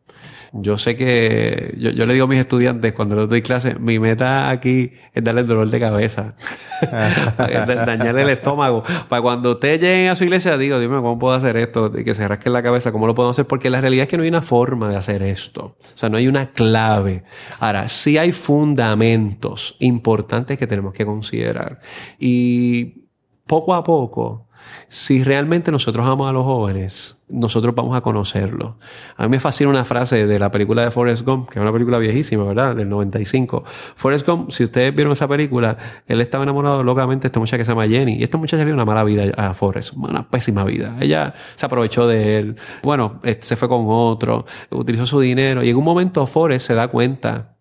Yo 0.53 0.79
sé 0.79 0.97
que 0.97 1.75
yo, 1.79 2.07
le 2.07 2.13
digo 2.13 2.25
a 2.25 2.29
mis 2.29 2.39
estudiantes 2.39 2.93
cuando 2.93 3.17
les 3.17 3.29
doy 3.29 3.43
clase, 3.43 3.75
mi 3.79 3.99
meta 3.99 4.49
aquí 4.51 4.93
es 5.13 5.25
darle 5.25 5.43
el 5.43 5.47
dolor 5.47 5.69
de 5.71 5.81
cabeza, 5.81 6.35
dañarle 7.39 8.23
el 8.23 8.31
estómago. 8.31 8.83
Para 9.09 9.23
cuando 9.23 9.53
ustedes 9.53 9.81
lleguen 9.81 10.09
a 10.11 10.15
su 10.15 10.25
iglesia, 10.25 10.57
digo, 10.57 10.79
dime 10.79 10.97
cómo 10.97 11.19
puedo 11.19 11.35
hacer 11.35 11.57
esto, 11.57 11.91
y 11.97 12.05
que 12.05 12.15
se 12.15 12.27
rasquen 12.27 12.53
la 12.53 12.63
cabeza, 12.63 12.93
cómo 12.93 13.07
lo 13.07 13.15
puedo 13.15 13.31
hacer, 13.31 13.47
porque 13.47 13.71
la 13.71 13.81
realidad 13.81 14.05
es 14.05 14.09
que 14.09 14.17
no 14.17 14.23
hay 14.23 14.29
una 14.29 14.43
forma 14.43 14.89
de 14.89 14.97
hacer 14.97 15.23
esto. 15.23 15.77
O 15.81 15.97
sea, 15.97 16.09
no 16.09 16.17
hay 16.17 16.29
una 16.29 16.53
clave. 16.53 17.25
Ahora, 17.61 17.89
sí 17.89 18.19
hay 18.19 18.33
fundamentos 18.33 19.77
importantes 19.81 20.59
que 20.59 20.67
tenemos 20.67 20.93
que 20.93 21.05
considerar. 21.05 21.81
Y 22.19 23.07
poco 23.47 23.75
a 23.75 23.85
poco, 23.85 24.46
si 24.89 25.25
realmente 25.25 25.71
nosotros 25.71 26.05
amamos 26.05 26.29
a 26.29 26.33
los 26.33 26.45
jóvenes, 26.45 27.25
nosotros 27.29 27.75
vamos 27.75 27.97
a 27.97 28.01
conocerlos. 28.01 28.75
A 29.17 29.25
mí 29.25 29.29
me 29.29 29.41
fascina 29.41 29.69
una 29.69 29.85
frase 29.85 30.27
de 30.27 30.39
la 30.39 30.51
película 30.51 30.83
de 30.83 30.91
Forrest 30.91 31.25
Gump, 31.25 31.49
que 31.49 31.59
es 31.59 31.63
una 31.63 31.73
película 31.73 31.99
viejísima, 31.99 32.45
¿verdad? 32.45 32.77
Del 32.77 32.89
95. 32.89 33.65
Forrest 33.97 34.27
Gump, 34.27 34.51
si 34.51 34.65
ustedes 34.65 34.95
vieron 34.95 35.13
esa 35.13 35.27
película, 35.27 35.77
él 36.07 36.21
estaba 36.21 36.45
enamorado 36.45 36.83
locamente 36.83 37.23
de 37.23 37.29
esta 37.29 37.41
muchacha 37.41 37.59
que 37.59 37.65
se 37.65 37.73
llama 37.73 37.87
Jenny. 37.87 38.17
Y 38.17 38.23
esta 38.23 38.39
muchacha 38.39 38.59
le 38.59 38.67
dio 38.67 38.75
una 38.75 38.85
mala 38.85 39.03
vida 39.03 39.25
a 39.37 39.55
Forrest, 39.55 39.95
una 39.97 40.29
pésima 40.29 40.65
vida. 40.65 40.97
Ella 41.01 41.35
se 41.57 41.67
aprovechó 41.67 42.07
de 42.07 42.39
él. 42.39 42.57
Bueno, 42.83 43.21
este, 43.25 43.47
se 43.47 43.57
fue 43.57 43.69
con 43.69 43.87
otro, 43.89 44.45
utilizó 44.71 45.07
su 45.07 45.21
dinero. 45.21 45.65
Y 45.65 45.71
en 45.71 45.77
un 45.77 45.85
momento 45.85 46.27
Forrest 46.27 46.67
se 46.67 46.75
da 46.75 46.89
cuenta 46.89 47.56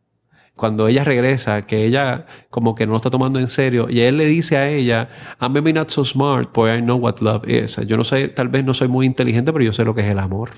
cuando 0.55 0.87
ella 0.87 1.03
regresa, 1.03 1.63
que 1.63 1.85
ella 1.85 2.25
como 2.49 2.75
que 2.75 2.85
no 2.85 2.91
lo 2.91 2.97
está 2.97 3.09
tomando 3.09 3.39
en 3.39 3.47
serio, 3.47 3.87
y 3.89 4.01
él 4.01 4.17
le 4.17 4.25
dice 4.25 4.57
a 4.57 4.69
ella, 4.69 5.09
I'm 5.41 5.51
maybe 5.51 5.73
not 5.73 5.89
so 5.89 6.05
smart, 6.05 6.49
but 6.53 6.69
I 6.69 6.81
know 6.81 6.97
what 6.97 7.19
love 7.19 7.47
is. 7.47 7.75
Yo 7.87 7.97
no 7.97 8.03
sé, 8.03 8.29
tal 8.29 8.47
vez 8.47 8.63
no 8.63 8.73
soy 8.73 8.87
muy 8.87 9.05
inteligente, 9.05 9.51
pero 9.51 9.65
yo 9.65 9.73
sé 9.73 9.83
lo 9.83 9.93
que 9.93 10.01
es 10.01 10.07
el 10.07 10.19
amor. 10.19 10.51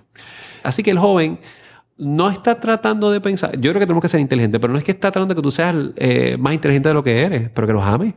Así 0.63 0.83
que 0.83 0.91
el 0.91 0.99
joven 0.99 1.39
no 1.97 2.29
está 2.29 2.59
tratando 2.59 3.11
de 3.11 3.21
pensar, 3.21 3.53
yo 3.59 3.71
creo 3.71 3.79
que 3.79 3.87
tenemos 3.87 4.01
que 4.01 4.09
ser 4.09 4.19
inteligentes, 4.19 4.59
pero 4.61 4.71
no 4.71 4.77
es 4.77 4.85
que 4.85 4.91
está 4.91 5.11
tratando 5.11 5.33
de 5.33 5.39
que 5.39 5.43
tú 5.43 5.51
seas 5.51 5.75
eh, 5.95 6.37
más 6.39 6.53
inteligente 6.53 6.89
de 6.89 6.93
lo 6.93 7.03
que 7.03 7.21
eres, 7.21 7.49
pero 7.49 7.65
que 7.65 7.73
los 7.73 7.83
ames 7.83 8.13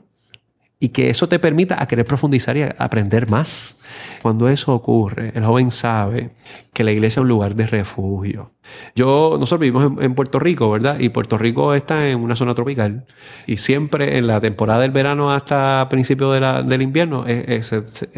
y 0.83 0.89
que 0.89 1.11
eso 1.11 1.29
te 1.29 1.39
permita 1.39 1.81
a 1.81 1.87
querer 1.87 2.07
profundizar 2.07 2.57
y 2.57 2.63
aprender 2.63 3.29
más. 3.29 3.79
Cuando 4.23 4.49
eso 4.49 4.75
ocurre, 4.75 5.31
el 5.35 5.45
joven 5.45 5.71
sabe 5.71 6.31
que 6.73 6.85
la 6.85 6.91
iglesia 6.91 7.21
es 7.21 7.23
un 7.23 7.29
lugar 7.29 7.55
de 7.55 7.67
refugio. 7.67 8.53
Yo, 8.95 9.37
nosotros 9.39 9.61
vivimos 9.61 9.93
en, 10.03 10.15
Puerto 10.15 10.39
Rico, 10.39 10.71
¿verdad? 10.71 10.99
Y 10.99 11.11
Puerto 11.11 11.37
Rico 11.37 11.75
está 11.75 12.09
en 12.09 12.21
una 12.21 12.35
zona 12.35 12.55
tropical 12.55 13.05
y 13.47 13.59
siempre 13.59 14.17
en 14.17 14.27
la 14.27 14.41
temporada 14.41 14.81
del 14.81 14.91
verano 14.91 15.31
hasta 15.31 15.87
principios 15.91 16.33
de 16.33 16.63
del 16.63 16.83
invierno 16.83 17.27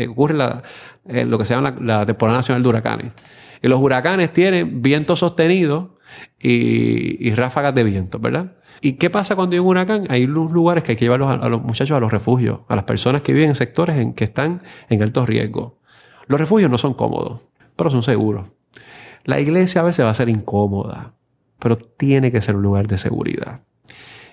ocurre 0.08 0.34
lo 1.04 1.38
que 1.38 1.44
se 1.44 1.54
llama 1.54 1.74
la, 1.80 2.06
temporada 2.06 2.38
nacional 2.38 2.62
de 2.62 2.68
huracanes. 2.68 3.12
Y 3.60 3.66
los 3.66 3.80
huracanes 3.80 4.32
tienen 4.32 4.82
viento 4.82 5.16
sostenido 5.16 5.98
y 6.38 7.34
ráfagas 7.34 7.74
de 7.74 7.82
viento, 7.82 8.20
¿verdad? 8.20 8.52
¿Y 8.84 8.94
qué 8.94 9.10
pasa 9.10 9.36
cuando 9.36 9.54
hay 9.54 9.60
un 9.60 9.68
huracán? 9.68 10.06
Hay 10.10 10.26
lugares 10.26 10.82
que 10.82 10.92
hay 10.92 10.96
que 10.96 11.04
llevar 11.04 11.22
a, 11.22 11.48
los 11.48 11.62
muchachos 11.62 11.96
a 11.96 12.00
los 12.00 12.10
refugios, 12.10 12.60
a 12.66 12.74
las 12.74 12.84
personas 12.84 13.22
que 13.22 13.32
viven 13.32 13.50
en 13.50 13.54
sectores 13.54 13.96
en 13.96 14.12
que 14.12 14.24
están 14.24 14.62
en 14.88 15.02
alto 15.02 15.24
riesgo. 15.24 15.78
Los 16.26 16.40
refugios 16.40 16.68
no 16.68 16.78
son 16.78 16.94
cómodos, 16.94 17.42
pero 17.76 17.90
son 17.90 18.02
seguros. 18.02 18.50
La 19.22 19.38
iglesia 19.38 19.82
a 19.82 19.84
veces 19.84 20.04
va 20.04 20.10
a 20.10 20.14
ser 20.14 20.28
incómoda, 20.28 21.14
pero 21.60 21.78
tiene 21.78 22.32
que 22.32 22.40
ser 22.40 22.56
un 22.56 22.62
lugar 22.62 22.88
de 22.88 22.98
seguridad. 22.98 23.60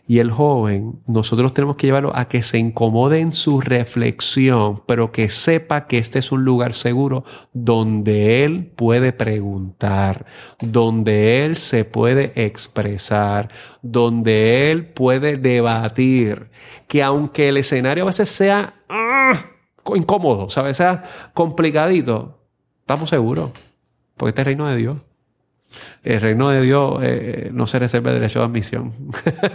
Y 0.09 0.17
el 0.17 0.31
joven, 0.31 1.03
nosotros 1.05 1.53
tenemos 1.53 1.75
que 1.75 1.85
llevarlo 1.85 2.11
a 2.15 2.27
que 2.27 2.41
se 2.41 2.57
incomode 2.57 3.19
en 3.19 3.31
su 3.31 3.61
reflexión, 3.61 4.81
pero 4.87 5.11
que 5.11 5.29
sepa 5.29 5.85
que 5.85 5.99
este 5.99 6.17
es 6.17 6.31
un 6.31 6.43
lugar 6.43 6.73
seguro 6.73 7.23
donde 7.53 8.43
él 8.43 8.71
puede 8.75 9.13
preguntar, 9.13 10.25
donde 10.61 11.45
él 11.45 11.55
se 11.57 11.85
puede 11.85 12.31
expresar, 12.43 13.49
donde 13.83 14.71
él 14.71 14.87
puede 14.87 15.37
debatir, 15.37 16.49
que 16.87 17.03
aunque 17.03 17.49
el 17.49 17.57
escenario 17.57 18.01
a 18.01 18.07
veces 18.07 18.29
sea 18.29 18.81
ah, 18.89 19.33
incómodo, 19.95 20.45
o 20.45 20.49
sea, 20.49 20.73
sea 20.73 21.03
complicadito, 21.35 22.47
estamos 22.79 23.11
seguros, 23.11 23.51
porque 24.17 24.29
este 24.29 24.41
es 24.41 24.47
el 24.47 24.53
reino 24.55 24.67
de 24.67 24.75
Dios. 24.75 25.01
El 26.03 26.21
reino 26.21 26.49
de 26.49 26.61
Dios 26.61 26.99
eh, 27.01 27.49
no 27.53 27.67
se 27.67 27.79
reserva 27.79 28.11
derecho 28.11 28.39
de 28.39 28.45
admisión. 28.45 28.91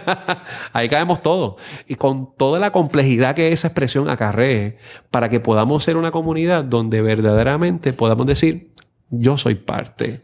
Ahí 0.73 0.89
caemos 0.89 1.23
todos. 1.23 1.61
Y 1.89 1.97
con 1.97 2.35
toda 2.37 2.59
la 2.59 2.71
complejidad 2.71 3.35
que 3.35 3.53
esa 3.53 3.69
expresión 3.69 4.09
acarree, 4.09 4.79
para 5.11 5.29
que 5.29 5.41
podamos 5.41 5.83
ser 5.85 5.97
una 5.97 6.11
comunidad 6.11 6.65
donde 6.65 7.03
verdaderamente 7.03 7.93
podamos 7.93 8.27
decir, 8.27 8.73
yo 9.11 9.37
soy 9.37 9.55
parte. 9.55 10.23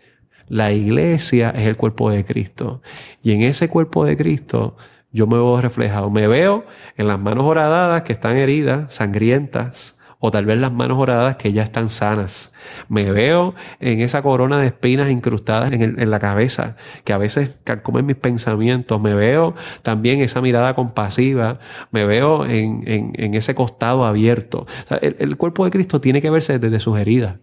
La 0.49 0.73
iglesia 0.73 1.51
es 1.51 1.67
el 1.67 1.77
cuerpo 1.77 2.11
de 2.11 2.25
Cristo. 2.25 2.83
Y 3.23 3.33
en 3.33 3.43
ese 3.43 3.69
cuerpo 3.69 4.05
de 4.05 4.17
Cristo 4.17 4.77
yo 5.13 5.27
me 5.27 5.37
veo 5.37 5.61
reflejado. 5.61 6.11
Me 6.11 6.27
veo 6.27 6.65
en 6.97 7.09
las 7.09 7.21
manos 7.21 7.47
horadadas 7.47 8.03
que 8.03 8.13
están 8.13 8.37
heridas, 8.37 8.93
sangrientas, 8.95 10.00
o 10.23 10.31
tal 10.31 10.45
vez 10.45 10.59
las 10.59 10.71
manos 10.71 10.99
horadadas 10.99 11.37
que 11.37 11.53
ya 11.53 11.63
están 11.63 11.89
sanas. 11.89 12.53
Me 12.89 13.11
veo 13.11 13.55
en 13.81 14.01
esa 14.01 14.23
corona 14.23 14.61
de 14.61 14.67
espinas 14.67 15.11
incrustadas 15.11 15.73
en, 15.73 16.11
la 16.11 16.19
cabeza, 16.19 16.77
que 17.05 17.15
a 17.15 17.19
veces 17.19 17.55
carcomen 17.65 18.05
mis 18.05 18.17
pensamientos. 18.17 19.01
Me 19.01 19.15
veo 19.15 19.55
también 19.83 20.21
esa 20.21 20.43
mirada 20.43 20.75
compasiva. 20.75 21.59
Me 21.91 22.05
veo 22.05 22.45
en, 22.45 23.35
ese 23.35 23.55
costado 23.55 24.05
abierto. 24.05 24.67
el, 25.01 25.37
cuerpo 25.39 25.65
de 25.65 25.71
Cristo 25.71 26.03
tiene 26.03 26.21
que 26.21 26.29
verse 26.29 26.59
desde 26.59 26.81
sus 26.81 26.99
heridas 26.99 27.37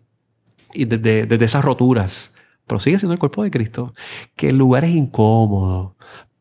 y 0.74 0.86
desde, 0.86 1.26
desde 1.26 1.46
esas 1.46 1.66
roturas. 1.66 2.36
Pero 2.68 2.80
sigue 2.80 3.00
siendo 3.00 3.14
el 3.14 3.20
cuerpo 3.20 3.44
de 3.44 3.50
Cristo, 3.50 3.94
que 4.36 4.50
el 4.50 4.58
lugar 4.58 4.84
es 4.84 4.92
incómodo, 4.92 5.96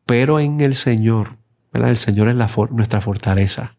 pero 0.05 0.39
en 0.39 0.61
el 0.61 0.75
Señor. 0.75 1.37
El 1.73 1.97
Señor 1.97 2.29
es 2.29 2.35
la 2.35 2.49
nuestra 2.71 3.01
fortaleza 3.01 3.76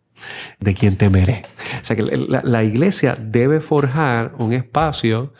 de 0.60 0.74
quien 0.74 0.96
temeré. 0.96 1.42
O 1.80 1.84
sea 1.84 1.96
que 1.96 2.02
la, 2.02 2.64
iglesia 2.64 3.16
debe 3.18 3.60
forjar 3.60 4.34
un 4.38 4.52
espacio 4.52 5.32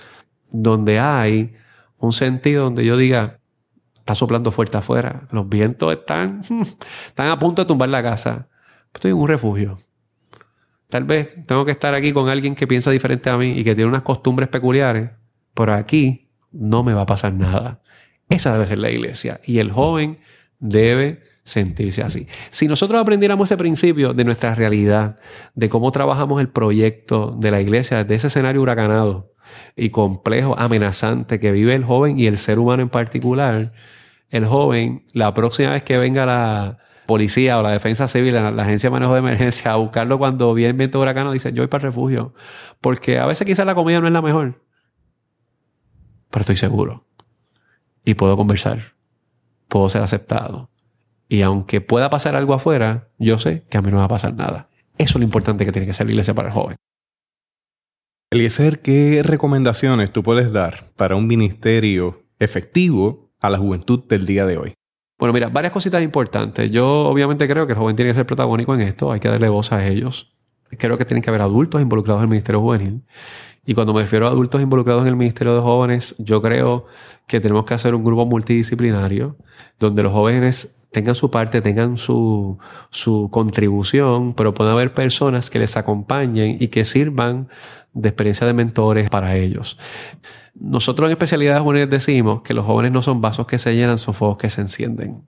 donde 0.50 0.98
hay 0.98 1.54
un 1.98 2.12
sentido 2.12 2.64
donde 2.64 2.84
yo 2.84 2.96
diga, 2.96 3.40
está 3.98 4.14
soplando 4.14 4.50
fuerte 4.50 4.78
afuera, 4.78 5.28
los 5.30 5.48
vientos 5.48 5.92
están, 5.92 6.42
están 7.06 7.28
a 7.28 7.38
punto 7.38 7.62
de 7.62 7.66
tumbar 7.68 7.88
la 7.88 8.02
casa. 8.02 8.48
Estoy 8.94 9.10
en 9.10 9.18
un 9.18 9.28
refugio. 9.28 9.78
Tal 10.88 11.04
vez 11.04 11.34
tengo 11.46 11.64
que 11.64 11.72
estar 11.72 11.94
aquí 11.94 12.12
con 12.12 12.28
alguien 12.28 12.54
que 12.54 12.66
piensa 12.66 12.90
diferente 12.90 13.28
a 13.28 13.36
mí 13.36 13.50
y 13.58 13.64
que 13.64 13.74
tiene 13.74 13.90
unas 13.90 14.02
costumbres 14.02 14.48
peculiares, 14.48 15.10
pero 15.52 15.74
aquí 15.74 16.30
no 16.50 16.82
me 16.82 16.94
va 16.94 17.02
a 17.02 17.06
pasar 17.06 17.34
nada. 17.34 17.82
Esa 18.28 18.52
debe 18.52 18.66
ser 18.66 18.78
la 18.78 18.90
iglesia. 18.90 19.40
Y 19.44 19.58
el 19.58 19.70
joven 19.70 20.18
debe 20.58 21.22
sentirse 21.48 22.02
así. 22.02 22.26
Si 22.50 22.68
nosotros 22.68 23.00
aprendiéramos 23.00 23.48
ese 23.48 23.56
principio 23.56 24.14
de 24.14 24.24
nuestra 24.24 24.54
realidad, 24.54 25.18
de 25.54 25.68
cómo 25.68 25.90
trabajamos 25.92 26.40
el 26.40 26.48
proyecto 26.48 27.34
de 27.38 27.50
la 27.50 27.60
iglesia, 27.60 28.04
de 28.04 28.14
ese 28.14 28.26
escenario 28.28 28.62
huracanado 28.62 29.32
y 29.76 29.90
complejo, 29.90 30.58
amenazante 30.58 31.40
que 31.40 31.52
vive 31.52 31.74
el 31.74 31.84
joven 31.84 32.18
y 32.18 32.26
el 32.26 32.38
ser 32.38 32.58
humano 32.58 32.82
en 32.82 32.90
particular, 32.90 33.72
el 34.30 34.44
joven, 34.46 35.06
la 35.12 35.32
próxima 35.34 35.70
vez 35.70 35.82
que 35.82 35.96
venga 35.96 36.26
la 36.26 36.78
policía 37.06 37.58
o 37.58 37.62
la 37.62 37.72
defensa 37.72 38.06
civil, 38.08 38.34
la, 38.34 38.48
agencia 38.48 38.88
de 38.88 38.92
manejo 38.92 39.14
de 39.14 39.20
emergencia, 39.20 39.72
a 39.72 39.76
buscarlo 39.76 40.18
cuando 40.18 40.52
viene 40.52 40.70
el 40.72 40.76
viento 40.76 41.00
huracano, 41.00 41.32
dice, 41.32 41.52
yo 41.52 41.62
voy 41.62 41.68
para 41.68 41.82
el 41.82 41.92
refugio. 41.92 42.34
Porque 42.82 43.18
a 43.18 43.26
veces 43.26 43.46
quizás 43.46 43.64
la 43.64 43.74
comida 43.74 44.00
no 44.00 44.06
es 44.06 44.12
la 44.12 44.22
mejor. 44.22 44.62
Pero 46.30 46.42
estoy 46.42 46.56
seguro. 46.56 47.06
Y 48.04 48.14
puedo 48.14 48.36
conversar 48.36 48.98
puedo 49.68 49.88
ser 49.88 50.02
aceptado. 50.02 50.70
Y 51.28 51.42
aunque 51.42 51.80
pueda 51.80 52.10
pasar 52.10 52.34
algo 52.36 52.54
afuera, 52.54 53.08
yo 53.18 53.38
sé 53.38 53.64
que 53.68 53.78
a 53.78 53.82
mí 53.82 53.90
no 53.90 53.98
va 53.98 54.04
a 54.04 54.08
pasar 54.08 54.34
nada. 54.34 54.68
Eso 54.96 55.12
es 55.12 55.16
lo 55.16 55.24
importante 55.24 55.64
que 55.64 55.72
tiene 55.72 55.86
que 55.86 55.92
ser 55.92 56.06
la 56.06 56.12
iglesia 56.12 56.34
para 56.34 56.48
el 56.48 56.54
joven. 56.54 56.76
Eliezer, 58.30 58.80
¿qué 58.80 59.22
recomendaciones 59.22 60.12
tú 60.12 60.22
puedes 60.22 60.52
dar 60.52 60.90
para 60.96 61.16
un 61.16 61.26
ministerio 61.26 62.24
efectivo 62.38 63.30
a 63.40 63.50
la 63.50 63.58
juventud 63.58 64.04
del 64.08 64.26
día 64.26 64.44
de 64.46 64.58
hoy? 64.58 64.74
Bueno, 65.18 65.32
mira, 65.32 65.48
varias 65.48 65.72
cositas 65.72 66.02
importantes. 66.02 66.70
Yo 66.70 67.06
obviamente 67.06 67.48
creo 67.48 67.66
que 67.66 67.72
el 67.72 67.78
joven 67.78 67.96
tiene 67.96 68.10
que 68.10 68.14
ser 68.14 68.26
protagónico 68.26 68.74
en 68.74 68.82
esto, 68.82 69.12
hay 69.12 69.20
que 69.20 69.28
darle 69.28 69.48
voz 69.48 69.72
a 69.72 69.86
ellos. 69.86 70.34
Creo 70.78 70.98
que 70.98 71.04
tienen 71.04 71.22
que 71.22 71.30
haber 71.30 71.42
adultos 71.42 71.80
involucrados 71.80 72.20
en 72.20 72.24
el 72.24 72.30
ministerio 72.30 72.60
juvenil. 72.60 73.02
Y 73.68 73.74
cuando 73.74 73.92
me 73.92 74.00
refiero 74.00 74.26
a 74.26 74.30
adultos 74.30 74.62
involucrados 74.62 75.02
en 75.02 75.08
el 75.08 75.16
Ministerio 75.16 75.54
de 75.54 75.60
Jóvenes, 75.60 76.14
yo 76.18 76.40
creo 76.40 76.86
que 77.26 77.38
tenemos 77.38 77.66
que 77.66 77.74
hacer 77.74 77.94
un 77.94 78.02
grupo 78.02 78.24
multidisciplinario 78.24 79.36
donde 79.78 80.02
los 80.02 80.10
jóvenes 80.10 80.77
tengan 80.90 81.14
su 81.14 81.30
parte, 81.30 81.60
tengan 81.60 81.96
su, 81.96 82.58
su 82.90 83.28
contribución, 83.30 84.34
pero 84.34 84.54
pueden 84.54 84.72
haber 84.72 84.94
personas 84.94 85.50
que 85.50 85.58
les 85.58 85.76
acompañen 85.76 86.56
y 86.60 86.68
que 86.68 86.84
sirvan 86.84 87.48
de 87.92 88.08
experiencia 88.08 88.46
de 88.46 88.52
mentores 88.52 89.10
para 89.10 89.36
ellos. 89.36 89.78
Nosotros 90.54 91.06
en 91.06 91.12
especialidades 91.12 91.62
juveniles 91.62 91.90
decimos 91.90 92.42
que 92.42 92.54
los 92.54 92.66
jóvenes 92.66 92.92
no 92.92 93.02
son 93.02 93.20
vasos 93.20 93.46
que 93.46 93.58
se 93.58 93.74
llenan, 93.74 93.98
son 93.98 94.14
fuegos 94.14 94.38
que 94.38 94.50
se 94.50 94.60
encienden. 94.60 95.22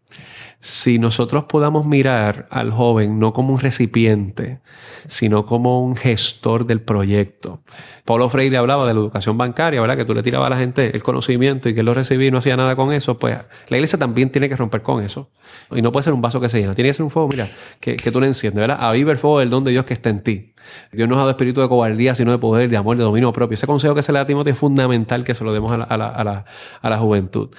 Si 0.63 0.99
nosotros 0.99 1.45
podamos 1.45 1.87
mirar 1.87 2.47
al 2.51 2.71
joven 2.71 3.19
no 3.19 3.33
como 3.33 3.55
un 3.55 3.61
recipiente, 3.61 4.61
sino 5.09 5.47
como 5.47 5.83
un 5.83 5.97
gestor 5.97 6.67
del 6.67 6.83
proyecto. 6.83 7.63
Paulo 8.05 8.29
Freire 8.29 8.59
hablaba 8.59 8.87
de 8.87 8.93
la 8.93 9.01
educación 9.01 9.39
bancaria, 9.39 9.81
¿verdad? 9.81 9.97
Que 9.97 10.05
tú 10.05 10.15
le 10.15 10.23
tirabas 10.23 10.49
a 10.49 10.51
la 10.51 10.59
gente 10.59 10.95
el 10.95 11.03
conocimiento 11.03 11.69
y 11.69 11.75
que 11.75 11.81
él 11.81 11.87
lo 11.87 11.95
recibía 11.95 12.29
y 12.29 12.31
no 12.31 12.39
hacía 12.39 12.59
nada 12.59 12.77
con 12.77 12.93
eso. 12.93 13.19
Pues 13.19 13.39
la 13.69 13.77
iglesia 13.77 13.99
también 13.99 14.31
tiene 14.31 14.51
que 14.51 14.57
romper 14.57 14.83
con 14.83 15.03
eso. 15.03 15.31
Y 15.71 15.81
no 15.81 15.93
puede 15.93 16.05
ser 16.05 16.13
un 16.13 16.21
vaso 16.21 16.41
que 16.41 16.51
se 16.51 16.61
llena. 16.61 16.75
Tiene 16.75 16.91
que 16.91 16.95
ser 16.95 17.05
un 17.05 17.11
fuego, 17.11 17.29
mira, 17.29 17.49
que, 17.81 17.97
que 17.97 18.11
tú 18.11 18.21
le 18.21 18.27
enciendes, 18.27 18.61
¿verdad? 18.61 18.79
Aviva 18.81 19.13
el 19.13 19.19
fuego 19.19 19.39
del 19.39 19.49
don 19.49 19.65
de 19.65 19.71
Dios 19.71 19.87
que 19.87 19.95
está 19.95 20.11
en 20.11 20.23
ti. 20.23 20.50
Dios 20.93 21.09
no 21.09 21.17
ha 21.17 21.19
dado 21.19 21.31
espíritu 21.31 21.61
de 21.61 21.69
cobardía, 21.69 22.15
sino 22.15 22.33
de 22.33 22.39
poder, 22.39 22.69
de 22.69 22.77
amor, 22.77 22.97
de 22.97 23.03
dominio 23.03 23.33
propio. 23.33 23.55
Ese 23.55 23.67
consejo 23.67 23.95
que 23.95 24.03
se 24.03 24.13
le 24.13 24.19
da 24.19 24.23
a 24.23 24.27
Timoteo 24.27 24.53
es 24.53 24.59
fundamental 24.59 25.25
que 25.25 25.35
se 25.35 25.45
lo 25.45 25.53
demos 25.53 25.73
a 25.73 25.79
la, 25.79 25.85
a 25.85 26.25
la, 26.25 26.45
a 26.81 26.91
la 26.91 26.99
juventud. 26.99 27.51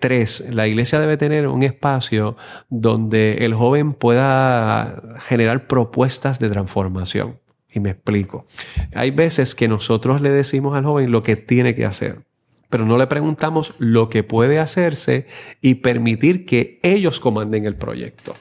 Tres, 0.00 0.46
la 0.52 0.66
iglesia 0.66 0.98
debe 0.98 1.16
tener 1.16 1.46
un 1.46 1.62
espacio 1.62 2.36
donde 2.68 3.44
el 3.44 3.54
joven 3.54 3.92
pueda 3.92 5.18
generar 5.20 5.66
propuestas 5.66 6.38
de 6.38 6.48
transformación. 6.48 7.38
Y 7.72 7.80
me 7.80 7.90
explico. 7.90 8.46
Hay 8.94 9.10
veces 9.10 9.54
que 9.54 9.68
nosotros 9.68 10.20
le 10.20 10.30
decimos 10.30 10.76
al 10.76 10.84
joven 10.84 11.10
lo 11.10 11.22
que 11.22 11.36
tiene 11.36 11.74
que 11.74 11.84
hacer, 11.84 12.24
pero 12.68 12.84
no 12.84 12.96
le 12.98 13.06
preguntamos 13.06 13.74
lo 13.78 14.08
que 14.08 14.22
puede 14.24 14.58
hacerse 14.58 15.26
y 15.60 15.76
permitir 15.76 16.46
que 16.46 16.80
ellos 16.82 17.20
comanden 17.20 17.66
el 17.66 17.76
proyecto. 17.76 18.34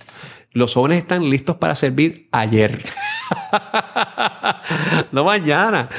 Los 0.52 0.74
jóvenes 0.74 1.00
están 1.00 1.30
listos 1.30 1.58
para 1.58 1.76
servir 1.76 2.28
ayer. 2.32 2.84
no 5.12 5.24
mañana. 5.24 5.90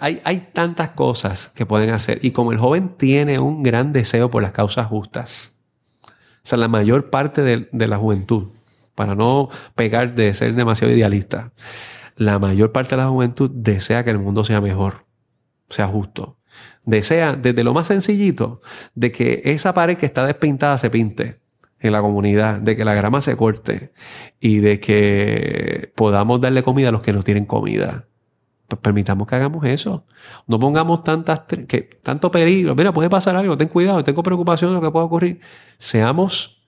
hay, 0.00 0.20
hay, 0.24 0.48
tantas 0.52 0.90
cosas 0.90 1.48
que 1.54 1.66
pueden 1.66 1.90
hacer. 1.90 2.18
Y 2.22 2.32
como 2.32 2.52
el 2.52 2.58
joven 2.58 2.94
tiene 2.96 3.38
un 3.38 3.62
gran 3.62 3.92
deseo 3.92 4.30
por 4.30 4.42
las 4.42 4.52
causas 4.52 4.86
justas, 4.86 5.58
o 6.04 6.48
sea, 6.48 6.58
la 6.58 6.68
mayor 6.68 7.10
parte 7.10 7.42
de, 7.42 7.68
de 7.72 7.88
la 7.88 7.98
juventud, 7.98 8.48
para 8.94 9.14
no 9.14 9.48
pegar 9.74 10.14
de 10.14 10.34
ser 10.34 10.54
demasiado 10.54 10.92
idealista, 10.92 11.52
la 12.16 12.38
mayor 12.38 12.72
parte 12.72 12.96
de 12.96 13.02
la 13.02 13.08
juventud 13.08 13.50
desea 13.52 14.04
que 14.04 14.10
el 14.10 14.18
mundo 14.18 14.44
sea 14.44 14.60
mejor, 14.60 15.06
sea 15.68 15.86
justo. 15.86 16.38
Desea 16.84 17.34
desde 17.34 17.62
lo 17.62 17.74
más 17.74 17.86
sencillito 17.86 18.60
de 18.94 19.12
que 19.12 19.42
esa 19.44 19.74
pared 19.74 19.96
que 19.96 20.06
está 20.06 20.26
despintada 20.26 20.78
se 20.78 20.90
pinte 20.90 21.40
en 21.80 21.92
la 21.92 22.00
comunidad, 22.00 22.60
de 22.60 22.76
que 22.76 22.84
la 22.84 22.94
grama 22.94 23.20
se 23.20 23.36
corte 23.36 23.92
y 24.40 24.58
de 24.58 24.80
que 24.80 25.92
podamos 25.94 26.40
darle 26.40 26.62
comida 26.62 26.88
a 26.88 26.92
los 26.92 27.02
que 27.02 27.12
no 27.12 27.22
tienen 27.22 27.46
comida. 27.46 28.06
Pues 28.66 28.80
permitamos 28.80 29.26
que 29.26 29.36
hagamos 29.36 29.64
eso. 29.64 30.04
No 30.46 30.58
pongamos 30.58 31.02
tantas, 31.02 31.40
que, 31.40 31.82
tanto 32.02 32.30
peligro. 32.30 32.74
Mira, 32.74 32.92
puede 32.92 33.08
pasar 33.08 33.34
algo, 33.36 33.56
ten 33.56 33.68
cuidado, 33.68 34.04
tengo 34.04 34.22
preocupación 34.22 34.70
de 34.70 34.74
lo 34.74 34.82
que 34.82 34.90
pueda 34.90 35.06
ocurrir. 35.06 35.40
Seamos 35.78 36.58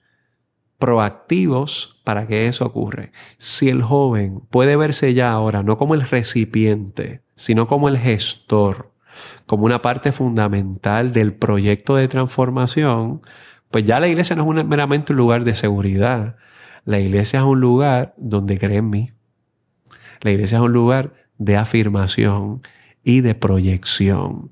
proactivos 0.79 2.01
para 2.03 2.25
que 2.25 2.47
eso 2.47 2.65
ocurra. 2.65 3.11
Si 3.37 3.69
el 3.69 3.83
joven 3.83 4.41
puede 4.49 4.75
verse 4.75 5.13
ya 5.13 5.31
ahora 5.31 5.61
no 5.61 5.77
como 5.77 5.93
el 5.93 6.01
recipiente, 6.01 7.21
sino 7.35 7.67
como 7.67 7.87
el 7.87 7.99
gestor, 7.99 8.91
como 9.45 9.65
una 9.65 9.83
parte 9.83 10.11
fundamental 10.11 11.13
del 11.13 11.35
proyecto 11.35 11.95
de 11.95 12.07
transformación, 12.07 13.21
pues 13.71 13.85
ya 13.85 13.99
la 13.99 14.07
iglesia 14.07 14.35
no 14.35 14.57
es 14.57 14.65
meramente 14.65 15.13
un 15.13 15.17
lugar 15.17 15.43
de 15.43 15.55
seguridad. 15.55 16.35
La 16.85 16.99
iglesia 16.99 17.39
es 17.39 17.45
un 17.45 17.59
lugar 17.59 18.13
donde 18.17 18.57
creen 18.57 18.85
en 18.85 18.89
mí. 18.89 19.11
La 20.21 20.31
iglesia 20.31 20.57
es 20.57 20.63
un 20.63 20.73
lugar 20.73 21.13
de 21.37 21.57
afirmación 21.57 22.61
y 23.03 23.21
de 23.21 23.33
proyección. 23.33 24.51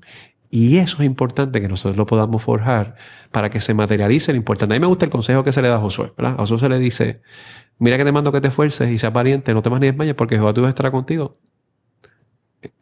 Y 0.50 0.78
eso 0.78 0.98
es 1.00 1.06
importante 1.06 1.60
que 1.60 1.68
nosotros 1.68 1.96
lo 1.96 2.06
podamos 2.06 2.42
forjar 2.42 2.96
para 3.30 3.50
que 3.50 3.60
se 3.60 3.72
materialice 3.72 4.32
lo 4.32 4.38
importante. 4.38 4.74
A 4.74 4.76
mí 4.76 4.80
me 4.80 4.88
gusta 4.88 5.04
el 5.04 5.10
consejo 5.10 5.44
que 5.44 5.52
se 5.52 5.62
le 5.62 5.68
da 5.68 5.76
a 5.76 5.80
Josué. 5.80 6.12
¿verdad? 6.16 6.34
A 6.34 6.38
Josué 6.38 6.58
se 6.58 6.68
le 6.68 6.78
dice, 6.80 7.22
mira 7.78 7.96
que 7.96 8.04
te 8.04 8.10
mando 8.10 8.32
que 8.32 8.40
te 8.40 8.48
esfuerces 8.48 8.90
y 8.90 8.98
seas 8.98 9.12
valiente, 9.12 9.54
no 9.54 9.62
temas 9.62 9.80
ni 9.80 9.86
desmayes 9.86 10.14
porque 10.14 10.34
Jehová 10.34 10.52
tú 10.52 10.66
estará 10.66 10.90
contigo 10.90 11.38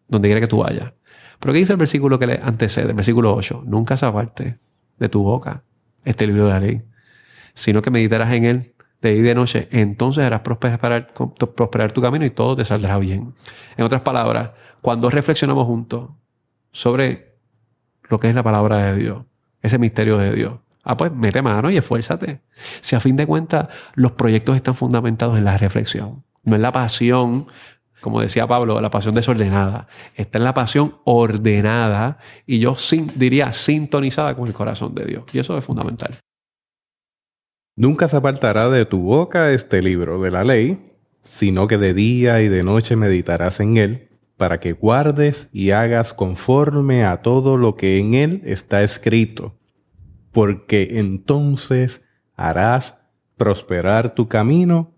donde 0.08 0.28
quiera 0.28 0.40
que 0.40 0.46
tú 0.46 0.58
vayas. 0.58 0.92
Pero 1.38 1.52
¿qué 1.52 1.60
dice 1.60 1.72
el 1.72 1.78
versículo 1.78 2.18
que 2.18 2.26
le 2.26 2.40
antecede? 2.42 2.90
El 2.90 2.96
versículo 2.96 3.34
8. 3.34 3.64
Nunca 3.66 3.96
se 3.96 4.06
aparte 4.06 4.58
de 4.98 5.08
tu 5.08 5.22
boca 5.22 5.62
este 6.04 6.26
libro 6.26 6.46
de 6.46 6.50
la 6.50 6.60
ley, 6.60 6.82
sino 7.54 7.82
que 7.82 7.90
meditarás 7.90 8.32
en 8.32 8.44
él 8.44 8.74
de 9.00 9.10
día 9.10 9.18
y 9.20 9.22
de 9.22 9.34
noche, 9.34 9.68
entonces 9.70 10.24
harás 10.24 10.40
prosperar, 10.40 11.12
prosperar 11.54 11.92
tu 11.92 12.02
camino 12.02 12.24
y 12.24 12.30
todo 12.30 12.56
te 12.56 12.64
saldrá 12.64 12.98
bien. 12.98 13.34
En 13.76 13.84
otras 13.84 14.02
palabras, 14.02 14.50
cuando 14.82 15.10
reflexionamos 15.10 15.66
juntos 15.66 16.10
sobre 16.72 17.36
lo 18.08 18.18
que 18.18 18.28
es 18.28 18.34
la 18.34 18.42
palabra 18.42 18.92
de 18.92 18.96
Dios, 18.96 19.24
ese 19.62 19.78
misterio 19.78 20.18
de 20.18 20.32
Dios. 20.32 20.58
Ah, 20.84 20.96
pues 20.96 21.12
mete 21.12 21.42
mano 21.42 21.70
y 21.70 21.76
esfuérzate. 21.76 22.40
Si 22.80 22.96
a 22.96 23.00
fin 23.00 23.16
de 23.16 23.26
cuentas 23.26 23.68
los 23.94 24.12
proyectos 24.12 24.56
están 24.56 24.74
fundamentados 24.74 25.36
en 25.36 25.44
la 25.44 25.56
reflexión, 25.56 26.24
no 26.44 26.56
en 26.56 26.62
la 26.62 26.72
pasión, 26.72 27.46
como 28.00 28.20
decía 28.20 28.46
Pablo, 28.46 28.80
la 28.80 28.90
pasión 28.90 29.14
desordenada. 29.14 29.88
Está 30.14 30.38
en 30.38 30.44
la 30.44 30.54
pasión 30.54 30.96
ordenada 31.04 32.18
y 32.46 32.58
yo 32.58 32.76
diría 33.14 33.52
sintonizada 33.52 34.34
con 34.34 34.46
el 34.46 34.54
corazón 34.54 34.94
de 34.94 35.04
Dios. 35.04 35.24
Y 35.32 35.38
eso 35.38 35.56
es 35.56 35.64
fundamental. 35.64 36.16
Nunca 37.76 38.08
se 38.08 38.16
apartará 38.16 38.68
de 38.68 38.84
tu 38.84 39.00
boca 39.00 39.52
este 39.52 39.82
libro 39.82 40.20
de 40.20 40.30
la 40.30 40.44
ley, 40.44 40.92
sino 41.22 41.68
que 41.68 41.78
de 41.78 41.94
día 41.94 42.42
y 42.42 42.48
de 42.48 42.62
noche 42.62 42.96
meditarás 42.96 43.60
en 43.60 43.76
él, 43.76 44.08
para 44.36 44.60
que 44.60 44.72
guardes 44.72 45.48
y 45.52 45.70
hagas 45.70 46.12
conforme 46.12 47.04
a 47.04 47.22
todo 47.22 47.56
lo 47.56 47.76
que 47.76 47.98
en 47.98 48.14
él 48.14 48.42
está 48.44 48.82
escrito 48.82 49.58
porque 50.38 50.88
entonces 50.92 52.04
harás 52.36 53.10
prosperar 53.36 54.14
tu 54.14 54.28
camino 54.28 54.94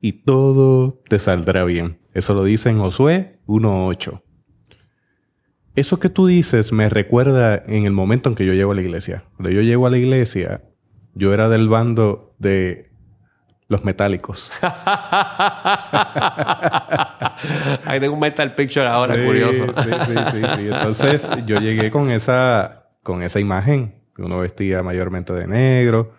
y 0.00 0.24
todo 0.24 1.02
te 1.08 1.18
saldrá 1.18 1.64
bien. 1.64 1.98
Eso 2.16 2.32
lo 2.32 2.44
dice 2.44 2.70
en 2.70 2.78
Josué 2.78 3.40
1.8. 3.46 4.22
Eso 5.74 6.00
que 6.00 6.08
tú 6.08 6.26
dices 6.26 6.72
me 6.72 6.88
recuerda 6.88 7.62
en 7.66 7.84
el 7.84 7.92
momento 7.92 8.30
en 8.30 8.34
que 8.34 8.46
yo 8.46 8.54
llego 8.54 8.72
a 8.72 8.74
la 8.74 8.80
iglesia. 8.80 9.24
Cuando 9.36 9.50
yo 9.50 9.60
llego 9.60 9.86
a 9.86 9.90
la 9.90 9.98
iglesia, 9.98 10.62
yo 11.12 11.34
era 11.34 11.50
del 11.50 11.68
bando 11.68 12.34
de 12.38 12.90
los 13.68 13.84
metálicos. 13.84 14.50
Ahí 17.84 18.00
tengo 18.00 18.14
un 18.14 18.20
metal 18.20 18.54
picture 18.54 18.86
ahora, 18.86 19.22
curioso. 19.22 19.66
sí, 19.66 19.90
sí, 20.06 20.14
sí, 20.32 20.40
sí. 20.56 20.68
Entonces 20.68 21.28
yo 21.44 21.60
llegué 21.60 21.90
con 21.90 22.10
esa, 22.10 22.86
con 23.02 23.22
esa 23.22 23.40
imagen 23.40 23.94
uno 24.16 24.38
vestía 24.38 24.82
mayormente 24.82 25.34
de 25.34 25.46
negro, 25.46 26.14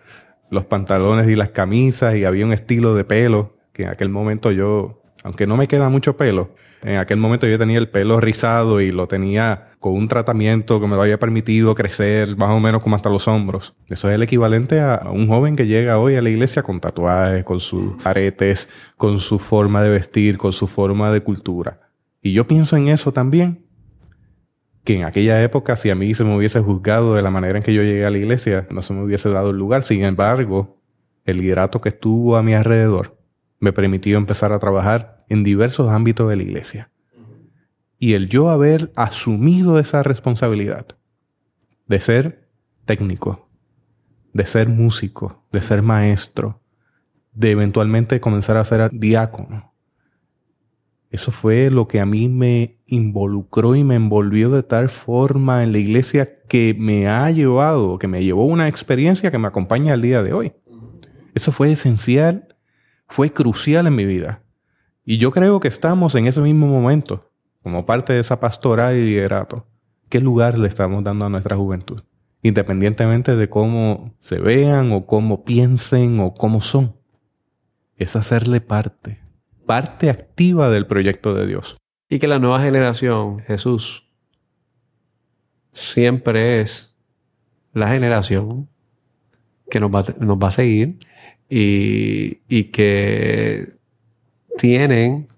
los 0.50 0.64
pantalones 0.64 1.28
y 1.28 1.34
las 1.34 1.48
camisas 1.48 2.14
y 2.14 2.24
había 2.24 2.46
un 2.46 2.52
estilo 2.52 2.94
de 2.94 3.02
pelo 3.02 3.58
que 3.72 3.84
en 3.84 3.90
aquel 3.90 4.08
momento 4.08 4.50
yo, 4.50 4.97
aunque 5.24 5.46
no 5.46 5.56
me 5.56 5.68
queda 5.68 5.88
mucho 5.88 6.16
pelo, 6.16 6.54
en 6.82 6.96
aquel 6.96 7.18
momento 7.18 7.46
yo 7.46 7.58
tenía 7.58 7.78
el 7.78 7.88
pelo 7.88 8.20
rizado 8.20 8.80
y 8.80 8.92
lo 8.92 9.08
tenía 9.08 9.72
con 9.80 9.94
un 9.94 10.06
tratamiento 10.06 10.80
que 10.80 10.86
me 10.86 10.94
lo 10.94 11.02
había 11.02 11.18
permitido 11.18 11.74
crecer 11.74 12.36
más 12.36 12.50
o 12.50 12.60
menos 12.60 12.82
como 12.82 12.94
hasta 12.94 13.10
los 13.10 13.26
hombros. 13.26 13.74
Eso 13.88 14.08
es 14.08 14.14
el 14.14 14.22
equivalente 14.22 14.80
a 14.80 15.08
un 15.12 15.26
joven 15.26 15.56
que 15.56 15.66
llega 15.66 15.98
hoy 15.98 16.16
a 16.16 16.22
la 16.22 16.30
iglesia 16.30 16.62
con 16.62 16.80
tatuajes, 16.80 17.44
con 17.44 17.58
sus 17.58 17.94
aretes, 18.06 18.68
con 18.96 19.18
su 19.18 19.38
forma 19.38 19.82
de 19.82 19.90
vestir, 19.90 20.38
con 20.38 20.52
su 20.52 20.68
forma 20.68 21.10
de 21.10 21.20
cultura. 21.22 21.80
Y 22.22 22.32
yo 22.32 22.46
pienso 22.46 22.76
en 22.76 22.88
eso 22.88 23.12
también 23.12 23.64
que 24.84 24.94
en 24.94 25.04
aquella 25.04 25.42
época, 25.42 25.76
si 25.76 25.90
a 25.90 25.94
mí 25.94 26.14
se 26.14 26.24
me 26.24 26.34
hubiese 26.36 26.60
juzgado 26.60 27.14
de 27.14 27.22
la 27.22 27.30
manera 27.30 27.58
en 27.58 27.64
que 27.64 27.74
yo 27.74 27.82
llegué 27.82 28.06
a 28.06 28.10
la 28.10 28.18
iglesia, 28.18 28.66
no 28.70 28.82
se 28.82 28.94
me 28.94 29.02
hubiese 29.02 29.28
dado 29.30 29.50
el 29.50 29.56
lugar. 29.56 29.82
Sin 29.82 30.04
embargo, 30.04 30.80
el 31.24 31.38
liderato 31.38 31.80
que 31.80 31.90
estuvo 31.90 32.36
a 32.36 32.42
mi 32.42 32.54
alrededor 32.54 33.17
me 33.60 33.72
permitió 33.72 34.16
empezar 34.16 34.52
a 34.52 34.58
trabajar 34.58 35.24
en 35.28 35.44
diversos 35.44 35.90
ámbitos 35.90 36.28
de 36.28 36.36
la 36.36 36.42
iglesia. 36.42 36.90
Y 37.98 38.14
el 38.14 38.28
yo 38.28 38.50
haber 38.50 38.92
asumido 38.94 39.78
esa 39.78 40.02
responsabilidad 40.02 40.86
de 41.86 42.00
ser 42.00 42.48
técnico, 42.84 43.48
de 44.32 44.46
ser 44.46 44.68
músico, 44.68 45.46
de 45.50 45.62
ser 45.62 45.82
maestro, 45.82 46.62
de 47.32 47.50
eventualmente 47.50 48.20
comenzar 48.20 48.56
a 48.56 48.64
ser 48.64 48.90
diácono, 48.92 49.68
eso 51.10 51.30
fue 51.30 51.70
lo 51.70 51.88
que 51.88 52.00
a 52.00 52.06
mí 52.06 52.28
me 52.28 52.80
involucró 52.86 53.74
y 53.74 53.82
me 53.82 53.94
envolvió 53.94 54.50
de 54.50 54.62
tal 54.62 54.90
forma 54.90 55.62
en 55.64 55.72
la 55.72 55.78
iglesia 55.78 56.42
que 56.48 56.76
me 56.78 57.08
ha 57.08 57.30
llevado, 57.30 57.98
que 57.98 58.08
me 58.08 58.22
llevó 58.22 58.44
una 58.44 58.68
experiencia 58.68 59.30
que 59.30 59.38
me 59.38 59.48
acompaña 59.48 59.94
al 59.94 60.02
día 60.02 60.22
de 60.22 60.34
hoy. 60.34 60.52
Eso 61.34 61.50
fue 61.50 61.72
esencial, 61.72 62.56
fue 63.08 63.32
crucial 63.32 63.86
en 63.86 63.96
mi 63.96 64.04
vida. 64.04 64.42
Y 65.04 65.18
yo 65.18 65.30
creo 65.30 65.60
que 65.60 65.68
estamos 65.68 66.14
en 66.14 66.26
ese 66.26 66.40
mismo 66.40 66.66
momento, 66.66 67.30
como 67.62 67.86
parte 67.86 68.12
de 68.12 68.20
esa 68.20 68.40
pastoral 68.40 68.96
y 68.96 69.04
liderato. 69.04 69.66
¿Qué 70.08 70.20
lugar 70.20 70.58
le 70.58 70.68
estamos 70.68 71.02
dando 71.04 71.26
a 71.26 71.28
nuestra 71.28 71.56
juventud? 71.56 72.02
Independientemente 72.42 73.36
de 73.36 73.48
cómo 73.48 74.14
se 74.18 74.38
vean 74.38 74.92
o 74.92 75.06
cómo 75.06 75.44
piensen 75.44 76.20
o 76.20 76.34
cómo 76.34 76.60
son. 76.60 76.96
Es 77.96 78.14
hacerle 78.16 78.60
parte 78.60 79.18
parte 79.68 80.08
activa 80.08 80.70
del 80.70 80.86
proyecto 80.86 81.34
de 81.34 81.46
Dios. 81.46 81.76
Y 82.08 82.18
que 82.18 82.26
la 82.26 82.38
nueva 82.38 82.58
generación, 82.62 83.40
Jesús, 83.40 84.08
siempre 85.72 86.62
es 86.62 86.96
la 87.74 87.88
generación 87.88 88.70
que 89.70 89.78
nos 89.78 89.90
va, 89.90 90.06
nos 90.20 90.38
va 90.38 90.48
a 90.48 90.52
seguir 90.52 90.98
y, 91.48 92.38
y 92.48 92.64
que 92.64 93.72
tienen 94.58 95.28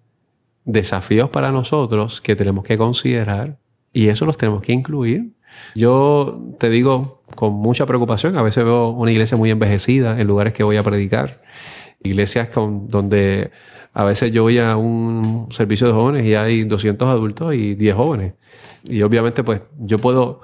desafíos 0.64 1.30
para 1.30 1.52
nosotros 1.52 2.20
que 2.20 2.36
tenemos 2.36 2.64
que 2.64 2.78
considerar 2.78 3.58
y 3.92 4.08
eso 4.08 4.24
los 4.24 4.36
tenemos 4.36 4.62
que 4.62 4.72
incluir. 4.72 5.32
Yo 5.74 6.40
te 6.58 6.70
digo 6.70 7.22
con 7.34 7.52
mucha 7.52 7.86
preocupación, 7.86 8.36
a 8.36 8.42
veces 8.42 8.64
veo 8.64 8.90
una 8.90 9.12
iglesia 9.12 9.36
muy 9.36 9.50
envejecida 9.50 10.20
en 10.20 10.26
lugares 10.26 10.52
que 10.52 10.62
voy 10.62 10.76
a 10.76 10.82
predicar, 10.82 11.40
iglesias 12.02 12.48
con, 12.48 12.88
donde 12.88 13.50
a 13.92 14.04
veces 14.04 14.32
yo 14.32 14.42
voy 14.42 14.58
a 14.58 14.76
un 14.76 15.48
servicio 15.50 15.88
de 15.88 15.92
jóvenes 15.92 16.26
y 16.26 16.34
hay 16.34 16.64
200 16.64 17.08
adultos 17.08 17.54
y 17.54 17.74
10 17.74 17.96
jóvenes. 17.96 18.34
Y 18.84 19.02
obviamente, 19.02 19.42
pues 19.42 19.60
yo 19.78 19.98
puedo 19.98 20.40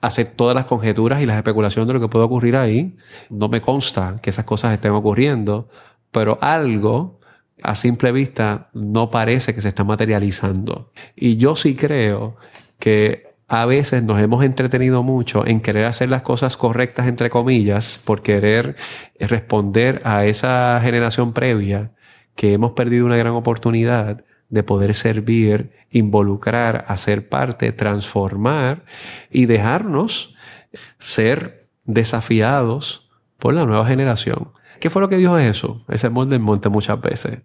hacer 0.00 0.28
todas 0.28 0.54
las 0.54 0.66
conjeturas 0.66 1.20
y 1.20 1.26
las 1.26 1.36
especulaciones 1.36 1.88
de 1.88 1.94
lo 1.94 2.00
que 2.00 2.08
puede 2.08 2.24
ocurrir 2.24 2.56
ahí. 2.56 2.96
No 3.30 3.48
me 3.48 3.60
consta 3.60 4.16
que 4.22 4.30
esas 4.30 4.44
cosas 4.44 4.72
estén 4.72 4.92
ocurriendo, 4.92 5.68
pero 6.10 6.38
algo 6.40 7.18
a 7.62 7.74
simple 7.74 8.12
vista 8.12 8.70
no 8.72 9.10
parece 9.10 9.54
que 9.54 9.60
se 9.60 9.68
está 9.68 9.84
materializando. 9.84 10.92
Y 11.16 11.36
yo 11.36 11.56
sí 11.56 11.74
creo 11.74 12.36
que 12.78 13.28
a 13.48 13.64
veces 13.66 14.04
nos 14.04 14.20
hemos 14.20 14.44
entretenido 14.44 15.02
mucho 15.02 15.46
en 15.46 15.60
querer 15.60 15.86
hacer 15.86 16.10
las 16.10 16.22
cosas 16.22 16.56
correctas, 16.56 17.06
entre 17.06 17.30
comillas, 17.30 18.00
por 18.04 18.22
querer 18.22 18.76
responder 19.18 20.02
a 20.04 20.26
esa 20.26 20.78
generación 20.82 21.32
previa 21.32 21.92
que 22.36 22.52
hemos 22.52 22.72
perdido 22.72 23.06
una 23.06 23.16
gran 23.16 23.32
oportunidad 23.32 24.24
de 24.48 24.62
poder 24.62 24.94
servir, 24.94 25.72
involucrar, 25.90 26.84
hacer 26.88 27.28
parte, 27.28 27.72
transformar 27.72 28.84
y 29.30 29.46
dejarnos 29.46 30.34
ser 30.98 31.68
desafiados 31.84 33.10
por 33.38 33.54
la 33.54 33.64
nueva 33.64 33.86
generación. 33.86 34.52
¿Qué 34.80 34.90
fue 34.90 35.02
lo 35.02 35.08
que 35.08 35.16
dijo 35.16 35.36
Jesús? 35.36 35.78
Ese 35.88 36.08
monte 36.08 36.34
del 36.34 36.42
monte 36.42 36.68
muchas 36.68 37.00
veces. 37.00 37.40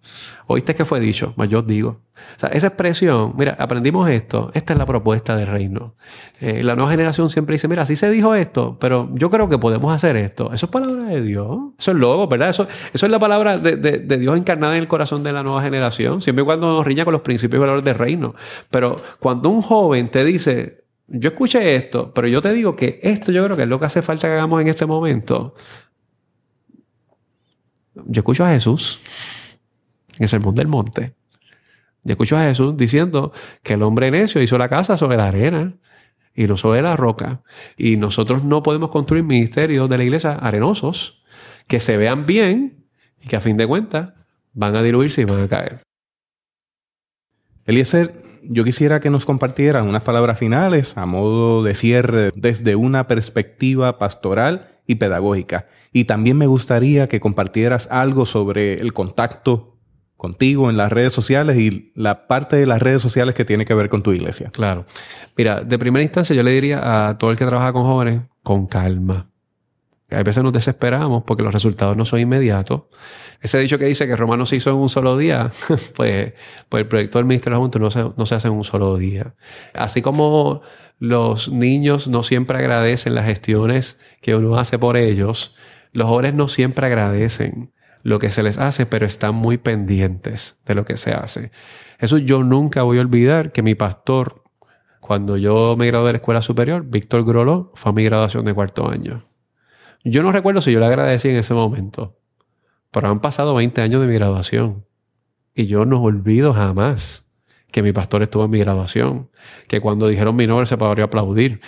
¿Oíste 0.46 0.74
qué 0.74 0.84
fue 0.84 1.00
dicho? 1.00 1.34
Mas 1.36 1.48
yo 1.48 1.60
os 1.60 1.66
digo. 1.66 2.00
O 2.36 2.40
sea, 2.40 2.48
esa 2.50 2.68
expresión, 2.68 3.34
mira, 3.36 3.56
aprendimos 3.58 4.08
esto. 4.08 4.50
Esta 4.54 4.72
es 4.72 4.78
la 4.78 4.86
propuesta 4.86 5.36
del 5.36 5.46
reino. 5.46 5.96
Eh, 6.40 6.62
la 6.62 6.76
nueva 6.76 6.90
generación 6.90 7.30
siempre 7.30 7.54
dice, 7.54 7.68
mira, 7.68 7.82
así 7.82 7.96
se 7.96 8.10
dijo 8.10 8.34
esto, 8.34 8.78
pero 8.78 9.10
yo 9.14 9.30
creo 9.30 9.48
que 9.48 9.58
podemos 9.58 9.94
hacer 9.94 10.16
esto. 10.16 10.52
Eso 10.52 10.66
es 10.66 10.72
palabra 10.72 11.04
de 11.04 11.22
Dios. 11.22 11.58
Eso 11.78 11.90
es 11.90 11.96
logo, 11.96 12.28
¿verdad? 12.28 12.50
Eso, 12.50 12.68
eso 12.92 13.06
es 13.06 13.12
la 13.12 13.18
palabra 13.18 13.58
de, 13.58 13.76
de, 13.76 14.18
Dios 14.18 14.36
encarnada 14.36 14.74
en 14.76 14.80
el 14.80 14.88
corazón 14.88 15.22
de 15.24 15.32
la 15.32 15.42
nueva 15.42 15.62
generación, 15.62 16.20
siempre 16.20 16.44
cuando 16.44 16.68
nos 16.68 16.86
riña 16.86 17.04
con 17.04 17.12
los 17.12 17.22
principios 17.22 17.58
y 17.58 17.60
valores 17.60 17.84
del 17.84 17.96
reino. 17.96 18.34
Pero 18.70 18.96
cuando 19.18 19.48
un 19.48 19.62
joven 19.62 20.10
te 20.10 20.24
dice, 20.24 20.84
yo 21.06 21.30
escuché 21.30 21.76
esto, 21.76 22.12
pero 22.14 22.28
yo 22.28 22.40
te 22.40 22.52
digo 22.52 22.76
que 22.76 22.98
esto 23.02 23.30
yo 23.30 23.44
creo 23.44 23.56
que 23.56 23.64
es 23.64 23.68
lo 23.68 23.78
que 23.78 23.86
hace 23.86 24.02
falta 24.02 24.28
que 24.28 24.34
hagamos 24.34 24.62
en 24.62 24.68
este 24.68 24.86
momento 24.86 25.54
yo 27.94 28.20
escucho 28.20 28.44
a 28.44 28.50
Jesús 28.50 29.00
en 30.16 30.24
el 30.24 30.28
sermón 30.28 30.54
del 30.54 30.68
monte. 30.68 31.14
Yo 32.02 32.12
escucho 32.12 32.36
a 32.36 32.44
Jesús 32.44 32.76
diciendo 32.76 33.32
que 33.62 33.74
el 33.74 33.82
hombre 33.82 34.10
necio 34.10 34.42
hizo 34.42 34.58
la 34.58 34.68
casa 34.68 34.96
sobre 34.96 35.16
la 35.16 35.28
arena 35.28 35.74
y 36.34 36.46
no 36.46 36.56
sobre 36.56 36.82
la 36.82 36.96
roca. 36.96 37.42
Y 37.76 37.96
nosotros 37.96 38.44
no 38.44 38.62
podemos 38.62 38.90
construir 38.90 39.24
ministerios 39.24 39.88
de 39.88 39.98
la 39.98 40.04
iglesia 40.04 40.32
arenosos 40.32 41.22
que 41.66 41.80
se 41.80 41.96
vean 41.96 42.26
bien 42.26 42.86
y 43.20 43.28
que 43.28 43.36
a 43.36 43.40
fin 43.40 43.56
de 43.56 43.66
cuentas 43.66 44.12
van 44.52 44.76
a 44.76 44.82
diluirse 44.82 45.22
y 45.22 45.24
van 45.24 45.42
a 45.42 45.48
caer. 45.48 45.80
Eliezer, 47.64 48.22
yo 48.42 48.64
quisiera 48.64 49.00
que 49.00 49.08
nos 49.08 49.24
compartieran 49.24 49.88
unas 49.88 50.02
palabras 50.02 50.38
finales 50.38 50.98
a 50.98 51.06
modo 51.06 51.62
de 51.62 51.74
cierre 51.74 52.30
desde 52.34 52.76
una 52.76 53.06
perspectiva 53.06 53.98
pastoral 53.98 54.73
y 54.86 54.96
pedagógica. 54.96 55.66
Y 55.92 56.04
también 56.04 56.36
me 56.36 56.46
gustaría 56.46 57.08
que 57.08 57.20
compartieras 57.20 57.88
algo 57.90 58.26
sobre 58.26 58.74
el 58.74 58.92
contacto 58.92 59.74
contigo 60.16 60.70
en 60.70 60.76
las 60.76 60.90
redes 60.90 61.12
sociales 61.12 61.58
y 61.58 61.92
la 61.94 62.26
parte 62.26 62.56
de 62.56 62.66
las 62.66 62.80
redes 62.80 63.02
sociales 63.02 63.34
que 63.34 63.44
tiene 63.44 63.64
que 63.64 63.74
ver 63.74 63.88
con 63.88 64.02
tu 64.02 64.12
iglesia. 64.12 64.50
Claro. 64.50 64.86
Mira, 65.36 65.60
de 65.60 65.78
primera 65.78 66.02
instancia 66.02 66.34
yo 66.34 66.42
le 66.42 66.52
diría 66.52 67.08
a 67.08 67.18
todo 67.18 67.30
el 67.30 67.36
que 67.36 67.44
trabaja 67.44 67.72
con 67.72 67.84
jóvenes, 67.84 68.22
con 68.42 68.66
calma. 68.66 69.28
A 70.10 70.22
veces 70.22 70.42
nos 70.42 70.52
desesperamos 70.52 71.24
porque 71.24 71.42
los 71.42 71.52
resultados 71.52 71.96
no 71.96 72.04
son 72.04 72.20
inmediatos. 72.20 72.82
Ese 73.40 73.58
dicho 73.58 73.78
que 73.78 73.84
dice 73.84 74.06
que 74.06 74.16
Roma 74.16 74.36
no 74.36 74.46
se 74.46 74.56
hizo 74.56 74.70
en 74.70 74.76
un 74.76 74.88
solo 74.88 75.18
día, 75.18 75.50
pues, 75.94 76.32
pues 76.68 76.80
el 76.80 76.88
proyecto 76.88 77.18
del 77.18 77.26
Ministerio 77.26 77.50
de 77.50 77.56
la 77.56 77.58
Juventud 77.58 77.80
no 77.80 77.90
se, 77.90 78.04
no 78.16 78.24
se 78.26 78.34
hace 78.34 78.48
en 78.48 78.54
un 78.54 78.64
solo 78.64 78.96
día. 78.96 79.34
Así 79.74 80.00
como 80.00 80.62
los 80.98 81.48
niños 81.50 82.08
no 82.08 82.22
siempre 82.22 82.58
agradecen 82.58 83.14
las 83.14 83.26
gestiones 83.26 83.98
que 84.20 84.34
uno 84.34 84.58
hace 84.58 84.78
por 84.78 84.96
ellos, 84.96 85.54
los 85.92 86.08
jóvenes 86.08 86.34
no 86.34 86.48
siempre 86.48 86.86
agradecen 86.86 87.72
lo 88.02 88.18
que 88.18 88.30
se 88.30 88.42
les 88.42 88.58
hace, 88.58 88.86
pero 88.86 89.06
están 89.06 89.34
muy 89.34 89.56
pendientes 89.56 90.60
de 90.66 90.74
lo 90.74 90.84
que 90.84 90.96
se 90.96 91.12
hace. 91.12 91.50
Eso 91.98 92.18
yo 92.18 92.42
nunca 92.42 92.82
voy 92.82 92.98
a 92.98 93.00
olvidar 93.00 93.52
que 93.52 93.62
mi 93.62 93.74
pastor, 93.74 94.42
cuando 95.00 95.36
yo 95.36 95.74
me 95.78 95.86
gradué 95.86 96.08
de 96.08 96.12
la 96.12 96.18
escuela 96.18 96.42
superior, 96.42 96.84
Víctor 96.86 97.24
Groló, 97.24 97.72
fue 97.74 97.90
a 97.90 97.94
mi 97.94 98.04
graduación 98.04 98.44
de 98.44 98.54
cuarto 98.54 98.88
año. 98.88 99.24
Yo 100.04 100.22
no 100.22 100.32
recuerdo 100.32 100.60
si 100.60 100.70
yo 100.70 100.80
le 100.80 100.86
agradecí 100.86 101.30
en 101.30 101.36
ese 101.36 101.54
momento, 101.54 102.18
pero 102.90 103.08
han 103.08 103.20
pasado 103.20 103.54
20 103.54 103.80
años 103.80 104.02
de 104.02 104.06
mi 104.06 104.14
graduación 104.14 104.84
y 105.54 105.66
yo 105.66 105.86
no 105.86 106.02
olvido 106.02 106.52
jamás 106.52 107.23
que 107.74 107.82
mi 107.82 107.90
pastor 107.90 108.22
estuvo 108.22 108.44
en 108.44 108.52
mi 108.52 108.60
graduación, 108.60 109.30
que 109.66 109.80
cuando 109.80 110.06
dijeron 110.06 110.36
mi 110.36 110.46
nombre 110.46 110.64
se 110.64 110.76
podría 110.76 111.06
aplaudir. 111.06 111.60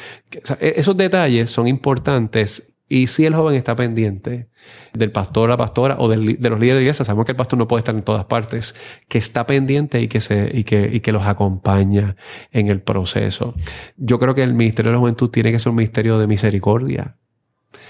E-, 0.60 0.74
esos 0.76 0.96
detalles 0.96 1.50
son 1.50 1.66
importantes 1.66 2.76
y 2.88 3.08
si 3.08 3.26
el 3.26 3.34
joven 3.34 3.56
está 3.56 3.74
pendiente 3.74 4.48
del 4.92 5.10
pastor, 5.10 5.48
la 5.48 5.56
pastora 5.56 5.96
o 5.98 6.08
de 6.08 6.16
los 6.16 6.60
líderes 6.60 6.60
de 6.60 6.82
iglesia, 6.82 7.04
sabemos 7.04 7.26
que 7.26 7.32
el 7.32 7.36
pastor 7.36 7.58
no 7.58 7.66
puede 7.66 7.80
estar 7.80 7.96
en 7.96 8.02
todas 8.02 8.24
partes, 8.26 8.76
que 9.08 9.18
está 9.18 9.48
pendiente 9.48 10.00
y 10.00 10.06
que, 10.06 10.20
se, 10.20 10.48
y 10.54 10.62
que, 10.62 10.88
y 10.92 11.00
que 11.00 11.10
los 11.10 11.26
acompaña 11.26 12.14
en 12.52 12.68
el 12.68 12.82
proceso. 12.82 13.56
Yo 13.96 14.20
creo 14.20 14.36
que 14.36 14.44
el 14.44 14.54
ministerio 14.54 14.92
de 14.92 14.94
la 14.94 15.00
juventud 15.00 15.30
tiene 15.30 15.50
que 15.50 15.58
ser 15.58 15.70
un 15.70 15.76
ministerio 15.76 16.20
de 16.20 16.28
misericordia. 16.28 17.16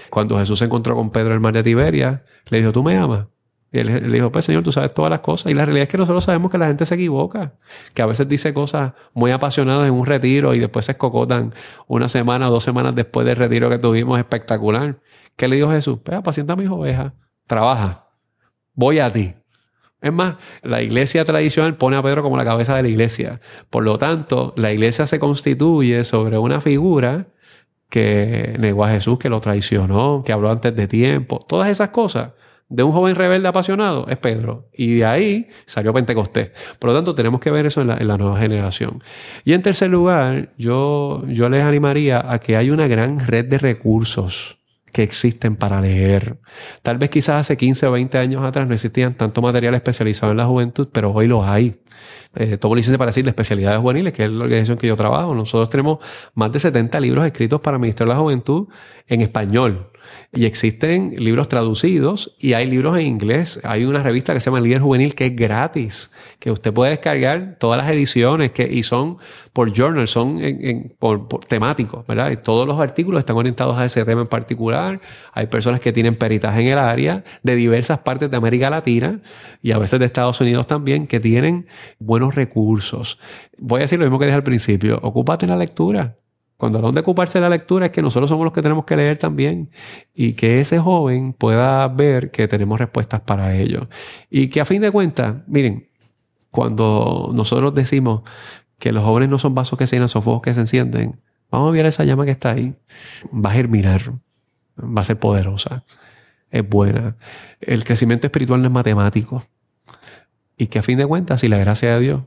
Cuando 0.08 0.38
Jesús 0.38 0.60
se 0.60 0.64
encontró 0.64 0.94
con 0.94 1.10
Pedro 1.10 1.26
en 1.26 1.34
el 1.34 1.40
mar 1.40 1.52
de 1.52 1.62
Tiberia, 1.62 2.24
le 2.48 2.60
dijo, 2.60 2.72
¿tú 2.72 2.82
me 2.82 2.96
amas? 2.96 3.26
Él 3.80 4.08
le 4.08 4.14
dijo, 4.14 4.30
pues 4.32 4.44
Señor, 4.44 4.62
tú 4.62 4.72
sabes 4.72 4.92
todas 4.94 5.10
las 5.10 5.20
cosas. 5.20 5.50
Y 5.52 5.54
la 5.54 5.64
realidad 5.64 5.84
es 5.84 5.88
que 5.88 5.98
nosotros 5.98 6.24
sabemos 6.24 6.50
que 6.50 6.58
la 6.58 6.66
gente 6.66 6.86
se 6.86 6.94
equivoca, 6.94 7.54
que 7.94 8.02
a 8.02 8.06
veces 8.06 8.28
dice 8.28 8.52
cosas 8.54 8.92
muy 9.14 9.30
apasionadas 9.30 9.88
en 9.88 9.94
un 9.94 10.06
retiro 10.06 10.54
y 10.54 10.58
después 10.58 10.86
se 10.86 10.92
escocotan 10.92 11.54
una 11.86 12.08
semana 12.08 12.48
o 12.48 12.52
dos 12.52 12.64
semanas 12.64 12.94
después 12.94 13.26
del 13.26 13.36
retiro 13.36 13.70
que 13.70 13.78
tuvimos 13.78 14.18
espectacular. 14.18 15.00
¿Qué 15.36 15.48
le 15.48 15.56
dijo 15.56 15.70
Jesús? 15.70 15.98
Pues 16.02 16.16
apacienta 16.16 16.54
a 16.54 16.56
mis 16.56 16.68
ovejas, 16.68 17.12
trabaja, 17.46 18.08
voy 18.74 18.98
a 18.98 19.12
ti. 19.12 19.34
Es 20.00 20.12
más, 20.12 20.36
la 20.62 20.82
iglesia 20.82 21.24
tradicional 21.24 21.76
pone 21.76 21.96
a 21.96 22.02
Pedro 22.02 22.22
como 22.22 22.36
la 22.36 22.44
cabeza 22.44 22.76
de 22.76 22.82
la 22.82 22.88
iglesia. 22.88 23.40
Por 23.70 23.82
lo 23.82 23.98
tanto, 23.98 24.54
la 24.56 24.72
iglesia 24.72 25.06
se 25.06 25.18
constituye 25.18 26.04
sobre 26.04 26.38
una 26.38 26.60
figura 26.60 27.28
que 27.88 28.56
negó 28.58 28.84
a 28.84 28.90
Jesús, 28.90 29.18
que 29.18 29.28
lo 29.28 29.40
traicionó, 29.40 30.22
que 30.24 30.32
habló 30.32 30.50
antes 30.50 30.74
de 30.74 30.88
tiempo. 30.88 31.44
Todas 31.48 31.70
esas 31.70 31.90
cosas 31.90 32.32
de 32.68 32.82
un 32.82 32.92
joven 32.92 33.14
rebelde 33.14 33.48
apasionado 33.48 34.06
es 34.08 34.16
Pedro. 34.16 34.68
Y 34.72 34.96
de 34.96 35.04
ahí 35.04 35.48
salió 35.66 35.92
Pentecostés. 35.92 36.50
Por 36.78 36.90
lo 36.90 36.96
tanto, 36.96 37.14
tenemos 37.14 37.40
que 37.40 37.50
ver 37.50 37.66
eso 37.66 37.80
en 37.80 37.88
la, 37.88 38.16
nueva 38.16 38.38
generación. 38.38 39.02
Y 39.44 39.52
en 39.52 39.62
tercer 39.62 39.90
lugar, 39.90 40.52
yo, 40.58 41.24
yo 41.28 41.48
les 41.48 41.62
animaría 41.62 42.32
a 42.32 42.38
que 42.38 42.56
hay 42.56 42.70
una 42.70 42.88
gran 42.88 43.18
red 43.20 43.44
de 43.44 43.58
recursos 43.58 44.58
que 44.92 45.02
existen 45.02 45.56
para 45.56 45.80
leer. 45.80 46.38
Tal 46.82 46.96
vez 46.96 47.10
quizás 47.10 47.42
hace 47.42 47.56
15 47.56 47.86
o 47.86 47.92
20 47.92 48.16
años 48.16 48.42
atrás 48.42 48.66
no 48.66 48.72
existían 48.72 49.14
tanto 49.14 49.42
material 49.42 49.74
especializado 49.74 50.32
en 50.32 50.38
la 50.38 50.46
juventud, 50.46 50.88
pero 50.90 51.12
hoy 51.12 51.26
lo 51.26 51.44
hay. 51.44 51.78
Eh, 52.34 52.56
tomo 52.56 52.74
licencia 52.74 52.96
para 52.96 53.10
decir 53.10 53.24
de 53.24 53.30
especialidades 53.30 53.78
juveniles, 53.78 54.12
que 54.12 54.24
es 54.24 54.30
la 54.30 54.44
organización 54.44 54.78
que 54.78 54.86
yo 54.86 54.96
trabajo. 54.96 55.34
Nosotros 55.34 55.68
tenemos 55.70 55.98
más 56.34 56.50
de 56.50 56.60
70 56.60 56.98
libros 57.00 57.26
escritos 57.26 57.60
para 57.60 57.78
de 57.78 58.06
la 58.06 58.16
Juventud 58.16 58.68
en 59.06 59.20
español. 59.20 59.90
Y 60.32 60.44
existen 60.44 61.14
libros 61.16 61.48
traducidos 61.48 62.36
y 62.38 62.52
hay 62.52 62.66
libros 62.66 62.98
en 62.98 63.06
inglés. 63.06 63.60
Hay 63.64 63.84
una 63.84 64.02
revista 64.02 64.34
que 64.34 64.40
se 64.40 64.46
llama 64.46 64.60
Líder 64.60 64.80
Juvenil 64.80 65.14
que 65.14 65.26
es 65.26 65.36
gratis, 65.36 66.10
que 66.38 66.50
usted 66.50 66.72
puede 66.72 66.90
descargar 66.90 67.56
todas 67.58 67.78
las 67.78 67.90
ediciones 67.90 68.52
que, 68.52 68.64
y 68.70 68.82
son 68.82 69.18
por 69.52 69.72
journal, 69.72 70.06
son 70.06 70.40
por, 70.98 71.28
temáticos, 71.46 72.06
¿verdad? 72.06 72.30
Y 72.30 72.36
todos 72.36 72.66
los 72.66 72.78
artículos 72.78 73.20
están 73.20 73.36
orientados 73.36 73.78
a 73.78 73.84
ese 73.84 74.04
tema 74.04 74.20
en 74.20 74.26
particular. 74.26 75.00
Hay 75.32 75.46
personas 75.46 75.80
que 75.80 75.92
tienen 75.92 76.14
peritaje 76.14 76.60
en 76.60 76.68
el 76.68 76.78
área 76.78 77.24
de 77.42 77.54
diversas 77.56 78.00
partes 78.00 78.30
de 78.30 78.36
América 78.36 78.68
Latina 78.70 79.20
y 79.62 79.72
a 79.72 79.78
veces 79.78 79.98
de 79.98 80.06
Estados 80.06 80.40
Unidos 80.40 80.66
también 80.66 81.06
que 81.06 81.20
tienen 81.20 81.66
buenos 81.98 82.34
recursos. 82.34 83.18
Voy 83.58 83.78
a 83.78 83.82
decir 83.82 83.98
lo 83.98 84.04
mismo 84.04 84.18
que 84.18 84.26
dije 84.26 84.36
al 84.36 84.42
principio, 84.42 84.98
ocúpate 85.02 85.46
en 85.46 85.50
la 85.50 85.56
lectura. 85.56 86.16
Cuando 86.56 86.78
hablamos 86.78 86.94
de 86.94 87.02
ocuparse 87.02 87.38
de 87.38 87.42
la 87.42 87.50
lectura 87.50 87.86
es 87.86 87.92
que 87.92 88.00
nosotros 88.00 88.30
somos 88.30 88.44
los 88.44 88.52
que 88.52 88.62
tenemos 88.62 88.84
que 88.86 88.96
leer 88.96 89.18
también 89.18 89.70
y 90.14 90.32
que 90.32 90.60
ese 90.60 90.78
joven 90.78 91.34
pueda 91.34 91.86
ver 91.88 92.30
que 92.30 92.48
tenemos 92.48 92.78
respuestas 92.78 93.20
para 93.20 93.54
ello. 93.54 93.88
Y 94.30 94.48
que 94.48 94.62
a 94.62 94.64
fin 94.64 94.80
de 94.80 94.90
cuentas, 94.90 95.36
miren, 95.46 95.88
cuando 96.50 97.30
nosotros 97.34 97.74
decimos 97.74 98.22
que 98.78 98.92
los 98.92 99.04
jóvenes 99.04 99.28
no 99.28 99.38
son 99.38 99.54
vasos 99.54 99.78
que 99.78 99.86
se 99.86 99.96
llenan, 99.96 100.08
son 100.08 100.22
fuegos 100.22 100.42
que 100.42 100.54
se 100.54 100.60
encienden, 100.60 101.20
vamos 101.50 101.68
a 101.68 101.72
ver 101.72 101.84
esa 101.84 102.04
llama 102.04 102.24
que 102.24 102.30
está 102.30 102.52
ahí. 102.52 102.74
Va 103.32 103.50
a 103.50 103.54
germinar, 103.54 104.12
va 104.78 105.02
a 105.02 105.04
ser 105.04 105.18
poderosa, 105.18 105.84
es 106.50 106.66
buena. 106.66 107.16
El 107.60 107.84
crecimiento 107.84 108.26
espiritual 108.26 108.62
no 108.62 108.68
es 108.68 108.72
matemático. 108.72 109.44
Y 110.56 110.68
que 110.68 110.78
a 110.78 110.82
fin 110.82 110.96
de 110.96 111.06
cuentas, 111.06 111.42
si 111.42 111.48
la 111.48 111.58
gracia 111.58 111.94
de 111.94 112.00
Dios, 112.00 112.22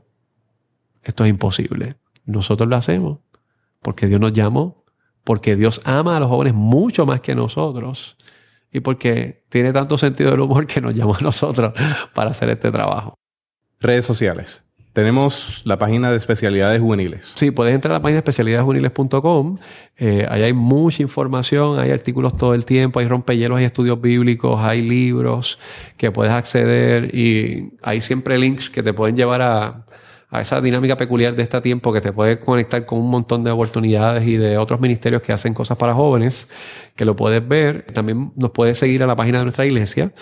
esto 1.02 1.24
es 1.24 1.30
imposible. 1.30 1.96
Nosotros 2.24 2.68
lo 2.68 2.76
hacemos 2.76 3.18
porque 3.82 4.06
Dios 4.06 4.20
nos 4.20 4.32
llamó, 4.32 4.84
porque 5.24 5.56
Dios 5.56 5.80
ama 5.84 6.16
a 6.16 6.20
los 6.20 6.28
jóvenes 6.28 6.54
mucho 6.54 7.06
más 7.06 7.20
que 7.20 7.34
nosotros 7.34 8.16
y 8.72 8.80
porque 8.80 9.44
tiene 9.48 9.72
tanto 9.72 9.98
sentido 9.98 10.30
del 10.30 10.40
humor 10.40 10.66
que 10.66 10.80
nos 10.80 10.94
llamó 10.94 11.14
a 11.14 11.20
nosotros 11.20 11.72
para 12.14 12.30
hacer 12.30 12.50
este 12.50 12.70
trabajo. 12.70 13.14
Redes 13.80 14.04
sociales. 14.04 14.62
Tenemos 14.92 15.62
la 15.64 15.78
página 15.78 16.10
de 16.10 16.18
especialidades 16.18 16.80
juveniles. 16.80 17.30
Sí, 17.36 17.52
puedes 17.52 17.72
entrar 17.72 17.92
a 17.92 17.98
la 17.98 18.02
página 18.02 18.16
de 18.16 18.18
especialidadesjuveniles.com. 18.18 19.58
Eh, 19.96 20.26
ahí 20.28 20.42
hay 20.42 20.52
mucha 20.52 21.02
información, 21.02 21.78
hay 21.78 21.92
artículos 21.92 22.36
todo 22.36 22.54
el 22.54 22.64
tiempo, 22.64 22.98
hay 22.98 23.06
rompehielos, 23.06 23.58
hay 23.58 23.66
estudios 23.66 24.00
bíblicos, 24.00 24.60
hay 24.60 24.82
libros 24.82 25.60
que 25.96 26.10
puedes 26.10 26.32
acceder 26.32 27.14
y 27.14 27.74
hay 27.82 28.00
siempre 28.00 28.36
links 28.36 28.68
que 28.68 28.82
te 28.82 28.92
pueden 28.92 29.16
llevar 29.16 29.42
a, 29.42 29.86
a 30.30 30.40
esa 30.40 30.60
dinámica 30.60 30.96
peculiar 30.96 31.34
de 31.34 31.42
este 31.42 31.60
tiempo 31.60 31.92
que 31.92 32.00
te 32.00 32.12
puede 32.12 32.38
conectar 32.38 32.86
con 32.86 33.00
un 33.00 33.10
montón 33.10 33.42
de 33.42 33.50
oportunidades 33.50 34.26
y 34.26 34.36
de 34.36 34.58
otros 34.58 34.80
ministerios 34.80 35.22
que 35.22 35.32
hacen 35.32 35.54
cosas 35.54 35.76
para 35.76 35.92
jóvenes, 35.92 36.48
que 36.94 37.04
lo 37.04 37.16
puedes 37.16 37.46
ver. 37.46 37.82
También 37.92 38.32
nos 38.36 38.52
puedes 38.52 38.78
seguir 38.78 39.02
a 39.02 39.06
la 39.06 39.16
página 39.16 39.38
de 39.38 39.44
nuestra 39.44 39.66
iglesia, 39.66 40.12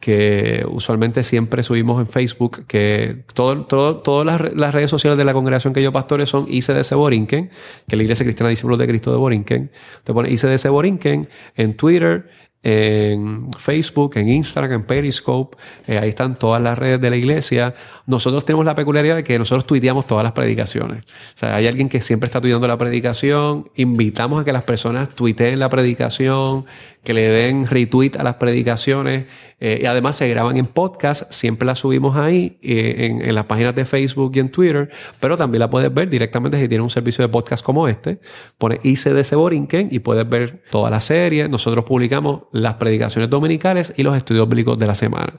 que 0.00 0.64
usualmente 0.70 1.22
siempre 1.22 1.62
subimos 1.62 2.00
en 2.00 2.06
Facebook, 2.06 2.66
que 2.66 3.24
todo, 3.34 3.66
todas 3.66 4.40
las, 4.54 4.72
redes 4.72 4.88
sociales 4.88 5.18
de 5.18 5.24
la 5.24 5.34
congregación 5.34 5.74
que 5.74 5.82
yo 5.82 5.92
pastores 5.92 6.30
son 6.30 6.46
ICDC 6.48 6.94
Borinquen, 6.94 7.48
que 7.48 7.94
es 7.94 7.96
la 7.96 8.02
Iglesia 8.02 8.24
Cristiana 8.24 8.48
Discípulos 8.48 8.78
de 8.78 8.86
Cristo 8.86 9.10
de 9.10 9.18
Borinquen. 9.18 9.70
Te 10.04 10.14
pone 10.14 10.30
ICDC 10.30 10.68
Borinquen 10.70 11.28
en 11.56 11.76
Twitter, 11.76 12.30
en 12.62 13.50
Facebook, 13.52 14.16
en 14.16 14.28
Instagram, 14.28 14.80
en 14.80 14.86
Periscope. 14.86 15.56
Eh, 15.86 15.98
ahí 15.98 16.08
están 16.08 16.36
todas 16.36 16.60
las 16.60 16.76
redes 16.76 17.00
de 17.00 17.10
la 17.10 17.16
iglesia. 17.16 17.74
Nosotros 18.06 18.44
tenemos 18.44 18.66
la 18.66 18.74
peculiaridad 18.74 19.16
de 19.16 19.24
que 19.24 19.38
nosotros 19.38 19.66
tuiteamos 19.66 20.06
todas 20.06 20.24
las 20.24 20.32
predicaciones. 20.32 21.04
O 21.04 21.38
sea, 21.38 21.56
hay 21.56 21.66
alguien 21.66 21.88
que 21.88 22.00
siempre 22.00 22.26
está 22.26 22.40
tuiteando 22.40 22.66
la 22.66 22.76
predicación. 22.76 23.70
Invitamos 23.76 24.40
a 24.40 24.44
que 24.44 24.52
las 24.52 24.64
personas 24.64 25.08
tuiteen 25.10 25.58
la 25.58 25.68
predicación, 25.68 26.66
que 27.02 27.14
le 27.14 27.28
den 27.28 27.66
retweet 27.66 28.12
a 28.18 28.22
las 28.22 28.36
predicaciones. 28.36 29.26
Eh, 29.60 29.80
y 29.82 29.86
además 29.86 30.16
se 30.16 30.28
graban 30.28 30.56
en 30.56 30.66
podcast. 30.66 31.30
Siempre 31.32 31.66
las 31.66 31.80
subimos 31.80 32.16
ahí 32.16 32.58
eh, 32.62 33.18
en, 33.22 33.34
las 33.34 33.46
páginas 33.46 33.74
de 33.74 33.84
Facebook 33.84 34.32
y 34.34 34.38
en 34.38 34.50
Twitter. 34.50 34.90
Pero 35.20 35.36
también 35.36 35.60
la 35.60 35.70
puedes 35.70 35.92
ver 35.92 36.08
directamente 36.08 36.60
si 36.60 36.68
tienes 36.68 36.82
un 36.82 36.90
servicio 36.90 37.22
de 37.22 37.28
podcast 37.28 37.64
como 37.64 37.88
este. 37.88 38.20
Pone 38.56 38.78
ICDC 38.82 39.34
Borinquen 39.34 39.88
y 39.90 39.98
puedes 40.00 40.28
ver 40.28 40.62
toda 40.70 40.90
la 40.90 41.00
serie. 41.00 41.48
Nosotros 41.48 41.84
publicamos 41.84 42.42
las 42.52 42.74
predicaciones 42.74 43.30
dominicales 43.30 43.94
y 43.96 44.02
los 44.02 44.16
estudios 44.16 44.48
bíblicos 44.48 44.78
de 44.78 44.86
la 44.86 44.94
semana. 44.94 45.34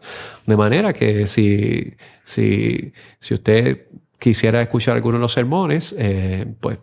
De 0.45 0.57
manera 0.57 0.93
que 0.93 1.27
si, 1.27 1.93
si, 2.23 2.93
si 3.19 3.33
usted 3.33 3.87
quisiera 4.19 4.61
escuchar 4.61 4.95
alguno 4.95 5.17
de 5.17 5.21
los 5.21 5.33
sermones, 5.33 5.95
eh, 5.97 6.45
pues 6.59 6.77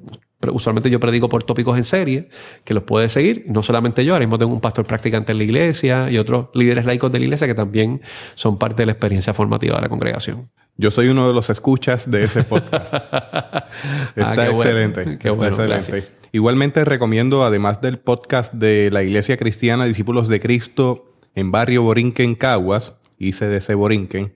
usualmente 0.52 0.90
yo 0.90 1.00
predico 1.00 1.28
por 1.28 1.42
tópicos 1.42 1.76
en 1.76 1.84
serie, 1.84 2.28
que 2.64 2.74
los 2.74 2.82
puede 2.82 3.08
seguir. 3.08 3.44
No 3.48 3.62
solamente 3.62 4.04
yo, 4.04 4.12
ahora 4.12 4.26
mismo 4.26 4.38
tengo 4.38 4.52
un 4.52 4.60
pastor 4.60 4.86
practicante 4.86 5.32
en 5.32 5.38
la 5.38 5.44
iglesia 5.44 6.10
y 6.10 6.18
otros 6.18 6.48
líderes 6.54 6.84
laicos 6.84 7.10
de 7.10 7.18
la 7.18 7.24
iglesia 7.24 7.46
que 7.46 7.54
también 7.54 8.00
son 8.34 8.58
parte 8.58 8.82
de 8.82 8.86
la 8.86 8.92
experiencia 8.92 9.34
formativa 9.34 9.76
de 9.76 9.82
la 9.82 9.88
congregación. 9.88 10.50
Yo 10.78 10.90
soy 10.90 11.08
uno 11.08 11.26
de 11.26 11.32
los 11.32 11.48
escuchas 11.48 12.10
de 12.10 12.24
ese 12.24 12.44
podcast. 12.44 12.92
Ah, 12.94 13.68
está 14.14 14.48
excelente. 14.48 15.18
Qué 15.18 15.30
bueno, 15.30 15.56
excelente. 15.56 16.12
Igualmente 16.32 16.84
recomiendo, 16.84 17.44
además 17.44 17.80
del 17.80 17.98
podcast 17.98 18.52
de 18.52 18.90
la 18.90 19.02
Iglesia 19.02 19.38
Cristiana 19.38 19.86
Discípulos 19.86 20.28
de 20.28 20.38
Cristo 20.40 21.06
en 21.34 21.50
Barrio 21.50 21.82
Borinquen, 21.82 22.34
Caguas, 22.34 22.96
ICDC 23.18 23.74
Borinquen, 23.74 24.34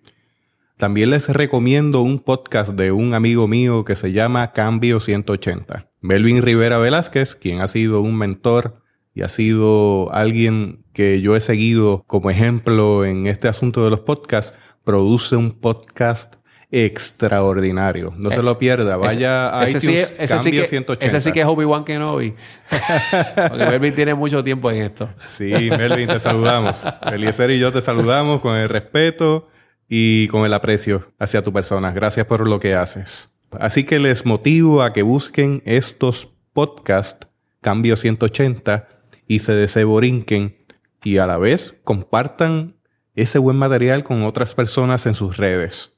también 0.81 1.11
les 1.11 1.29
recomiendo 1.29 2.01
un 2.01 2.21
podcast 2.21 2.71
de 2.71 2.91
un 2.91 3.13
amigo 3.13 3.47
mío 3.47 3.85
que 3.85 3.95
se 3.95 4.13
llama 4.13 4.53
Cambio 4.53 4.99
180. 4.99 5.91
Melvin 6.01 6.41
Rivera 6.41 6.79
Velázquez, 6.79 7.35
quien 7.35 7.61
ha 7.61 7.69
sido 7.69 8.01
un 8.01 8.17
mentor 8.17 8.83
y 9.13 9.21
ha 9.21 9.29
sido 9.29 10.11
alguien 10.11 10.87
que 10.95 11.21
yo 11.21 11.37
he 11.37 11.41
seguido 11.41 12.03
como 12.07 12.31
ejemplo 12.31 13.05
en 13.05 13.27
este 13.27 13.47
asunto 13.47 13.85
de 13.85 13.91
los 13.91 14.01
podcasts, 14.01 14.59
produce 14.83 15.37
un 15.37 15.51
podcast 15.51 16.37
extraordinario. 16.71 18.15
No 18.17 18.31
se 18.31 18.43
lo 18.43 18.57
pierda. 18.57 18.97
Vaya 18.97 19.61
a 19.61 19.65
ese, 19.65 19.77
iTunes, 19.77 20.09
sí, 20.09 20.15
ese, 20.19 20.41
sí 20.41 20.51
que, 20.51 20.67
180. 20.67 21.07
ese 21.07 21.21
sí 21.21 21.33
que 21.33 21.41
es 21.41 21.47
Obi-Wan 21.47 21.85
Kenobi. 21.85 22.35
Porque 23.51 23.67
Melvin 23.67 23.95
tiene 23.95 24.15
mucho 24.15 24.43
tiempo 24.43 24.71
en 24.71 24.85
esto. 24.85 25.11
Sí, 25.27 25.53
Melvin, 25.69 26.09
te 26.09 26.21
saludamos. 26.21 26.83
Eliezer 27.03 27.51
y 27.51 27.59
yo 27.59 27.71
te 27.71 27.83
saludamos 27.83 28.41
con 28.41 28.57
el 28.57 28.71
respeto 28.71 29.50
y 29.93 30.29
con 30.29 30.47
el 30.47 30.55
aprecio 30.55 31.13
hacia 31.19 31.43
tu 31.43 31.53
persona. 31.53 31.91
Gracias 31.91 32.25
por 32.25 32.47
lo 32.49 32.61
que 32.61 32.75
haces. 32.75 33.35
Así 33.51 33.85
que 33.85 33.99
les 33.99 34.25
motivo 34.25 34.85
a 34.85 34.93
que 34.93 35.03
busquen 35.03 35.63
estos 35.67 36.31
podcasts 36.53 37.27
Cambio 37.61 37.97
180 37.97 38.89
y 39.27 39.41
se 39.41 39.53
deseborinquen 39.55 40.57
y 41.03 41.19
a 41.19 41.27
la 41.27 41.37
vez 41.37 41.75
compartan 41.85 42.77
ese 43.15 43.39
buen 43.39 43.57
material 43.57 44.03
con 44.05 44.23
otras 44.25 44.55
personas 44.55 45.05
en 45.07 45.15
sus 45.15 45.37
redes. 45.37 45.93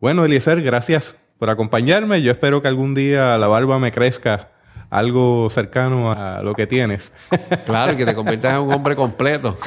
Bueno, 0.00 0.24
Eliezer, 0.24 0.62
gracias 0.62 1.16
por 1.38 1.50
acompañarme. 1.50 2.22
Yo 2.22 2.32
espero 2.32 2.62
que 2.62 2.68
algún 2.68 2.94
día 2.94 3.36
la 3.36 3.48
barba 3.48 3.78
me 3.78 3.92
crezca 3.92 4.52
algo 4.90 5.50
cercano 5.50 6.12
a 6.12 6.40
lo 6.42 6.54
que 6.54 6.66
tienes. 6.66 7.12
Claro, 7.66 7.96
que 7.96 8.06
te 8.06 8.14
conviertas 8.14 8.54
en 8.54 8.60
un 8.60 8.72
hombre 8.72 8.96
completo. 8.96 9.56